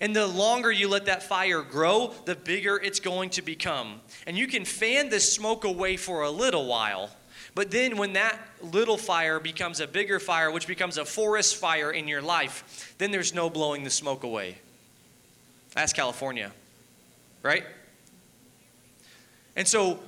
And 0.01 0.15
the 0.15 0.27
longer 0.27 0.71
you 0.71 0.89
let 0.89 1.07
that 1.07 1.23
fire 1.23 1.63
grow, 1.63 2.13
the 2.25 2.35
bigger 2.35 2.77
it's 2.77 3.01
going 3.01 3.31
to 3.31 3.43
become. 3.43 4.01
And 4.27 4.37
you 4.37 4.47
can 4.47 4.65
fan 4.65 5.09
the 5.09 5.21
smoke 5.21 5.65
away 5.65 5.97
for 5.97 6.23
a 6.23 6.31
little 6.31 6.67
while. 6.67 7.11
But 7.55 7.71
then, 7.71 7.97
when 7.97 8.13
that 8.15 8.39
little 8.63 8.97
fire 8.97 9.41
becomes 9.41 9.81
a 9.81 9.87
bigger 9.87 10.21
fire, 10.21 10.51
which 10.51 10.67
becomes 10.67 10.99
a 10.99 11.05
forest 11.05 11.57
fire 11.57 11.91
in 11.91 12.07
your 12.07 12.23
life, 12.23 12.95
then 12.99 13.11
there's 13.11 13.35
no 13.35 13.51
blowing 13.51 13.85
the 13.85 13.91
smoke 13.91 14.23
away. 14.23 14.59
That's 15.75 15.93
California, 15.93 16.53
right? 17.43 17.65
And 19.57 19.67
so 19.67 20.01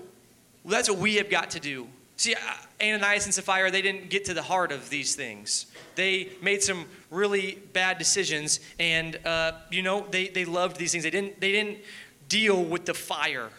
that's 0.65 0.89
what 0.89 0.99
we 0.99 1.17
have 1.17 1.31
got 1.31 1.51
to 1.51 1.61
do. 1.61 1.89
See, 2.17 2.37
Ananias 2.81 3.25
and 3.25 3.35
Sapphira, 3.35 3.71
they 3.71 3.83
didn't 3.83 4.11
get 4.11 4.25
to 4.27 4.35
the 4.35 4.43
heart 4.43 4.71
of 4.71 4.91
these 4.91 5.15
things. 5.15 5.67
They 5.95 6.31
made 6.41 6.63
some 6.63 6.85
really 7.11 7.59
bad 7.73 7.99
decisions, 7.99 8.61
and 8.79 9.19
uh, 9.27 9.53
you 9.71 9.83
know, 9.83 10.07
they, 10.11 10.29
they 10.29 10.45
loved 10.45 10.77
these 10.77 10.93
things. 10.93 11.05
They 11.05 11.11
didn't, 11.11 11.41
they 11.41 11.53
didn't 11.53 11.79
deal 12.29 12.63
with 12.63 12.87
the 12.87 12.95
fire. 12.95 13.51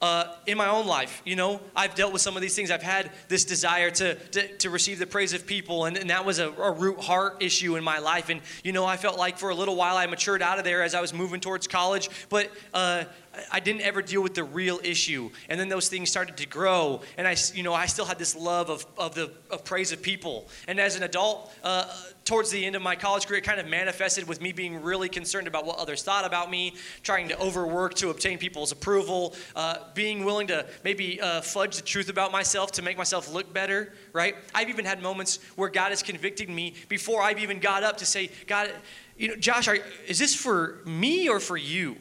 Uh, 0.00 0.34
in 0.46 0.56
my 0.56 0.66
own 0.66 0.86
life, 0.86 1.20
you 1.26 1.36
know, 1.36 1.60
I've 1.76 1.94
dealt 1.94 2.14
with 2.14 2.22
some 2.22 2.34
of 2.34 2.40
these 2.40 2.56
things. 2.56 2.70
I've 2.70 2.82
had 2.82 3.10
this 3.28 3.44
desire 3.44 3.90
to, 3.90 4.14
to, 4.14 4.56
to 4.56 4.70
receive 4.70 4.98
the 4.98 5.06
praise 5.06 5.34
of 5.34 5.46
people, 5.46 5.84
and, 5.84 5.94
and 5.98 6.08
that 6.08 6.24
was 6.24 6.38
a, 6.38 6.50
a, 6.52 6.70
root 6.70 7.00
heart 7.00 7.42
issue 7.42 7.76
in 7.76 7.84
my 7.84 7.98
life. 7.98 8.30
And, 8.30 8.40
you 8.64 8.72
know, 8.72 8.86
I 8.86 8.96
felt 8.96 9.18
like 9.18 9.36
for 9.36 9.50
a 9.50 9.54
little 9.54 9.76
while 9.76 9.98
I 9.98 10.06
matured 10.06 10.40
out 10.40 10.58
of 10.58 10.64
there 10.64 10.82
as 10.82 10.94
I 10.94 11.02
was 11.02 11.12
moving 11.12 11.38
towards 11.38 11.66
college, 11.66 12.08
but 12.30 12.50
uh, 12.72 13.04
I 13.50 13.60
didn't 13.60 13.82
ever 13.82 14.02
deal 14.02 14.22
with 14.22 14.34
the 14.34 14.44
real 14.44 14.80
issue. 14.82 15.30
And 15.48 15.58
then 15.58 15.68
those 15.68 15.88
things 15.88 16.10
started 16.10 16.36
to 16.38 16.46
grow. 16.46 17.02
And 17.16 17.26
I, 17.26 17.36
you 17.54 17.62
know, 17.62 17.74
I 17.74 17.86
still 17.86 18.04
had 18.04 18.18
this 18.18 18.36
love 18.36 18.70
of, 18.70 18.86
of 18.98 19.14
the 19.14 19.30
of 19.50 19.64
praise 19.64 19.92
of 19.92 20.02
people. 20.02 20.48
And 20.68 20.78
as 20.80 20.96
an 20.96 21.02
adult, 21.02 21.52
uh, 21.62 21.92
towards 22.24 22.50
the 22.50 22.64
end 22.64 22.76
of 22.76 22.82
my 22.82 22.94
college 22.94 23.26
career, 23.26 23.38
it 23.38 23.44
kind 23.44 23.58
of 23.58 23.66
manifested 23.66 24.28
with 24.28 24.40
me 24.40 24.52
being 24.52 24.82
really 24.82 25.08
concerned 25.08 25.46
about 25.48 25.66
what 25.66 25.78
others 25.78 26.02
thought 26.02 26.24
about 26.24 26.50
me, 26.50 26.74
trying 27.02 27.28
to 27.28 27.38
overwork 27.40 27.94
to 27.94 28.10
obtain 28.10 28.38
people's 28.38 28.72
approval, 28.72 29.34
uh, 29.56 29.78
being 29.94 30.24
willing 30.24 30.46
to 30.46 30.66
maybe 30.84 31.20
uh, 31.20 31.40
fudge 31.40 31.76
the 31.76 31.82
truth 31.82 32.08
about 32.08 32.30
myself 32.32 32.72
to 32.72 32.82
make 32.82 32.96
myself 32.96 33.32
look 33.32 33.52
better, 33.52 33.92
right? 34.12 34.36
I've 34.54 34.68
even 34.68 34.84
had 34.84 35.02
moments 35.02 35.40
where 35.56 35.68
God 35.68 35.92
is 35.92 36.02
convicting 36.02 36.54
me 36.54 36.74
before 36.88 37.22
I've 37.22 37.40
even 37.40 37.58
got 37.58 37.82
up 37.82 37.96
to 37.98 38.06
say, 38.06 38.30
God, 38.46 38.70
you 39.16 39.28
know, 39.28 39.36
Josh, 39.36 39.68
are, 39.68 39.78
is 40.06 40.18
this 40.18 40.34
for 40.34 40.80
me 40.84 41.28
or 41.28 41.40
for 41.40 41.56
you? 41.56 41.96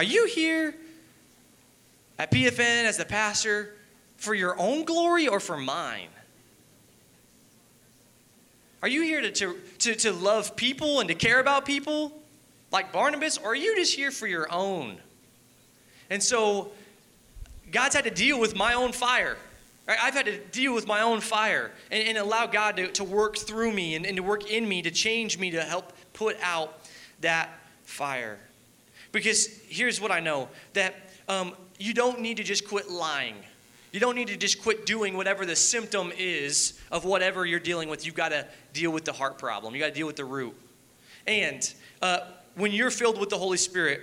Are 0.00 0.12
you 0.12 0.24
here 0.24 0.74
at 2.18 2.30
PFN 2.30 2.86
as 2.86 2.96
the 2.96 3.04
pastor 3.04 3.74
for 4.16 4.32
your 4.32 4.58
own 4.58 4.86
glory 4.86 5.28
or 5.28 5.40
for 5.40 5.58
mine? 5.58 6.08
Are 8.82 8.88
you 8.88 9.02
here 9.02 9.20
to, 9.20 9.30
to, 9.30 9.58
to, 9.80 9.94
to, 9.96 10.12
love 10.12 10.56
people 10.56 11.00
and 11.00 11.08
to 11.10 11.14
care 11.14 11.38
about 11.38 11.66
people 11.66 12.18
like 12.72 12.92
Barnabas, 12.92 13.36
or 13.36 13.48
are 13.48 13.54
you 13.54 13.76
just 13.76 13.94
here 13.94 14.10
for 14.10 14.26
your 14.26 14.50
own? 14.50 14.96
And 16.08 16.22
so 16.22 16.72
God's 17.70 17.94
had 17.94 18.04
to 18.04 18.10
deal 18.10 18.40
with 18.40 18.56
my 18.56 18.72
own 18.72 18.92
fire. 18.92 19.36
Right? 19.86 19.98
I've 20.02 20.14
had 20.14 20.24
to 20.24 20.38
deal 20.38 20.74
with 20.74 20.86
my 20.86 21.02
own 21.02 21.20
fire 21.20 21.72
and, 21.90 22.08
and 22.08 22.16
allow 22.16 22.46
God 22.46 22.78
to, 22.78 22.86
to 22.92 23.04
work 23.04 23.36
through 23.36 23.72
me 23.72 23.96
and, 23.96 24.06
and 24.06 24.16
to 24.16 24.22
work 24.22 24.50
in 24.50 24.66
me, 24.66 24.80
to 24.80 24.90
change 24.90 25.38
me, 25.38 25.50
to 25.50 25.62
help 25.62 25.92
put 26.14 26.38
out 26.42 26.88
that 27.20 27.50
fire. 27.84 28.38
Because 29.12 29.46
here's 29.68 30.00
what 30.00 30.10
I 30.10 30.20
know 30.20 30.48
that 30.74 30.94
um, 31.28 31.54
you 31.78 31.94
don't 31.94 32.20
need 32.20 32.36
to 32.36 32.44
just 32.44 32.66
quit 32.68 32.90
lying. 32.90 33.36
You 33.92 33.98
don't 33.98 34.14
need 34.14 34.28
to 34.28 34.36
just 34.36 34.62
quit 34.62 34.86
doing 34.86 35.16
whatever 35.16 35.44
the 35.44 35.56
symptom 35.56 36.12
is 36.16 36.78
of 36.92 37.04
whatever 37.04 37.44
you're 37.44 37.58
dealing 37.58 37.88
with. 37.88 38.06
You've 38.06 38.14
got 38.14 38.28
to 38.28 38.46
deal 38.72 38.92
with 38.92 39.04
the 39.04 39.12
heart 39.12 39.38
problem, 39.38 39.74
you've 39.74 39.82
got 39.82 39.88
to 39.88 39.94
deal 39.94 40.06
with 40.06 40.16
the 40.16 40.24
root. 40.24 40.54
And 41.26 41.72
uh, 42.02 42.20
when 42.54 42.72
you're 42.72 42.90
filled 42.90 43.18
with 43.18 43.30
the 43.30 43.38
Holy 43.38 43.58
Spirit, 43.58 44.00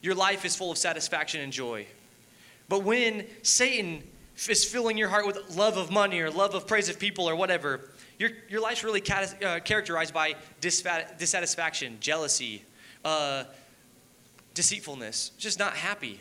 your 0.00 0.14
life 0.14 0.44
is 0.44 0.54
full 0.54 0.70
of 0.70 0.78
satisfaction 0.78 1.40
and 1.40 1.52
joy. 1.52 1.86
But 2.68 2.84
when 2.84 3.26
Satan 3.42 4.02
is 4.48 4.64
filling 4.64 4.98
your 4.98 5.08
heart 5.08 5.26
with 5.26 5.56
love 5.56 5.76
of 5.76 5.90
money 5.90 6.20
or 6.20 6.30
love 6.30 6.54
of 6.54 6.66
praise 6.66 6.88
of 6.88 6.98
people 6.98 7.28
or 7.28 7.36
whatever, 7.36 7.90
your, 8.18 8.30
your 8.48 8.60
life's 8.60 8.84
really 8.84 9.02
uh, 9.44 9.60
characterized 9.60 10.14
by 10.14 10.34
dissatisfaction, 10.60 11.98
jealousy, 12.00 12.64
uh, 13.04 13.44
deceitfulness, 14.54 15.32
just 15.38 15.58
not 15.58 15.74
happy. 15.74 16.20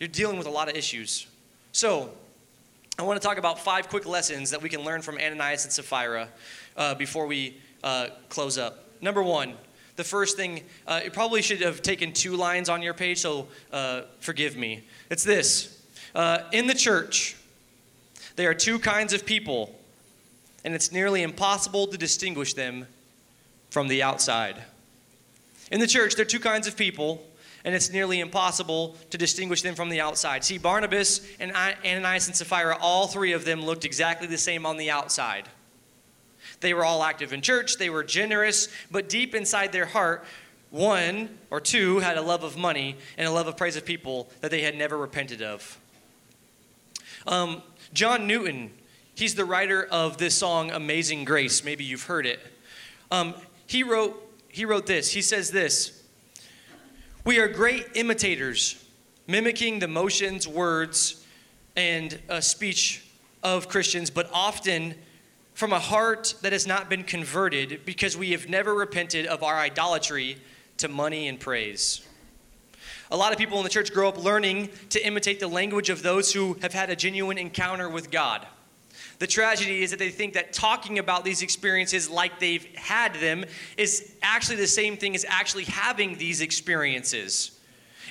You're 0.00 0.08
dealing 0.08 0.38
with 0.38 0.46
a 0.46 0.50
lot 0.50 0.68
of 0.68 0.76
issues. 0.76 1.26
So, 1.72 2.10
I 2.98 3.02
want 3.02 3.20
to 3.20 3.26
talk 3.26 3.38
about 3.38 3.60
five 3.60 3.88
quick 3.88 4.06
lessons 4.06 4.50
that 4.50 4.60
we 4.60 4.68
can 4.68 4.82
learn 4.82 5.02
from 5.02 5.18
Ananias 5.18 5.64
and 5.64 5.72
Sapphira 5.72 6.28
uh, 6.76 6.94
before 6.96 7.26
we 7.26 7.56
uh, 7.84 8.08
close 8.28 8.58
up. 8.58 8.84
Number 9.00 9.22
one, 9.22 9.54
the 9.94 10.02
first 10.04 10.36
thing, 10.36 10.62
uh, 10.86 11.00
it 11.04 11.12
probably 11.12 11.42
should 11.42 11.60
have 11.60 11.82
taken 11.82 12.12
two 12.12 12.34
lines 12.34 12.68
on 12.68 12.82
your 12.82 12.94
page, 12.94 13.18
so 13.18 13.48
uh, 13.72 14.02
forgive 14.20 14.56
me. 14.56 14.82
It's 15.10 15.22
this 15.22 15.80
uh, 16.14 16.40
In 16.52 16.66
the 16.66 16.74
church, 16.74 17.36
there 18.34 18.50
are 18.50 18.54
two 18.54 18.78
kinds 18.78 19.12
of 19.12 19.24
people, 19.24 19.74
and 20.64 20.74
it's 20.74 20.90
nearly 20.90 21.22
impossible 21.22 21.86
to 21.88 21.98
distinguish 21.98 22.54
them 22.54 22.86
from 23.70 23.88
the 23.88 24.02
outside. 24.02 24.62
In 25.70 25.80
the 25.80 25.86
church, 25.86 26.14
there 26.14 26.22
are 26.22 26.28
two 26.28 26.40
kinds 26.40 26.66
of 26.66 26.76
people, 26.76 27.24
and 27.64 27.74
it's 27.74 27.90
nearly 27.90 28.20
impossible 28.20 28.96
to 29.10 29.18
distinguish 29.18 29.62
them 29.62 29.74
from 29.74 29.88
the 29.88 30.00
outside. 30.00 30.44
See, 30.44 30.58
Barnabas 30.58 31.26
and 31.40 31.52
Ananias 31.52 32.26
and 32.26 32.36
Sapphira, 32.36 32.76
all 32.80 33.06
three 33.06 33.32
of 33.32 33.44
them 33.44 33.62
looked 33.62 33.84
exactly 33.84 34.26
the 34.26 34.38
same 34.38 34.64
on 34.64 34.76
the 34.76 34.90
outside. 34.90 35.48
They 36.60 36.74
were 36.74 36.84
all 36.84 37.02
active 37.02 37.32
in 37.32 37.40
church, 37.40 37.76
they 37.76 37.90
were 37.90 38.04
generous, 38.04 38.68
but 38.90 39.08
deep 39.08 39.34
inside 39.34 39.72
their 39.72 39.86
heart, 39.86 40.24
one 40.70 41.38
or 41.50 41.60
two 41.60 41.98
had 42.00 42.18
a 42.18 42.22
love 42.22 42.42
of 42.42 42.56
money 42.56 42.96
and 43.16 43.26
a 43.26 43.30
love 43.30 43.46
of 43.46 43.56
praise 43.56 43.76
of 43.76 43.84
people 43.84 44.28
that 44.40 44.50
they 44.50 44.62
had 44.62 44.76
never 44.76 44.96
repented 44.96 45.42
of. 45.42 45.78
Um, 47.26 47.62
John 47.92 48.26
Newton, 48.26 48.70
he's 49.14 49.34
the 49.34 49.44
writer 49.44 49.84
of 49.84 50.18
this 50.18 50.34
song, 50.34 50.70
Amazing 50.70 51.24
Grace. 51.24 51.64
Maybe 51.64 51.84
you've 51.84 52.04
heard 52.04 52.26
it. 52.26 52.40
Um, 53.10 53.34
he, 53.66 53.82
wrote, 53.82 54.20
he 54.48 54.64
wrote 54.64 54.86
this. 54.86 55.12
He 55.12 55.22
says 55.22 55.50
this 55.50 55.97
we 57.24 57.38
are 57.38 57.48
great 57.48 57.88
imitators, 57.94 58.84
mimicking 59.26 59.78
the 59.78 59.88
motions, 59.88 60.46
words, 60.46 61.24
and 61.76 62.18
uh, 62.28 62.40
speech 62.40 63.04
of 63.42 63.68
Christians, 63.68 64.10
but 64.10 64.28
often 64.32 64.94
from 65.54 65.72
a 65.72 65.78
heart 65.78 66.34
that 66.42 66.52
has 66.52 66.66
not 66.66 66.88
been 66.88 67.02
converted 67.02 67.80
because 67.84 68.16
we 68.16 68.30
have 68.30 68.48
never 68.48 68.74
repented 68.74 69.26
of 69.26 69.42
our 69.42 69.56
idolatry 69.56 70.38
to 70.76 70.88
money 70.88 71.28
and 71.28 71.40
praise. 71.40 72.06
A 73.10 73.16
lot 73.16 73.32
of 73.32 73.38
people 73.38 73.58
in 73.58 73.64
the 73.64 73.70
church 73.70 73.92
grow 73.92 74.08
up 74.08 74.22
learning 74.22 74.70
to 74.90 75.04
imitate 75.04 75.40
the 75.40 75.48
language 75.48 75.90
of 75.90 76.02
those 76.02 76.32
who 76.32 76.56
have 76.62 76.72
had 76.72 76.90
a 76.90 76.96
genuine 76.96 77.38
encounter 77.38 77.88
with 77.88 78.10
God. 78.10 78.46
The 79.18 79.26
tragedy 79.26 79.82
is 79.82 79.90
that 79.90 79.98
they 79.98 80.10
think 80.10 80.34
that 80.34 80.52
talking 80.52 80.98
about 80.98 81.24
these 81.24 81.42
experiences 81.42 82.08
like 82.08 82.38
they've 82.38 82.64
had 82.76 83.14
them 83.14 83.44
is 83.76 84.14
actually 84.22 84.56
the 84.56 84.66
same 84.66 84.96
thing 84.96 85.14
as 85.14 85.24
actually 85.28 85.64
having 85.64 86.18
these 86.18 86.40
experiences. 86.40 87.58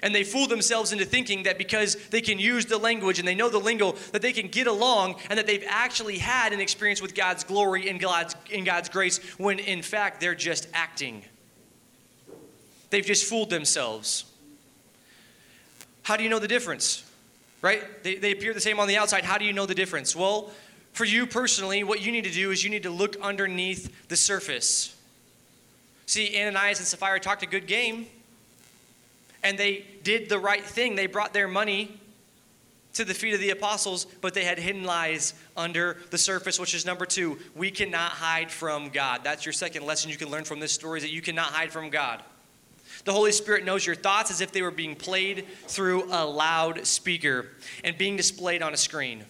And 0.04 0.14
they 0.14 0.24
fool 0.24 0.48
themselves 0.48 0.92
into 0.92 1.06
thinking 1.06 1.44
that 1.44 1.58
because 1.58 1.96
they 2.10 2.22
can 2.22 2.38
use 2.40 2.66
the 2.66 2.78
language 2.78 3.20
and 3.20 3.28
they 3.28 3.36
know 3.36 3.50
the 3.50 3.58
lingo, 3.58 3.94
that 4.12 4.22
they 4.22 4.34
can 4.34 4.48
get 4.48 4.68
along 4.68 5.16
and 5.30 5.40
that 5.40 5.48
they've 5.48 5.64
actually 5.68 6.18
had 6.18 6.54
an 6.54 6.60
experience 6.60 7.02
with 7.02 7.16
God's 7.16 7.44
glory 7.44 7.90
and 7.90 8.00
God's, 8.00 8.36
in 8.50 8.64
God's 8.64 8.90
grace, 8.90 9.18
when 9.38 9.60
in 9.60 9.82
fact 9.82 10.20
they're 10.20 10.36
just 10.36 10.68
acting. 10.74 11.24
They've 12.90 13.06
just 13.06 13.26
fooled 13.26 13.50
themselves. 13.50 14.26
How 16.04 16.16
do 16.16 16.24
you 16.24 16.30
know 16.30 16.40
the 16.40 16.48
difference? 16.48 17.04
Right? 17.62 18.04
They, 18.04 18.16
they 18.16 18.32
appear 18.32 18.54
the 18.54 18.62
same 18.62 18.80
on 18.80 18.88
the 18.88 18.98
outside. 18.98 19.24
How 19.24 19.38
do 19.38 19.46
you 19.46 19.54
know 19.54 19.66
the 19.66 19.76
difference? 19.76 20.16
Well, 20.16 20.52
for 20.98 21.06
you 21.06 21.28
personally, 21.28 21.84
what 21.84 22.02
you 22.02 22.12
need 22.12 22.24
to 22.24 22.32
do 22.32 22.50
is 22.50 22.64
you 22.64 22.72
need 22.72 22.82
to 22.84 22.90
look 22.90 23.16
underneath 23.22 24.08
the 24.08 24.18
surface. 24.18 24.96
See, 26.08 26.36
Ananias 26.36 26.80
and 26.80 26.88
Sapphira 26.88 27.20
talked 27.20 27.44
a 27.44 27.46
good 27.46 27.68
game, 27.68 28.08
and 29.44 29.60
they 29.60 29.86
did 30.02 30.28
the 30.28 30.40
right 30.40 30.64
thing. 30.64 30.96
They 30.96 31.06
brought 31.06 31.34
their 31.34 31.48
money 31.48 32.00
to 32.94 33.06
the 33.06 33.14
feet 33.14 33.36
of 33.36 33.40
the 33.40 33.52
apostles, 33.52 34.06
but 34.22 34.34
they 34.34 34.44
had 34.44 34.58
hidden 34.58 34.86
lies 34.86 35.36
under 35.56 35.98
the 36.10 36.18
surface, 36.18 36.60
which 36.60 36.74
is 36.74 36.84
number 36.84 37.06
two. 37.06 37.38
We 37.56 37.70
cannot 37.70 38.14
hide 38.14 38.50
from 38.50 38.90
God. 38.90 39.22
That's 39.24 39.46
your 39.46 39.54
second 39.54 39.86
lesson 39.86 40.10
you 40.10 40.18
can 40.18 40.32
learn 40.32 40.46
from 40.46 40.60
this 40.60 40.72
story 40.72 40.98
is 40.98 41.04
that 41.04 41.12
you 41.12 41.22
cannot 41.22 41.52
hide 41.52 41.72
from 41.72 41.92
God. 41.92 42.24
The 43.06 43.14
Holy 43.14 43.32
Spirit 43.32 43.66
knows 43.66 43.86
your 43.86 43.96
thoughts 43.96 44.32
as 44.32 44.42
if 44.42 44.52
they 44.52 44.64
were 44.64 44.72
being 44.72 44.96
played 44.96 45.46
through 45.68 46.06
a 46.12 46.26
loudspeaker 46.26 47.50
and 47.84 47.96
being 48.00 48.18
displayed 48.18 48.64
on 48.64 48.74
a 48.74 48.78
screen. 48.78 49.24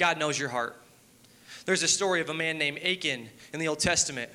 God 0.00 0.18
knows 0.18 0.38
your 0.38 0.48
heart. 0.48 0.80
There's 1.66 1.82
a 1.82 1.88
story 1.88 2.22
of 2.22 2.30
a 2.30 2.34
man 2.34 2.56
named 2.56 2.78
Achan 2.78 3.28
in 3.52 3.60
the 3.60 3.68
Old 3.68 3.80
Testament. 3.80 4.30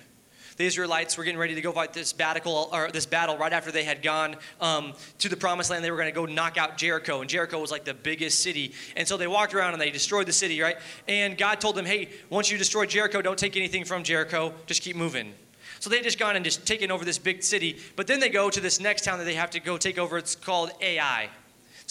The 0.58 0.64
Israelites 0.64 1.18
were 1.18 1.24
getting 1.24 1.40
ready 1.40 1.56
to 1.56 1.62
go 1.62 1.72
fight 1.72 1.92
this 1.92 2.14
battle, 2.14 2.70
or 2.72 2.92
this 2.92 3.08
battle 3.08 3.36
right 3.36 3.52
after 3.52 3.72
they 3.72 3.84
had 3.84 4.04
gone 4.04 4.36
um, 4.62 4.94
to 5.18 5.28
the 5.28 5.36
promised 5.36 5.72
land. 5.72 5.84
They 5.84 5.90
were 5.90 5.98
going 5.98 6.14
to 6.14 6.16
go 6.16 6.28
knock 6.28 6.58
out 6.58 6.78
Jericho, 6.78 7.22
and 7.22 7.30
Jericho 7.30 7.60
was 7.60 7.72
like 7.72 7.84
the 7.84 7.96
biggest 7.96 8.44
city. 8.44 8.74
And 8.96 9.08
so 9.08 9.18
they 9.18 9.26
walked 9.26 9.56
around 9.56 9.74
and 9.74 9.82
they 9.82 9.90
destroyed 9.90 10.28
the 10.28 10.34
city, 10.34 10.62
right? 10.62 10.78
And 11.08 11.36
God 11.36 11.60
told 11.60 11.76
them, 11.76 11.86
"Hey, 11.86 12.10
once 12.30 12.52
you 12.52 12.60
destroy 12.60 12.86
Jericho, 12.86 13.24
don't 13.24 13.38
take 13.38 13.58
anything 13.58 13.86
from 13.86 14.04
Jericho. 14.04 14.54
Just 14.68 14.84
keep 14.84 14.96
moving." 14.96 15.34
So 15.80 15.90
they 15.90 16.00
just 16.02 16.20
gone 16.20 16.36
and 16.36 16.46
just 16.46 16.66
taken 16.68 16.92
over 16.92 17.04
this 17.04 17.18
big 17.18 17.42
city. 17.44 17.80
But 17.96 18.06
then 18.06 18.20
they 18.20 18.30
go 18.30 18.52
to 18.52 18.62
this 18.62 18.80
next 18.80 19.04
town 19.04 19.18
that 19.18 19.26
they 19.26 19.34
have 19.34 19.50
to 19.50 19.60
go 19.60 19.78
take 19.78 19.98
over. 19.98 20.20
It's 20.20 20.36
called 20.36 20.72
Ai. 20.80 21.30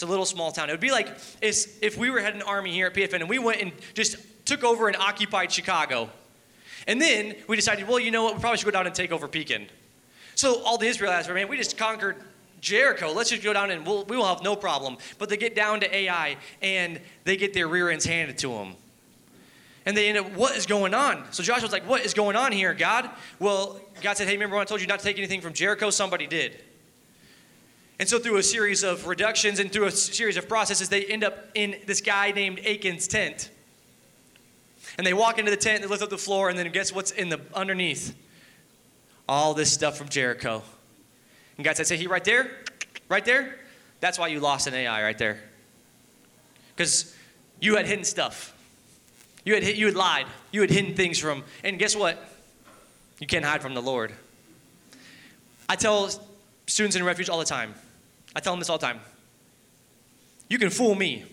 A 0.04 0.06
little 0.06 0.26
small 0.26 0.52
town. 0.52 0.68
It 0.68 0.72
would 0.72 0.80
be 0.80 0.90
like 0.90 1.08
if 1.40 1.96
we 1.96 2.10
were 2.10 2.20
had 2.20 2.34
an 2.34 2.42
army 2.42 2.72
here 2.72 2.86
at 2.86 2.94
PFN 2.94 3.20
and 3.20 3.28
we 3.28 3.38
went 3.38 3.62
and 3.62 3.72
just 3.94 4.16
took 4.44 4.62
over 4.62 4.86
and 4.86 4.96
occupied 4.96 5.50
Chicago. 5.50 6.10
And 6.86 7.00
then 7.00 7.34
we 7.48 7.56
decided, 7.56 7.88
well, 7.88 7.98
you 7.98 8.10
know 8.10 8.24
what? 8.24 8.34
We 8.34 8.40
probably 8.40 8.58
should 8.58 8.66
go 8.66 8.70
down 8.70 8.86
and 8.86 8.94
take 8.94 9.12
over 9.12 9.26
Pekin. 9.26 9.66
So 10.34 10.62
all 10.62 10.76
the 10.76 10.86
Israelites 10.86 11.26
were, 11.26 11.34
man, 11.34 11.48
we 11.48 11.56
just 11.56 11.78
conquered 11.78 12.16
Jericho. 12.60 13.12
Let's 13.12 13.30
just 13.30 13.42
go 13.42 13.52
down 13.52 13.70
and 13.70 13.86
we'll, 13.86 14.04
we 14.04 14.16
will 14.16 14.26
have 14.26 14.42
no 14.42 14.56
problem. 14.56 14.98
But 15.18 15.30
they 15.30 15.36
get 15.36 15.54
down 15.54 15.80
to 15.80 15.96
Ai 15.96 16.36
and 16.60 17.00
they 17.24 17.36
get 17.36 17.54
their 17.54 17.68
rear 17.68 17.88
ends 17.88 18.04
handed 18.04 18.36
to 18.38 18.48
them. 18.48 18.74
And 19.86 19.96
they 19.96 20.08
end 20.08 20.18
up, 20.18 20.32
what 20.32 20.56
is 20.56 20.66
going 20.66 20.94
on? 20.94 21.24
So 21.30 21.42
Joshua's 21.42 21.72
like, 21.72 21.88
what 21.88 22.04
is 22.04 22.14
going 22.14 22.36
on 22.36 22.52
here, 22.52 22.74
God? 22.74 23.08
Well, 23.38 23.80
God 24.02 24.16
said, 24.16 24.28
hey, 24.28 24.34
remember 24.34 24.56
when 24.56 24.62
I 24.62 24.64
told 24.66 24.80
you 24.80 24.86
not 24.86 24.98
to 24.98 25.04
take 25.04 25.18
anything 25.18 25.40
from 25.40 25.52
Jericho? 25.52 25.90
Somebody 25.90 26.26
did. 26.26 26.62
And 27.98 28.08
so, 28.08 28.18
through 28.18 28.38
a 28.38 28.42
series 28.42 28.82
of 28.82 29.06
reductions 29.06 29.60
and 29.60 29.70
through 29.70 29.86
a 29.86 29.90
series 29.90 30.36
of 30.36 30.48
processes, 30.48 30.88
they 30.88 31.04
end 31.04 31.22
up 31.22 31.48
in 31.54 31.76
this 31.86 32.00
guy 32.00 32.32
named 32.32 32.58
Achan's 32.64 33.06
tent. 33.06 33.50
And 34.98 35.06
they 35.06 35.12
walk 35.12 35.38
into 35.38 35.50
the 35.50 35.56
tent, 35.56 35.82
they 35.82 35.88
lift 35.88 36.02
up 36.02 36.10
the 36.10 36.18
floor, 36.18 36.48
and 36.48 36.58
then 36.58 36.70
guess 36.72 36.92
what's 36.92 37.10
in 37.10 37.28
the 37.28 37.40
underneath? 37.54 38.16
All 39.28 39.54
this 39.54 39.72
stuff 39.72 39.96
from 39.96 40.08
Jericho. 40.08 40.62
And 41.56 41.64
God 41.64 41.76
said, 41.76 41.86
"Say 41.86 41.96
he 41.96 42.06
right 42.06 42.24
there, 42.24 42.50
right 43.08 43.24
there. 43.24 43.58
That's 44.00 44.18
why 44.18 44.28
you 44.28 44.40
lost 44.40 44.66
an 44.66 44.74
Ai 44.74 45.02
right 45.02 45.16
there. 45.16 45.40
Because 46.76 47.14
you 47.60 47.76
had 47.76 47.86
hidden 47.86 48.04
stuff. 48.04 48.54
You 49.44 49.54
had 49.54 49.62
hit, 49.62 49.76
you 49.76 49.86
had 49.86 49.94
lied. 49.94 50.26
You 50.50 50.60
had 50.60 50.70
hidden 50.70 50.94
things 50.94 51.18
from. 51.18 51.44
And 51.62 51.78
guess 51.78 51.94
what? 51.94 52.18
You 53.20 53.26
can't 53.26 53.44
hide 53.44 53.62
from 53.62 53.74
the 53.74 53.82
Lord. 53.82 54.12
I 55.68 55.76
tell 55.76 56.10
students 56.66 56.96
in 56.96 57.04
refuge 57.04 57.28
all 57.28 57.38
the 57.38 57.44
time. 57.44 57.74
I 58.34 58.40
tell 58.40 58.52
them 58.52 58.60
this 58.60 58.68
all 58.68 58.78
the 58.78 58.86
time. 58.86 59.00
You 60.48 60.58
can 60.58 60.70
fool 60.70 60.94
me. 60.94 61.24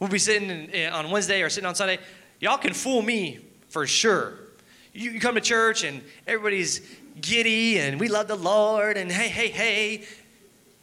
We'll 0.00 0.10
be 0.10 0.18
sitting 0.18 0.50
in, 0.50 0.92
on 0.92 1.10
Wednesday 1.10 1.42
or 1.42 1.50
sitting 1.50 1.66
on 1.66 1.74
Sunday. 1.74 1.98
Y'all 2.40 2.58
can 2.58 2.72
fool 2.72 3.02
me 3.02 3.40
for 3.68 3.86
sure. 3.86 4.34
You, 4.92 5.10
you 5.10 5.20
come 5.20 5.34
to 5.34 5.40
church 5.40 5.84
and 5.84 6.02
everybody's 6.26 6.80
giddy 7.20 7.80
and 7.80 7.98
we 7.98 8.08
love 8.08 8.28
the 8.28 8.36
Lord 8.36 8.96
and 8.96 9.10
hey, 9.10 9.28
hey, 9.28 9.48
hey. 9.48 10.04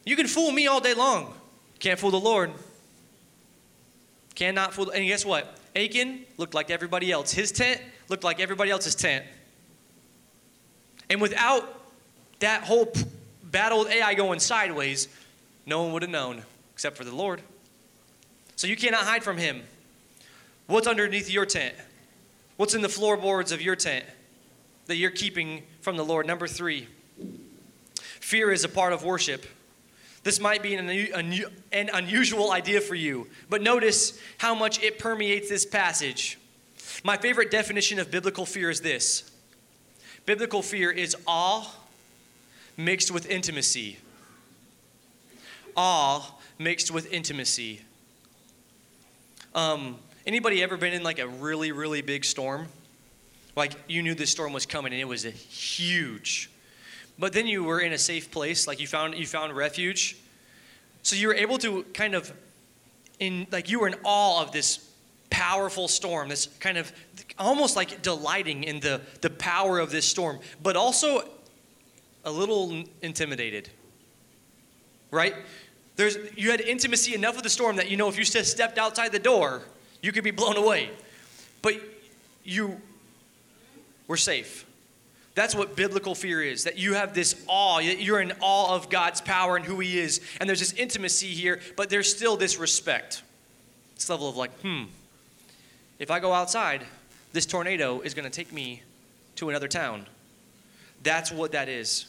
You 0.04 0.16
can 0.16 0.26
fool 0.26 0.52
me 0.52 0.66
all 0.66 0.80
day 0.80 0.94
long. 0.94 1.34
Can't 1.78 1.98
fool 1.98 2.10
the 2.10 2.20
Lord. 2.20 2.52
Cannot 4.34 4.74
fool. 4.74 4.90
And 4.90 5.04
guess 5.06 5.24
what? 5.24 5.58
Achan 5.74 6.24
looked 6.36 6.54
like 6.54 6.70
everybody 6.70 7.10
else. 7.10 7.32
His 7.32 7.50
tent 7.52 7.80
looked 8.08 8.22
like 8.22 8.38
everybody 8.38 8.70
else's 8.70 8.94
tent. 8.94 9.24
And 11.08 11.20
without 11.20 11.75
that 12.40 12.64
whole 12.64 12.92
battle 13.42 13.80
with 13.80 13.88
Ai 13.88 14.14
going 14.14 14.40
sideways, 14.40 15.08
no 15.64 15.82
one 15.82 15.92
would 15.92 16.02
have 16.02 16.10
known 16.10 16.42
except 16.74 16.96
for 16.96 17.04
the 17.04 17.14
Lord. 17.14 17.40
So 18.56 18.66
you 18.66 18.76
cannot 18.76 19.04
hide 19.04 19.22
from 19.22 19.38
him. 19.38 19.62
What's 20.66 20.86
underneath 20.86 21.30
your 21.30 21.46
tent? 21.46 21.74
What's 22.56 22.74
in 22.74 22.82
the 22.82 22.88
floorboards 22.88 23.52
of 23.52 23.60
your 23.60 23.76
tent 23.76 24.04
that 24.86 24.96
you're 24.96 25.10
keeping 25.10 25.62
from 25.80 25.96
the 25.96 26.04
Lord? 26.04 26.26
Number 26.26 26.46
three, 26.46 26.88
fear 28.00 28.50
is 28.50 28.64
a 28.64 28.68
part 28.68 28.92
of 28.92 29.04
worship. 29.04 29.46
This 30.22 30.40
might 30.40 30.62
be 30.62 30.74
an, 30.74 30.88
an 31.72 31.90
unusual 31.92 32.50
idea 32.50 32.80
for 32.80 32.94
you, 32.96 33.28
but 33.48 33.62
notice 33.62 34.18
how 34.38 34.54
much 34.54 34.82
it 34.82 34.98
permeates 34.98 35.48
this 35.48 35.64
passage. 35.64 36.38
My 37.04 37.16
favorite 37.16 37.50
definition 37.50 37.98
of 37.98 38.10
biblical 38.10 38.44
fear 38.44 38.70
is 38.70 38.80
this 38.80 39.30
biblical 40.24 40.62
fear 40.62 40.90
is 40.90 41.16
awe 41.28 41.72
mixed 42.76 43.10
with 43.10 43.28
intimacy. 43.28 43.98
Awe 45.76 46.34
mixed 46.58 46.90
with 46.90 47.12
intimacy. 47.12 47.82
Um, 49.54 49.98
anybody 50.26 50.62
ever 50.62 50.76
been 50.76 50.92
in 50.92 51.02
like 51.02 51.18
a 51.18 51.28
really, 51.28 51.72
really 51.72 52.02
big 52.02 52.24
storm? 52.24 52.68
Like 53.56 53.72
you 53.88 54.02
knew 54.02 54.14
this 54.14 54.30
storm 54.30 54.52
was 54.52 54.66
coming 54.66 54.92
and 54.92 55.00
it 55.00 55.06
was 55.06 55.24
a 55.24 55.30
huge. 55.30 56.50
But 57.18 57.32
then 57.32 57.46
you 57.46 57.64
were 57.64 57.80
in 57.80 57.92
a 57.92 57.98
safe 57.98 58.30
place, 58.30 58.66
like 58.66 58.80
you 58.80 58.86
found 58.86 59.14
you 59.14 59.26
found 59.26 59.56
refuge. 59.56 60.16
So 61.02 61.16
you 61.16 61.28
were 61.28 61.34
able 61.34 61.56
to 61.58 61.82
kind 61.94 62.14
of 62.14 62.32
in 63.18 63.46
like 63.50 63.70
you 63.70 63.80
were 63.80 63.88
in 63.88 63.96
awe 64.04 64.42
of 64.42 64.52
this 64.52 64.90
powerful 65.30 65.88
storm, 65.88 66.28
this 66.28 66.46
kind 66.60 66.78
of 66.78 66.92
almost 67.38 67.76
like 67.76 68.02
delighting 68.02 68.64
in 68.64 68.80
the, 68.80 69.00
the 69.20 69.30
power 69.30 69.78
of 69.78 69.90
this 69.90 70.06
storm, 70.06 70.38
but 70.62 70.76
also 70.76 71.28
a 72.26 72.30
little 72.30 72.84
intimidated. 73.00 73.70
Right? 75.10 75.34
There's, 75.94 76.18
you 76.36 76.50
had 76.50 76.60
intimacy 76.60 77.14
enough 77.14 77.36
with 77.36 77.44
the 77.44 77.50
storm 77.50 77.76
that 77.76 77.88
you 77.88 77.96
know 77.96 78.08
if 78.08 78.18
you 78.18 78.24
just 78.24 78.50
stepped 78.50 78.76
outside 78.76 79.12
the 79.12 79.18
door, 79.18 79.62
you 80.02 80.12
could 80.12 80.24
be 80.24 80.32
blown 80.32 80.56
away. 80.58 80.90
But 81.62 81.80
you 82.44 82.80
were 84.08 84.18
safe. 84.18 84.66
That's 85.34 85.54
what 85.54 85.76
biblical 85.76 86.14
fear 86.14 86.42
is 86.42 86.64
that 86.64 86.78
you 86.78 86.94
have 86.94 87.14
this 87.14 87.42
awe. 87.46 87.78
You're 87.78 88.20
in 88.20 88.32
awe 88.40 88.74
of 88.74 88.90
God's 88.90 89.20
power 89.20 89.56
and 89.56 89.64
who 89.64 89.78
He 89.80 89.98
is. 89.98 90.20
And 90.40 90.48
there's 90.48 90.60
this 90.60 90.72
intimacy 90.72 91.28
here, 91.28 91.60
but 91.76 91.90
there's 91.90 92.14
still 92.14 92.36
this 92.36 92.58
respect. 92.58 93.22
This 93.94 94.08
level 94.08 94.28
of 94.28 94.36
like, 94.36 94.52
hmm, 94.60 94.84
if 95.98 96.10
I 96.10 96.20
go 96.20 96.32
outside, 96.32 96.84
this 97.32 97.46
tornado 97.46 98.00
is 98.00 98.14
going 98.14 98.24
to 98.24 98.30
take 98.30 98.52
me 98.52 98.82
to 99.36 99.48
another 99.50 99.68
town. 99.68 100.06
That's 101.02 101.30
what 101.30 101.52
that 101.52 101.68
is. 101.68 102.06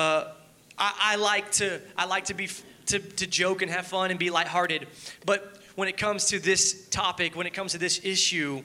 Uh, 0.00 0.32
I, 0.78 0.94
I, 0.98 1.16
like 1.16 1.52
to 1.52 1.78
I 1.94 2.06
like 2.06 2.24
to 2.26 2.34
be 2.34 2.48
to, 2.86 2.98
to 3.00 3.26
joke 3.26 3.60
and 3.60 3.70
have 3.70 3.86
fun 3.86 4.10
and 4.10 4.18
be 4.18 4.30
lighthearted. 4.30 4.86
But 5.26 5.58
when 5.74 5.88
it 5.88 5.98
comes 5.98 6.24
to 6.28 6.38
this 6.38 6.88
topic, 6.88 7.36
when 7.36 7.46
it 7.46 7.52
comes 7.52 7.72
to 7.72 7.78
this 7.78 8.00
issue, 8.02 8.62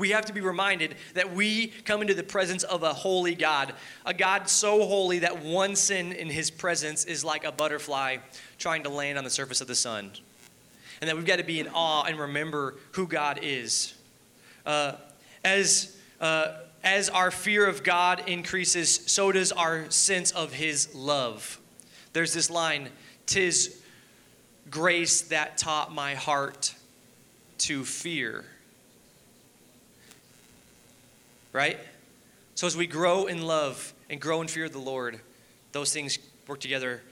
we 0.00 0.10
have 0.10 0.24
to 0.26 0.32
be 0.32 0.40
reminded 0.40 0.96
that 1.14 1.32
we 1.32 1.68
come 1.68 2.02
into 2.02 2.12
the 2.12 2.24
presence 2.24 2.64
of 2.64 2.82
a 2.82 2.92
holy 2.92 3.36
God, 3.36 3.72
a 4.04 4.12
God 4.12 4.48
so 4.48 4.84
holy 4.84 5.20
that 5.20 5.44
one 5.44 5.76
sin 5.76 6.12
in 6.12 6.28
his 6.28 6.50
presence 6.50 7.04
is 7.04 7.24
like 7.24 7.44
a 7.44 7.52
butterfly 7.52 8.16
trying 8.58 8.82
to 8.82 8.88
land 8.88 9.18
on 9.18 9.22
the 9.22 9.30
surface 9.30 9.60
of 9.60 9.68
the 9.68 9.76
sun. 9.76 10.10
And 11.00 11.08
that 11.08 11.14
we've 11.14 11.24
got 11.24 11.36
to 11.36 11.44
be 11.44 11.60
in 11.60 11.68
awe 11.68 12.02
and 12.02 12.18
remember 12.18 12.74
who 12.92 13.06
God 13.06 13.38
is. 13.42 13.94
Uh, 14.66 14.96
as, 15.44 15.96
uh, 16.20 16.62
as 16.86 17.10
our 17.10 17.32
fear 17.32 17.66
of 17.66 17.82
God 17.82 18.22
increases, 18.28 19.00
so 19.06 19.32
does 19.32 19.50
our 19.50 19.90
sense 19.90 20.30
of 20.30 20.52
his 20.52 20.94
love. 20.94 21.58
There's 22.12 22.32
this 22.32 22.48
line 22.48 22.90
Tis 23.26 23.82
grace 24.70 25.22
that 25.22 25.58
taught 25.58 25.92
my 25.92 26.14
heart 26.14 26.76
to 27.58 27.84
fear. 27.84 28.44
Right? 31.52 31.76
So 32.54 32.68
as 32.68 32.76
we 32.76 32.86
grow 32.86 33.26
in 33.26 33.42
love 33.42 33.92
and 34.08 34.20
grow 34.20 34.40
in 34.40 34.46
fear 34.46 34.66
of 34.66 34.72
the 34.72 34.78
Lord, 34.78 35.18
those 35.72 35.92
things 35.92 36.20
work 36.46 36.60
together. 36.60 37.02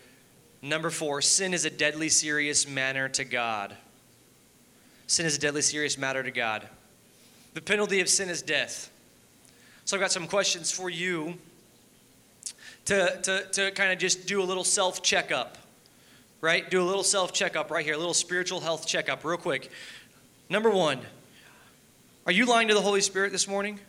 Number 0.63 0.91
four, 0.91 1.21
sin 1.21 1.53
is 1.53 1.65
a 1.65 1.71
deadly 1.71 2.09
serious 2.09 2.69
matter 2.69 3.09
to 3.09 3.25
God. 3.25 3.77
Sin 5.09 5.27
is 5.27 5.37
a 5.37 5.41
deadly 5.41 5.63
serious 5.63 5.99
matter 5.99 6.23
to 6.23 6.31
God. 6.31 6.69
The 7.55 7.61
penalty 7.61 8.01
of 8.01 8.09
sin 8.09 8.29
is 8.29 8.41
death. 8.41 8.91
So 9.85 9.97
I've 9.97 10.01
got 10.01 10.13
some 10.13 10.27
questions 10.27 10.71
for 10.71 10.89
you 10.89 11.35
to, 12.87 13.21
to, 13.23 13.47
to 13.53 13.71
kind 13.73 13.93
of 13.93 13.99
just 13.99 14.27
do 14.27 14.43
a 14.43 14.45
little 14.45 14.65
self 14.65 15.03
checkup 15.03 15.59
right? 16.45 16.71
Do 16.71 16.83
a 16.83 16.85
little 16.85 17.03
self 17.03 17.33
checkup 17.33 17.71
right 17.71 17.83
here, 17.85 17.95
a 17.95 17.99
little 17.99 18.13
spiritual 18.13 18.61
health 18.61 18.87
checkup, 18.87 19.25
real 19.25 19.39
quick. 19.39 19.71
Number 20.51 20.69
one, 20.69 21.01
Are 22.27 22.33
you 22.33 22.45
lying 22.45 22.69
to 22.69 22.75
the 22.75 22.83
Holy 22.83 23.01
Spirit 23.01 23.33
this 23.33 23.49
morning? 23.49 23.81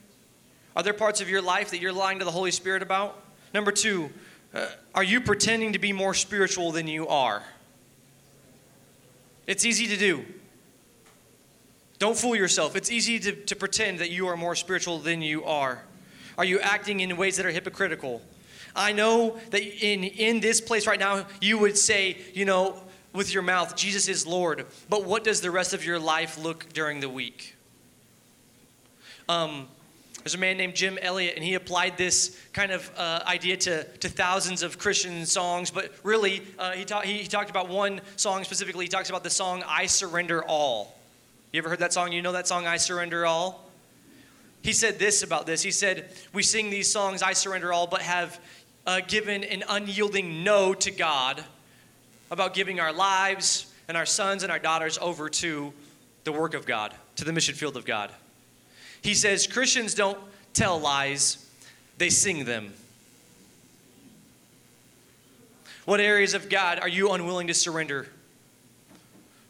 Are 0.73 0.81
there 0.81 0.93
parts 0.93 1.19
of 1.19 1.29
your 1.29 1.41
life 1.41 1.71
that 1.71 1.79
you're 1.79 1.93
lying 1.93 2.19
to 2.19 2.25
the 2.25 2.31
Holy 2.31 2.51
Spirit 2.51 2.81
about? 2.81 3.21
Number 3.53 3.73
two, 3.73 4.09
uh, 4.53 4.67
are 4.93 5.03
you 5.03 5.19
pretending 5.19 5.73
to 5.73 5.79
be 5.79 5.91
more 5.91 6.13
spiritual 6.13 6.71
than 6.71 6.87
you 6.87 7.09
are? 7.09 7.43
It's 9.47 9.65
easy 9.65 9.87
to 9.87 9.97
do. 9.97 10.25
Don't 11.97 12.17
fool 12.17 12.35
yourself. 12.35 12.75
It's 12.75 12.91
easy 12.91 13.19
to, 13.19 13.31
to 13.33 13.55
pretend 13.55 13.99
that 13.99 14.09
you 14.09 14.27
are 14.27 14.35
more 14.35 14.55
spiritual 14.55 14.99
than 14.99 15.21
you 15.21 15.45
are. 15.45 15.83
Are 16.37 16.45
you 16.45 16.59
acting 16.59 16.99
in 16.99 17.15
ways 17.15 17.37
that 17.37 17.45
are 17.45 17.51
hypocritical? 17.51 18.21
I 18.75 18.91
know 18.91 19.39
that 19.51 19.61
in, 19.61 20.03
in 20.03 20.41
this 20.41 20.59
place 20.59 20.85
right 20.85 20.99
now, 20.99 21.25
you 21.39 21.57
would 21.57 21.77
say, 21.77 22.17
you 22.33 22.43
know, 22.43 22.81
with 23.13 23.33
your 23.33 23.43
mouth, 23.43 23.77
Jesus 23.77 24.09
is 24.09 24.27
Lord. 24.27 24.65
But 24.89 25.05
what 25.05 25.23
does 25.23 25.39
the 25.39 25.49
rest 25.49 25.73
of 25.73 25.85
your 25.85 25.97
life 25.97 26.37
look 26.37 26.67
during 26.73 26.99
the 26.99 27.07
week? 27.07 27.55
Um, 29.29 29.67
there's 30.25 30.35
a 30.35 30.39
man 30.39 30.57
named 30.57 30.75
Jim 30.75 30.97
Elliot, 31.01 31.35
and 31.35 31.43
he 31.43 31.53
applied 31.53 31.97
this 31.97 32.37
kind 32.51 32.71
of 32.71 32.91
uh, 32.97 33.21
idea 33.25 33.55
to, 33.57 33.83
to 33.99 34.09
thousands 34.09 34.63
of 34.63 34.77
Christian 34.77 35.25
songs. 35.25 35.71
But 35.71 35.93
really, 36.03 36.41
uh, 36.59 36.71
he, 36.71 36.83
ta- 36.83 37.01
he, 37.01 37.19
he 37.19 37.27
talked 37.27 37.49
about 37.49 37.69
one 37.69 38.01
song 38.17 38.43
specifically. 38.43 38.85
He 38.85 38.89
talks 38.89 39.09
about 39.09 39.23
the 39.23 39.29
song 39.29 39.63
I 39.67 39.85
Surrender 39.85 40.43
All. 40.43 40.95
You 41.55 41.59
ever 41.59 41.69
heard 41.69 41.79
that 41.79 41.93
song? 41.93 42.11
You 42.11 42.21
know 42.21 42.33
that 42.33 42.49
song, 42.49 42.67
I 42.67 42.75
Surrender 42.75 43.25
All? 43.25 43.63
He 44.61 44.73
said 44.73 44.99
this 44.99 45.23
about 45.23 45.45
this. 45.45 45.61
He 45.61 45.71
said, 45.71 46.09
We 46.33 46.43
sing 46.43 46.69
these 46.69 46.91
songs, 46.91 47.23
I 47.23 47.31
Surrender 47.31 47.71
All, 47.71 47.87
but 47.87 48.01
have 48.01 48.41
uh, 48.85 48.99
given 49.07 49.45
an 49.45 49.63
unyielding 49.69 50.43
no 50.43 50.73
to 50.73 50.91
God 50.91 51.41
about 52.29 52.55
giving 52.55 52.81
our 52.81 52.91
lives 52.91 53.73
and 53.87 53.95
our 53.95 54.05
sons 54.05 54.43
and 54.43 54.51
our 54.51 54.59
daughters 54.59 54.97
over 54.97 55.29
to 55.29 55.71
the 56.25 56.33
work 56.33 56.55
of 56.55 56.65
God, 56.65 56.93
to 57.15 57.23
the 57.23 57.31
mission 57.31 57.55
field 57.55 57.77
of 57.77 57.85
God. 57.85 58.11
He 59.01 59.13
says 59.13 59.47
Christians 59.47 59.93
don't 59.93 60.19
tell 60.53 60.77
lies, 60.77 61.49
they 61.97 62.09
sing 62.09 62.43
them. 62.43 62.73
What 65.85 66.01
areas 66.01 66.33
of 66.33 66.49
God 66.49 66.81
are 66.81 66.89
you 66.89 67.11
unwilling 67.11 67.47
to 67.47 67.53
surrender? 67.53 68.09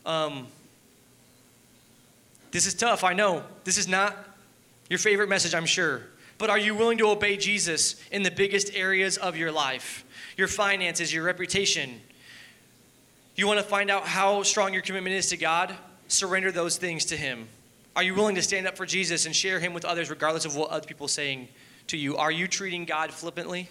Um, 0.05 0.45
this 2.55 2.65
is 2.65 2.73
tough, 2.73 3.03
I 3.03 3.11
know. 3.11 3.43
This 3.65 3.77
is 3.77 3.85
not 3.85 4.15
your 4.89 4.97
favorite 4.97 5.27
message, 5.27 5.53
I'm 5.53 5.65
sure. 5.65 6.03
But 6.37 6.49
are 6.49 6.57
you 6.57 6.73
willing 6.73 6.97
to 6.99 7.09
obey 7.09 7.35
Jesus 7.35 8.01
in 8.13 8.23
the 8.23 8.31
biggest 8.31 8.73
areas 8.73 9.17
of 9.17 9.35
your 9.35 9.51
life? 9.51 10.05
Your 10.37 10.47
finances, 10.47 11.13
your 11.13 11.25
reputation. 11.25 11.99
You 13.35 13.45
want 13.45 13.59
to 13.59 13.65
find 13.65 13.91
out 13.91 14.07
how 14.07 14.41
strong 14.43 14.71
your 14.71 14.83
commitment 14.83 15.17
is 15.17 15.27
to 15.31 15.37
God? 15.37 15.75
Surrender 16.07 16.49
those 16.49 16.77
things 16.77 17.03
to 17.05 17.17
Him. 17.17 17.49
Are 17.93 18.03
you 18.03 18.15
willing 18.15 18.35
to 18.35 18.41
stand 18.41 18.67
up 18.67 18.77
for 18.77 18.85
Jesus 18.85 19.25
and 19.25 19.35
share 19.35 19.59
him 19.59 19.73
with 19.73 19.83
others 19.83 20.09
regardless 20.09 20.45
of 20.45 20.55
what 20.55 20.69
other 20.69 20.87
people 20.87 21.07
are 21.07 21.09
saying 21.09 21.49
to 21.87 21.97
you? 21.97 22.15
Are 22.15 22.31
you 22.31 22.47
treating 22.47 22.85
God 22.85 23.11
flippantly? 23.11 23.69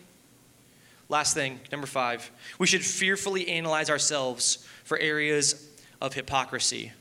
Last 1.09 1.33
thing, 1.33 1.59
number 1.73 1.87
five, 1.87 2.31
we 2.59 2.67
should 2.67 2.85
fearfully 2.85 3.49
analyze 3.49 3.89
ourselves 3.89 4.67
for 4.85 4.99
areas 4.99 5.71
of 6.03 6.13
hypocrisy. 6.13 6.93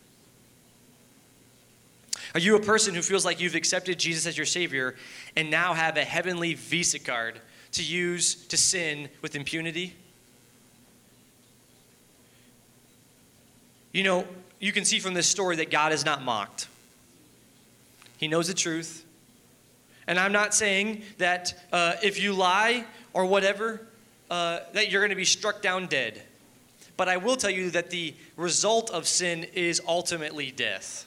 Are 2.33 2.39
you 2.39 2.55
a 2.55 2.59
person 2.59 2.95
who 2.95 3.01
feels 3.01 3.25
like 3.25 3.39
you've 3.39 3.55
accepted 3.55 3.99
Jesus 3.99 4.25
as 4.25 4.37
your 4.37 4.45
Savior 4.45 4.95
and 5.35 5.51
now 5.51 5.73
have 5.73 5.97
a 5.97 6.03
heavenly 6.03 6.55
Visa 6.55 6.97
card 6.97 7.39
to 7.73 7.83
use 7.83 8.35
to 8.47 8.57
sin 8.57 9.09
with 9.21 9.35
impunity? 9.35 9.95
You 13.91 14.03
know, 14.03 14.27
you 14.59 14.71
can 14.71 14.83
see 14.83 14.99
from 14.99 15.13
this 15.13 15.27
story 15.27 15.57
that 15.57 15.69
God 15.69 15.93
is 15.93 16.03
not 16.03 16.23
mocked. 16.23 16.67
He 18.17 18.27
knows 18.27 18.47
the 18.47 18.53
truth. 18.55 19.05
And 20.07 20.19
I'm 20.19 20.31
not 20.31 20.55
saying 20.55 21.03
that 21.19 21.53
uh, 21.71 21.93
if 22.01 22.21
you 22.21 22.33
lie 22.33 22.85
or 23.13 23.25
whatever, 23.25 23.81
uh, 24.31 24.61
that 24.73 24.89
you're 24.89 25.01
going 25.01 25.11
to 25.11 25.15
be 25.15 25.25
struck 25.25 25.61
down 25.61 25.85
dead. 25.85 26.21
But 26.97 27.09
I 27.09 27.17
will 27.17 27.35
tell 27.35 27.51
you 27.51 27.69
that 27.71 27.91
the 27.91 28.15
result 28.35 28.89
of 28.89 29.07
sin 29.07 29.45
is 29.53 29.81
ultimately 29.87 30.51
death. 30.51 31.05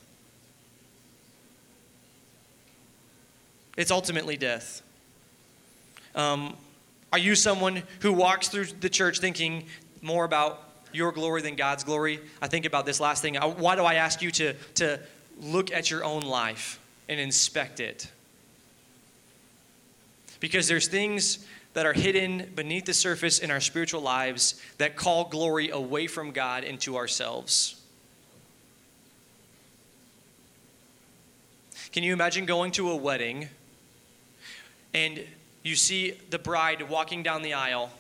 It's 3.77 3.91
ultimately 3.91 4.37
death. 4.37 4.83
Um, 6.15 6.57
are 7.13 7.19
you 7.19 7.35
someone 7.35 7.83
who 8.01 8.13
walks 8.13 8.49
through 8.49 8.67
the 8.67 8.89
church 8.89 9.21
thinking 9.21 9.65
more 10.03 10.25
about 10.25 10.63
your 10.93 11.13
glory 11.13 11.43
than 11.43 11.57
God's 11.57 11.85
glory? 11.85 12.21
I 12.41 12.49
think 12.49 12.65
about 12.65 12.87
this 12.87 13.01
last 13.01 13.23
thing. 13.23 13.35
Why 13.35 13.77
do 13.77 13.83
I 13.83 13.95
ask 13.95 14.23
you 14.23 14.31
to, 14.33 14.55
to 14.75 15.01
look 15.41 15.73
at 15.73 15.91
your 15.91 16.05
own 16.05 16.23
life? 16.23 16.81
and 17.09 17.21
inspect 17.21 17.81
it. 17.81 18.11
Because 20.41 20.69
there's 20.69 20.89
things 20.89 21.47
that 21.75 21.87
are 21.87 21.93
hidden 21.93 22.51
beneath 22.55 22.87
the 22.87 22.95
surface 22.95 23.39
in 23.39 23.51
our 23.51 23.61
spiritual 23.61 24.01
lives 24.01 24.61
that 24.79 24.97
call 24.97 25.29
glory 25.29 25.71
away 25.71 26.07
from 26.07 26.31
God 26.31 26.65
into 26.65 26.97
ourselves. 26.97 27.81
Can 31.93 32.03
you 32.03 32.13
imagine 32.13 32.45
going 32.45 32.73
to 32.73 32.91
a 32.91 32.97
wedding 32.97 33.49
and 34.97 35.23
you 35.63 35.77
see 35.77 36.13
the 36.31 36.39
bride 36.39 36.89
walking 36.89 37.23
down 37.23 37.43
the 37.43 37.53
aisle, 37.53 37.91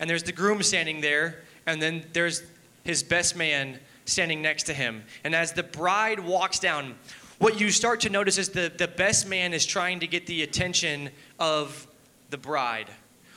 and 0.00 0.08
there's 0.08 0.22
the 0.22 0.32
groom 0.32 0.62
standing 0.62 1.02
there, 1.02 1.42
and 1.66 1.82
then 1.82 2.02
there's 2.14 2.42
his 2.82 3.02
best 3.02 3.36
man 3.36 3.78
standing 4.06 4.40
next 4.40 4.62
to 4.64 4.72
him. 4.72 5.04
And 5.22 5.34
as 5.34 5.52
the 5.52 5.62
bride 5.62 6.18
walks 6.18 6.58
down, 6.58 6.94
what 7.38 7.60
you 7.60 7.70
start 7.70 8.00
to 8.00 8.10
notice 8.10 8.38
is 8.38 8.48
the, 8.48 8.72
the 8.74 8.88
best 8.88 9.28
man 9.28 9.52
is 9.52 9.66
trying 9.66 10.00
to 10.00 10.06
get 10.06 10.26
the 10.26 10.42
attention 10.42 11.10
of 11.38 11.86
the 12.30 12.38
bride. 12.38 12.88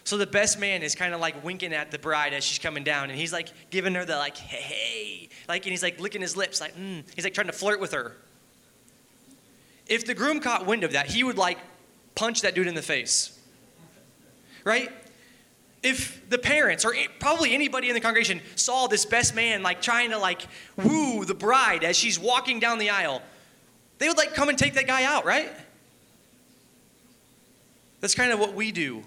So 0.05 0.17
the 0.17 0.27
best 0.27 0.57
man 0.57 0.81
is 0.81 0.95
kind 0.95 1.13
of 1.13 1.19
like 1.19 1.43
winking 1.43 1.73
at 1.73 1.91
the 1.91 1.99
bride 1.99 2.33
as 2.33 2.45
she's 2.45 2.59
coming 2.59 2.85
down, 2.85 3.09
and 3.09 3.19
he's 3.19 3.33
like 3.33 3.49
giving 3.69 3.95
her 3.95 4.05
the 4.05 4.15
like, 4.15 4.37
hey, 4.37 4.61
hey, 4.61 5.29
like, 5.49 5.65
and 5.65 5.71
he's 5.71 5.83
like 5.83 5.99
licking 5.99 6.21
his 6.21 6.37
lips, 6.37 6.61
like, 6.61 6.77
mm. 6.77 7.03
he's 7.15 7.25
like 7.25 7.33
trying 7.33 7.47
to 7.47 7.53
flirt 7.53 7.81
with 7.81 7.91
her. 7.91 8.15
If 9.87 10.05
the 10.05 10.13
groom 10.13 10.39
caught 10.39 10.65
wind 10.65 10.85
of 10.85 10.93
that, 10.93 11.07
he 11.07 11.25
would 11.25 11.37
like 11.37 11.57
punch 12.15 12.41
that 12.41 12.55
dude 12.55 12.67
in 12.67 12.75
the 12.75 12.81
face, 12.81 13.37
right? 14.63 14.91
If 15.81 16.29
the 16.29 16.37
parents 16.37 16.85
or 16.85 16.93
probably 17.19 17.53
anybody 17.53 17.89
in 17.89 17.93
the 17.93 17.99
congregation 17.99 18.41
saw 18.55 18.87
this 18.87 19.05
best 19.05 19.35
man 19.35 19.63
like 19.63 19.81
trying 19.81 20.11
to 20.11 20.17
like 20.17 20.41
woo 20.77 21.25
the 21.25 21.33
bride 21.33 21.83
as 21.83 21.97
she's 21.97 22.17
walking 22.17 22.59
down 22.59 22.77
the 22.77 22.89
aisle, 22.89 23.21
they 23.97 24.07
would 24.07 24.17
like 24.17 24.33
come 24.33 24.49
and 24.49 24.57
take 24.57 24.75
that 24.75 24.87
guy 24.87 25.03
out, 25.03 25.25
right? 25.25 25.51
That's 27.99 28.15
kind 28.15 28.31
of 28.31 28.39
what 28.39 28.53
we 28.53 28.71
do. 28.71 29.03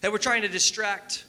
That 0.00 0.12
we're 0.12 0.18
trying 0.18 0.42
to 0.42 0.48
distract 0.48 1.24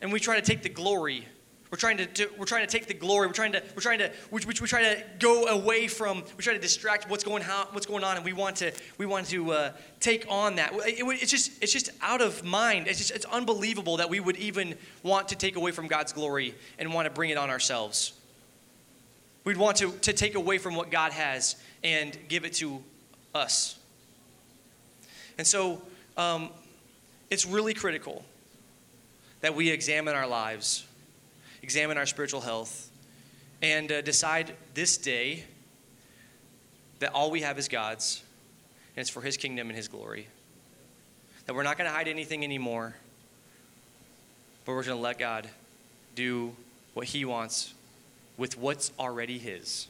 and 0.00 0.12
we 0.12 0.18
try 0.18 0.36
to 0.36 0.42
take 0.42 0.62
the 0.62 0.68
glory. 0.68 1.26
We're 1.72 1.78
trying 1.78 1.96
to, 1.96 2.06
to 2.06 2.28
we're 2.38 2.44
trying 2.44 2.66
to 2.66 2.70
take 2.70 2.86
the 2.86 2.92
glory. 2.92 3.26
We're 3.26 3.32
trying 3.32 3.52
to 3.52 3.62
we're 3.74 3.80
trying 3.80 3.98
to 4.00 4.10
we, 4.30 4.42
we, 4.46 4.54
we 4.60 4.66
try 4.66 4.82
to 4.82 5.02
go 5.18 5.46
away 5.46 5.88
from. 5.88 6.22
We 6.36 6.44
try 6.44 6.52
to 6.52 6.60
distract 6.60 7.08
what's 7.08 7.24
going 7.24 7.42
on, 7.42 7.66
what's 7.72 7.86
going 7.86 8.04
on, 8.04 8.16
and 8.16 8.24
we 8.26 8.34
want 8.34 8.56
to 8.56 8.72
we 8.98 9.06
want 9.06 9.26
to 9.28 9.52
uh, 9.52 9.72
take 9.98 10.26
on 10.28 10.56
that. 10.56 10.74
It, 10.74 11.00
it, 11.00 11.22
it's 11.22 11.30
just 11.30 11.62
it's 11.62 11.72
just 11.72 11.88
out 12.02 12.20
of 12.20 12.44
mind. 12.44 12.88
It's 12.88 12.98
just 12.98 13.10
it's 13.10 13.24
unbelievable 13.24 13.96
that 13.96 14.10
we 14.10 14.20
would 14.20 14.36
even 14.36 14.74
want 15.02 15.28
to 15.28 15.34
take 15.34 15.56
away 15.56 15.72
from 15.72 15.86
God's 15.88 16.12
glory 16.12 16.54
and 16.78 16.92
want 16.92 17.06
to 17.06 17.10
bring 17.10 17.30
it 17.30 17.38
on 17.38 17.48
ourselves. 17.48 18.12
We'd 19.44 19.56
want 19.56 19.78
to, 19.78 19.90
to 19.90 20.12
take 20.12 20.34
away 20.34 20.58
from 20.58 20.74
what 20.74 20.90
God 20.90 21.12
has 21.12 21.56
and 21.82 22.16
give 22.28 22.44
it 22.44 22.52
to 22.54 22.82
us. 23.34 23.78
And 25.38 25.46
so 25.46 25.80
um, 26.18 26.50
it's 27.30 27.46
really 27.46 27.74
critical 27.74 28.24
that 29.40 29.54
we 29.54 29.70
examine 29.70 30.14
our 30.14 30.26
lives, 30.26 30.86
examine 31.62 31.96
our 31.96 32.06
spiritual 32.06 32.40
health, 32.40 32.90
and 33.60 33.90
uh, 33.90 34.02
decide 34.02 34.54
this 34.74 34.96
day 34.96 35.44
that 36.98 37.12
all 37.12 37.30
we 37.30 37.42
have 37.42 37.58
is 37.58 37.68
God's, 37.68 38.22
and 38.96 39.02
it's 39.02 39.10
for 39.10 39.20
His 39.20 39.36
kingdom 39.36 39.68
and 39.68 39.76
His 39.76 39.88
glory. 39.88 40.26
That 41.46 41.54
we're 41.54 41.62
not 41.62 41.78
going 41.78 41.88
to 41.88 41.94
hide 41.94 42.08
anything 42.08 42.44
anymore, 42.44 42.94
but 44.64 44.72
we're 44.72 44.84
going 44.84 44.96
to 44.96 45.02
let 45.02 45.18
God 45.18 45.48
do 46.14 46.54
what 46.94 47.06
He 47.06 47.24
wants 47.24 47.74
with 48.36 48.58
what's 48.58 48.92
already 48.98 49.38
His. 49.38 49.88